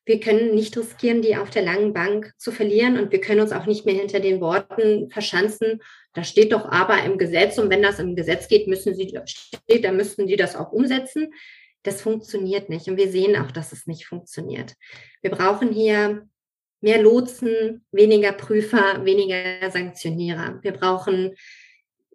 Wir 0.06 0.20
können 0.20 0.54
nicht 0.54 0.76
riskieren, 0.76 1.22
die 1.22 1.36
auf 1.36 1.48
der 1.48 1.62
langen 1.62 1.94
Bank 1.94 2.32
zu 2.36 2.52
verlieren 2.52 2.98
und 2.98 3.10
wir 3.10 3.22
können 3.22 3.40
uns 3.40 3.52
auch 3.52 3.64
nicht 3.64 3.86
mehr 3.86 3.94
hinter 3.94 4.20
den 4.20 4.42
Worten 4.42 5.08
verschanzen. 5.10 5.80
Da 6.12 6.24
steht 6.24 6.52
doch 6.52 6.66
aber 6.66 7.02
im 7.04 7.16
Gesetz 7.16 7.56
und 7.56 7.70
wenn 7.70 7.82
das 7.82 7.98
im 7.98 8.14
Gesetz 8.14 8.48
geht, 8.48 8.68
müssen 8.68 8.94
Sie 8.94 9.18
steht, 9.24 9.84
dann 9.84 9.96
müssten 9.96 10.26
die 10.26 10.36
das 10.36 10.56
auch 10.56 10.72
umsetzen. 10.72 11.32
Das 11.84 12.02
funktioniert 12.02 12.68
nicht 12.68 12.86
und 12.88 12.98
wir 12.98 13.10
sehen 13.10 13.36
auch, 13.36 13.50
dass 13.50 13.72
es 13.72 13.86
nicht 13.86 14.06
funktioniert. 14.06 14.74
Wir 15.22 15.30
brauchen 15.30 15.72
hier 15.72 16.28
mehr 16.84 17.00
Lotsen, 17.00 17.82
weniger 17.92 18.32
Prüfer, 18.32 19.06
weniger 19.06 19.70
Sanktionierer. 19.70 20.58
Wir 20.60 20.72
brauchen 20.72 21.34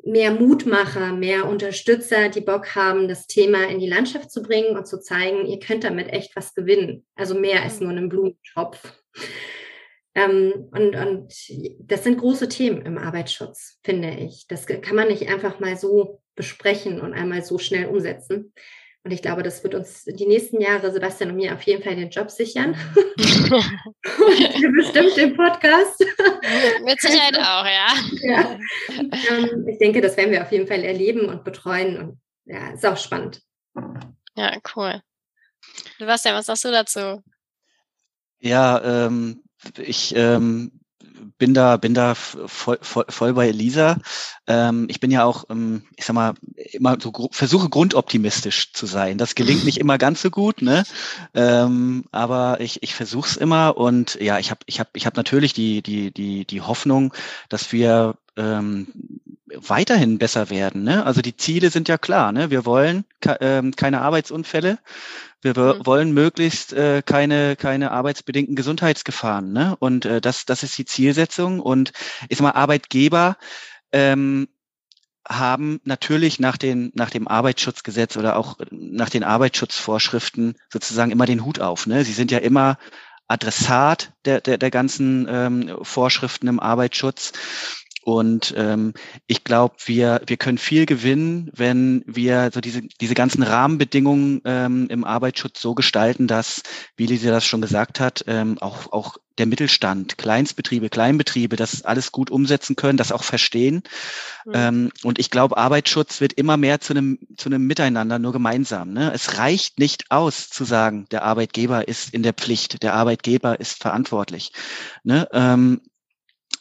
mehr 0.04 0.32
Mutmacher, 0.32 1.12
mehr 1.12 1.48
Unterstützer, 1.48 2.30
die 2.30 2.42
Bock 2.42 2.76
haben, 2.76 3.08
das 3.08 3.26
Thema 3.26 3.68
in 3.68 3.80
die 3.80 3.90
Landschaft 3.90 4.30
zu 4.30 4.44
bringen 4.44 4.78
und 4.78 4.86
zu 4.86 5.02
zeigen, 5.02 5.48
ihr 5.48 5.60
könnt 5.60 5.84
damit 5.84 6.14
echt 6.14 6.36
was 6.36 6.54
gewinnen. 6.54 7.04
Also 7.16 7.34
mehr 7.34 7.64
als 7.64 7.82
nur 7.82 7.90
einen 7.90 8.10
Blumentopf. 8.10 8.94
Ähm, 10.14 10.70
und, 10.70 10.96
und 10.96 11.34
das 11.80 12.04
sind 12.04 12.20
große 12.20 12.48
Themen 12.48 12.84
im 12.84 13.00
Arbeitsschutz, 13.00 13.80
finde 13.84 14.12
ich. 14.20 14.46
Das 14.48 14.68
kann 14.68 14.96
man 14.96 15.08
nicht 15.08 15.30
einfach 15.30 15.60
mal 15.60 15.78
so 15.78 16.22
besprechen 16.36 17.02
und 17.02 17.14
einmal 17.14 17.42
so 17.42 17.58
schnell 17.58 17.88
umsetzen. 17.88 18.54
Und 19.10 19.14
ich 19.14 19.24
glaube, 19.24 19.42
das 19.42 19.64
wird 19.64 19.74
uns 19.74 20.04
die 20.04 20.28
nächsten 20.28 20.62
Jahre, 20.62 20.92
Sebastian 20.92 21.32
und 21.32 21.38
mir, 21.38 21.56
auf 21.56 21.64
jeden 21.64 21.82
Fall 21.82 21.96
den 21.96 22.12
Job 22.12 22.30
sichern. 22.30 22.76
und 23.18 24.76
bestimmt 24.76 25.18
den 25.18 25.36
Podcast. 25.36 26.06
Mit 26.86 27.02
Sicherheit 27.02 27.36
auch, 27.36 27.66
ja. 27.66 27.88
ja. 28.22 28.60
Ähm, 29.32 29.68
ich 29.68 29.80
denke, 29.80 30.00
das 30.02 30.16
werden 30.16 30.30
wir 30.30 30.44
auf 30.44 30.52
jeden 30.52 30.68
Fall 30.68 30.84
erleben 30.84 31.28
und 31.28 31.44
betreuen. 31.44 31.98
Und 31.98 32.22
ja, 32.46 32.70
ist 32.70 32.86
auch 32.86 32.98
spannend. 32.98 33.42
Ja, 34.36 34.56
cool. 34.76 35.02
Sebastian, 35.98 36.36
was 36.36 36.46
sagst 36.46 36.66
du 36.66 36.72
dazu? 36.72 37.24
Ja, 38.38 39.08
ähm, 39.08 39.42
ich 39.76 40.14
ähm, 40.16 40.79
bin 41.38 41.54
da, 41.54 41.78
bin 41.78 41.94
da 41.94 42.16
voll, 42.16 42.80
voll, 42.82 43.06
voll 43.10 43.34
bei 43.34 43.50
Elisa. 43.50 43.98
Ähm, 44.48 44.88
ich 44.90 45.00
bin 45.00 45.12
ja 45.12 45.24
auch, 45.24 45.46
ähm, 45.50 45.84
ich 45.96 46.06
sag 46.06 46.14
mal, 46.14 46.34
immer 46.72 46.98
so 47.00 47.12
gr 47.12 47.28
versuche 47.32 47.70
grundoptimistisch 47.70 48.74
zu 48.74 48.86
sein. 48.86 49.18
Das 49.18 49.36
gelingt 49.36 49.66
nicht 49.66 49.78
immer 49.80 49.98
ganz 49.98 50.22
so 50.22 50.30
gut, 50.30 50.62
ne? 50.62 50.84
Ähm, 51.34 52.06
aber 52.12 52.62
ich, 52.62 52.84
ich 52.84 52.96
versuche 52.96 53.30
es 53.30 53.38
immer 53.38 53.78
und 53.78 54.16
ja, 54.22 54.40
ich 54.40 54.52
habe, 54.52 54.62
ich 54.66 54.80
habe, 54.80 54.90
ich 54.94 55.06
habe 55.06 55.18
natürlich 55.18 55.54
die, 55.54 55.82
die, 55.82 56.12
die, 56.12 56.46
die 56.46 56.62
Hoffnung, 56.62 57.14
dass 57.50 57.72
wir 57.72 58.16
ähm, 58.38 58.88
weiterhin 59.56 60.18
besser 60.18 60.50
werden. 60.50 60.84
Ne? 60.84 61.06
Also 61.06 61.22
die 61.22 61.36
Ziele 61.36 61.70
sind 61.70 61.88
ja 61.88 61.98
klar. 61.98 62.32
Ne? 62.32 62.52
Wir 62.52 62.66
wollen 62.66 63.06
ähm, 63.40 63.76
keine 63.76 64.02
Arbeitsunfälle. 64.02 64.80
Wir 65.42 65.58
mhm. 65.58 65.86
wollen 65.86 66.14
möglichst 66.14 66.74
äh, 66.74 67.02
keine, 67.06 67.56
keine 67.56 67.92
arbeitsbedingten 67.92 68.56
Gesundheitsgefahren. 68.56 69.52
Ne? 69.52 69.76
Und 69.80 70.06
äh, 70.06 70.22
das, 70.22 70.46
das 70.46 70.64
ist 70.64 70.78
die 70.78 70.86
Zielsetzung. 70.86 71.60
Und 71.60 71.92
ich 72.28 72.38
sag 72.38 72.44
mal, 72.44 72.52
Arbeitgeber 72.60 73.38
ähm, 73.92 74.48
haben 75.28 75.80
natürlich 75.84 76.40
nach, 76.40 76.58
den, 76.58 76.92
nach 76.96 77.10
dem 77.10 77.28
Arbeitsschutzgesetz 77.28 78.18
oder 78.18 78.36
auch 78.36 78.58
nach 78.72 79.10
den 79.10 79.24
Arbeitsschutzvorschriften 79.24 80.56
sozusagen 80.72 81.12
immer 81.12 81.26
den 81.26 81.46
Hut 81.46 81.60
auf. 81.60 81.86
Ne? 81.86 82.04
Sie 82.04 82.14
sind 82.14 82.32
ja 82.32 82.40
immer 82.40 82.78
Adressat 83.28 84.12
der, 84.26 84.42
der, 84.42 84.58
der 84.58 84.72
ganzen 84.72 85.28
ähm, 85.30 85.78
Vorschriften 85.84 86.48
im 86.48 86.60
Arbeitsschutz. 86.60 87.32
Und 88.04 88.54
ähm, 88.58 88.94
ich 89.28 89.44
glaube, 89.44 89.76
wir, 89.86 90.22
wir 90.26 90.38
können 90.38 90.58
viel 90.58 90.86
gewinnen, 90.86 91.52
wenn 91.54 92.04
wir 92.06 92.50
so 92.54 92.62
diese, 92.62 92.82
diese 92.82 93.14
ganzen 93.14 93.44
Rahmenbedingungen 93.44 94.42
ähm, 94.46 94.88
im 94.90 95.04
Arbeitsschutz 95.04 95.62
so 95.62 95.76
gestalten, 95.76 96.28
dass, 96.28 96.64
wie 96.96 97.06
Lisa 97.06 97.30
das 97.30 97.46
schon 97.46 97.62
gesagt 97.62 98.00
hat, 98.00 98.24
ähm, 98.28 98.58
auch, 98.60 98.92
auch 98.92 99.18
der 99.38 99.46
Mittelstand, 99.46 100.18
Kleinstbetriebe, 100.18 100.90
Kleinbetriebe, 100.90 101.56
das 101.56 101.84
alles 101.84 102.12
gut 102.12 102.30
umsetzen 102.30 102.76
können, 102.76 102.98
das 102.98 103.12
auch 103.12 103.24
verstehen. 103.24 103.84
Mhm. 104.46 104.52
Ähm, 104.54 104.92
und 105.04 105.20
ich 105.20 105.30
glaube, 105.30 105.58
Arbeitsschutz 105.58 106.22
wird 106.22 106.34
immer 106.34 106.58
mehr 106.58 106.82
zu 106.82 106.94
einem, 106.94 107.20
zu 107.38 107.50
einem 107.50 107.66
Miteinander, 107.66 108.20
nur 108.20 108.34
gemeinsam. 108.34 108.94
Ne? 108.94 109.12
Es 109.14 109.38
reicht 109.38 109.80
nicht 109.80 110.12
aus 110.12 110.50
zu 110.50 110.64
sagen, 110.64 111.06
der 111.12 111.24
Arbeitgeber 111.24 111.88
ist 111.88 112.14
in 112.14 112.24
der 112.24 112.34
Pflicht, 112.34 112.84
der 112.84 112.94
Arbeitgeber 112.94 113.60
ist 113.60 113.82
verantwortlich. 113.82 114.52
Ne? 115.04 115.28
Ähm, 115.32 115.82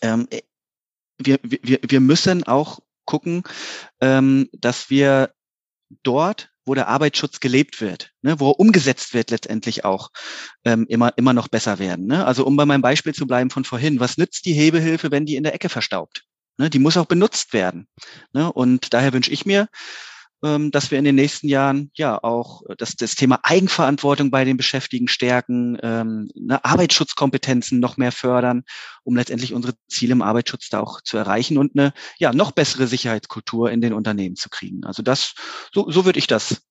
ähm, 0.00 0.28
wir, 1.18 1.38
wir, 1.42 1.80
wir 1.82 2.00
müssen 2.00 2.44
auch 2.44 2.80
gucken, 3.04 3.42
ähm, 4.00 4.48
dass 4.52 4.90
wir 4.90 5.32
dort, 6.02 6.50
wo 6.64 6.74
der 6.74 6.88
Arbeitsschutz 6.88 7.40
gelebt 7.40 7.80
wird, 7.80 8.12
ne, 8.20 8.38
wo 8.40 8.50
er 8.50 8.60
umgesetzt 8.60 9.14
wird 9.14 9.30
letztendlich 9.30 9.84
auch, 9.84 10.10
ähm, 10.64 10.86
immer, 10.88 11.16
immer 11.16 11.32
noch 11.32 11.48
besser 11.48 11.78
werden. 11.78 12.06
Ne? 12.06 12.26
Also 12.26 12.44
um 12.44 12.56
bei 12.56 12.66
meinem 12.66 12.82
Beispiel 12.82 13.14
zu 13.14 13.26
bleiben 13.26 13.50
von 13.50 13.64
vorhin, 13.64 14.00
was 14.00 14.18
nützt 14.18 14.44
die 14.44 14.52
Hebehilfe, 14.52 15.10
wenn 15.10 15.24
die 15.24 15.36
in 15.36 15.44
der 15.44 15.54
Ecke 15.54 15.70
verstaubt? 15.70 16.24
Ne, 16.58 16.68
die 16.68 16.78
muss 16.78 16.96
auch 16.96 17.06
benutzt 17.06 17.52
werden. 17.52 17.86
Ne? 18.32 18.52
Und 18.52 18.92
daher 18.92 19.12
wünsche 19.12 19.30
ich 19.30 19.46
mir, 19.46 19.68
dass 20.40 20.90
wir 20.90 20.98
in 20.98 21.04
den 21.04 21.16
nächsten 21.16 21.48
Jahren 21.48 21.90
ja 21.94 22.22
auch 22.22 22.62
das, 22.78 22.94
das 22.94 23.16
Thema 23.16 23.40
Eigenverantwortung 23.42 24.30
bei 24.30 24.44
den 24.44 24.56
Beschäftigten 24.56 25.08
stärken, 25.08 25.78
ähm, 25.82 26.30
ne, 26.34 26.64
Arbeitsschutzkompetenzen 26.64 27.80
noch 27.80 27.96
mehr 27.96 28.12
fördern, 28.12 28.62
um 29.02 29.16
letztendlich 29.16 29.52
unsere 29.52 29.74
Ziele 29.88 30.12
im 30.12 30.22
Arbeitsschutz 30.22 30.68
da 30.68 30.80
auch 30.80 31.00
zu 31.00 31.16
erreichen 31.16 31.58
und 31.58 31.76
eine 31.76 31.92
ja 32.18 32.32
noch 32.32 32.52
bessere 32.52 32.86
Sicherheitskultur 32.86 33.70
in 33.70 33.80
den 33.80 33.92
Unternehmen 33.92 34.36
zu 34.36 34.48
kriegen. 34.48 34.84
Also 34.84 35.02
das, 35.02 35.34
so, 35.72 35.90
so 35.90 36.04
würde 36.04 36.20
ich 36.20 36.28
das 36.28 36.62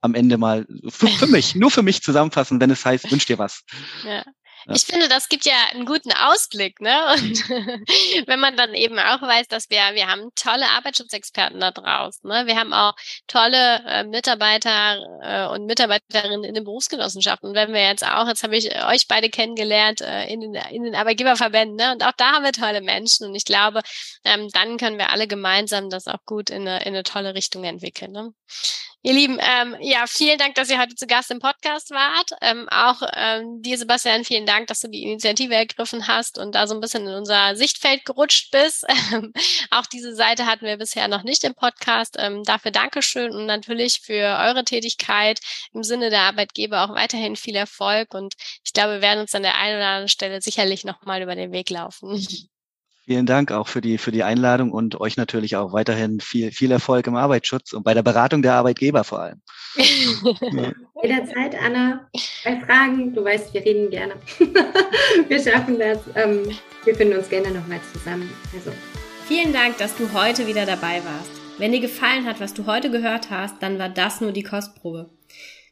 am 0.00 0.14
Ende 0.14 0.38
mal 0.38 0.66
für, 0.88 1.08
für 1.08 1.26
mich, 1.26 1.54
nur 1.54 1.70
für 1.70 1.82
mich 1.82 2.02
zusammenfassen, 2.02 2.60
wenn 2.60 2.70
es 2.70 2.84
heißt, 2.84 3.10
wünsch 3.10 3.26
dir 3.26 3.38
was. 3.38 3.64
Ja. 4.04 4.24
Ich 4.68 4.82
finde, 4.82 5.08
das 5.08 5.28
gibt 5.28 5.44
ja 5.44 5.54
einen 5.72 5.86
guten 5.86 6.12
Ausblick, 6.12 6.80
ne? 6.80 7.12
Und 7.14 7.48
wenn 8.26 8.40
man 8.40 8.56
dann 8.56 8.74
eben 8.74 8.98
auch 8.98 9.22
weiß, 9.22 9.48
dass 9.48 9.70
wir, 9.70 9.78
wir 9.94 10.08
haben 10.08 10.30
tolle 10.34 10.68
Arbeitsschutzexperten 10.68 11.60
da 11.60 11.70
draußen, 11.70 12.28
ne? 12.28 12.46
Wir 12.46 12.56
haben 12.56 12.72
auch 12.72 12.94
tolle 13.26 13.82
äh, 13.86 14.04
Mitarbeiter 14.04 14.98
äh, 15.22 15.46
und 15.54 15.66
Mitarbeiterinnen 15.66 16.44
in 16.44 16.54
den 16.54 16.64
Berufsgenossenschaften. 16.64 17.50
Und 17.50 17.54
wenn 17.54 17.72
wir 17.72 17.82
jetzt 17.82 18.06
auch, 18.06 18.26
jetzt 18.28 18.42
habe 18.42 18.56
ich 18.56 18.70
euch 18.84 19.08
beide 19.08 19.30
kennengelernt 19.30 20.00
äh, 20.00 20.26
in, 20.26 20.40
den, 20.40 20.54
in 20.54 20.84
den 20.84 20.94
Arbeitgeberverbänden, 20.94 21.76
ne? 21.76 21.92
Und 21.92 22.04
auch 22.04 22.12
da 22.16 22.32
haben 22.32 22.44
wir 22.44 22.52
tolle 22.52 22.80
Menschen. 22.80 23.26
Und 23.26 23.34
ich 23.34 23.44
glaube, 23.44 23.80
ähm, 24.24 24.48
dann 24.52 24.76
können 24.76 24.98
wir 24.98 25.10
alle 25.10 25.26
gemeinsam 25.26 25.90
das 25.90 26.06
auch 26.06 26.24
gut 26.26 26.50
in 26.50 26.68
eine, 26.68 26.80
in 26.80 26.88
eine 26.88 27.02
tolle 27.02 27.34
Richtung 27.34 27.64
entwickeln. 27.64 28.12
Ne? 28.12 28.32
Ihr 29.02 29.14
Lieben, 29.14 29.38
ähm, 29.40 29.76
ja, 29.80 30.04
vielen 30.06 30.36
Dank, 30.36 30.56
dass 30.56 30.68
ihr 30.68 30.78
heute 30.78 30.94
zu 30.94 31.06
Gast 31.06 31.30
im 31.30 31.38
Podcast 31.38 31.90
wart. 31.90 32.32
Ähm, 32.42 32.68
auch 32.68 33.00
ähm, 33.14 33.62
dir, 33.62 33.78
Sebastian, 33.78 34.24
vielen 34.24 34.44
Dank, 34.44 34.66
dass 34.66 34.80
du 34.80 34.88
die 34.88 35.04
Initiative 35.04 35.54
ergriffen 35.54 36.06
hast 36.06 36.36
und 36.36 36.54
da 36.54 36.66
so 36.66 36.74
ein 36.74 36.82
bisschen 36.82 37.06
in 37.06 37.14
unser 37.14 37.56
Sichtfeld 37.56 38.04
gerutscht 38.04 38.50
bist. 38.50 38.84
auch 39.70 39.86
diese 39.86 40.14
Seite 40.14 40.44
hatten 40.44 40.66
wir 40.66 40.76
bisher 40.76 41.08
noch 41.08 41.22
nicht 41.22 41.44
im 41.44 41.54
Podcast. 41.54 42.16
Ähm, 42.18 42.42
dafür 42.44 42.72
Dankeschön 42.72 43.34
und 43.34 43.46
natürlich 43.46 44.00
für 44.02 44.38
eure 44.38 44.64
Tätigkeit 44.64 45.40
im 45.72 45.82
Sinne 45.82 46.10
der 46.10 46.20
Arbeitgeber 46.20 46.84
auch 46.84 46.94
weiterhin 46.94 47.36
viel 47.36 47.56
Erfolg. 47.56 48.12
Und 48.12 48.34
ich 48.66 48.74
glaube, 48.74 48.96
wir 48.96 49.02
werden 49.02 49.20
uns 49.20 49.34
an 49.34 49.42
der 49.42 49.56
einen 49.56 49.76
oder 49.76 49.86
anderen 49.86 50.08
Stelle 50.08 50.42
sicherlich 50.42 50.84
nochmal 50.84 51.22
über 51.22 51.34
den 51.34 51.52
Weg 51.52 51.70
laufen. 51.70 52.22
Vielen 53.10 53.26
Dank 53.26 53.50
auch 53.50 53.66
für 53.66 53.80
die, 53.80 53.98
für 53.98 54.12
die 54.12 54.22
Einladung 54.22 54.70
und 54.70 55.00
euch 55.00 55.16
natürlich 55.16 55.56
auch 55.56 55.72
weiterhin 55.72 56.20
viel, 56.20 56.52
viel 56.52 56.70
Erfolg 56.70 57.08
im 57.08 57.16
Arbeitsschutz 57.16 57.72
und 57.72 57.82
bei 57.82 57.92
der 57.92 58.04
Beratung 58.04 58.40
der 58.40 58.54
Arbeitgeber 58.54 59.02
vor 59.02 59.18
allem. 59.18 59.42
ja. 59.74 60.70
Jederzeit, 61.02 61.60
Anna, 61.60 62.08
bei 62.44 62.60
Fragen, 62.60 63.12
du 63.12 63.24
weißt, 63.24 63.52
wir 63.52 63.64
reden 63.64 63.90
gerne. 63.90 64.14
wir 65.26 65.42
schaffen 65.42 65.80
das. 65.80 65.98
Ähm, 66.14 66.56
wir 66.84 66.94
finden 66.94 67.18
uns 67.18 67.28
gerne 67.28 67.50
nochmal 67.50 67.80
zusammen. 67.92 68.30
Also. 68.54 68.70
Vielen 69.26 69.52
Dank, 69.52 69.78
dass 69.78 69.96
du 69.96 70.12
heute 70.12 70.46
wieder 70.46 70.64
dabei 70.64 71.02
warst. 71.04 71.32
Wenn 71.58 71.72
dir 71.72 71.80
gefallen 71.80 72.26
hat, 72.26 72.38
was 72.38 72.54
du 72.54 72.66
heute 72.66 72.92
gehört 72.92 73.28
hast, 73.28 73.60
dann 73.60 73.80
war 73.80 73.88
das 73.88 74.20
nur 74.20 74.30
die 74.30 74.44
Kostprobe. 74.44 75.10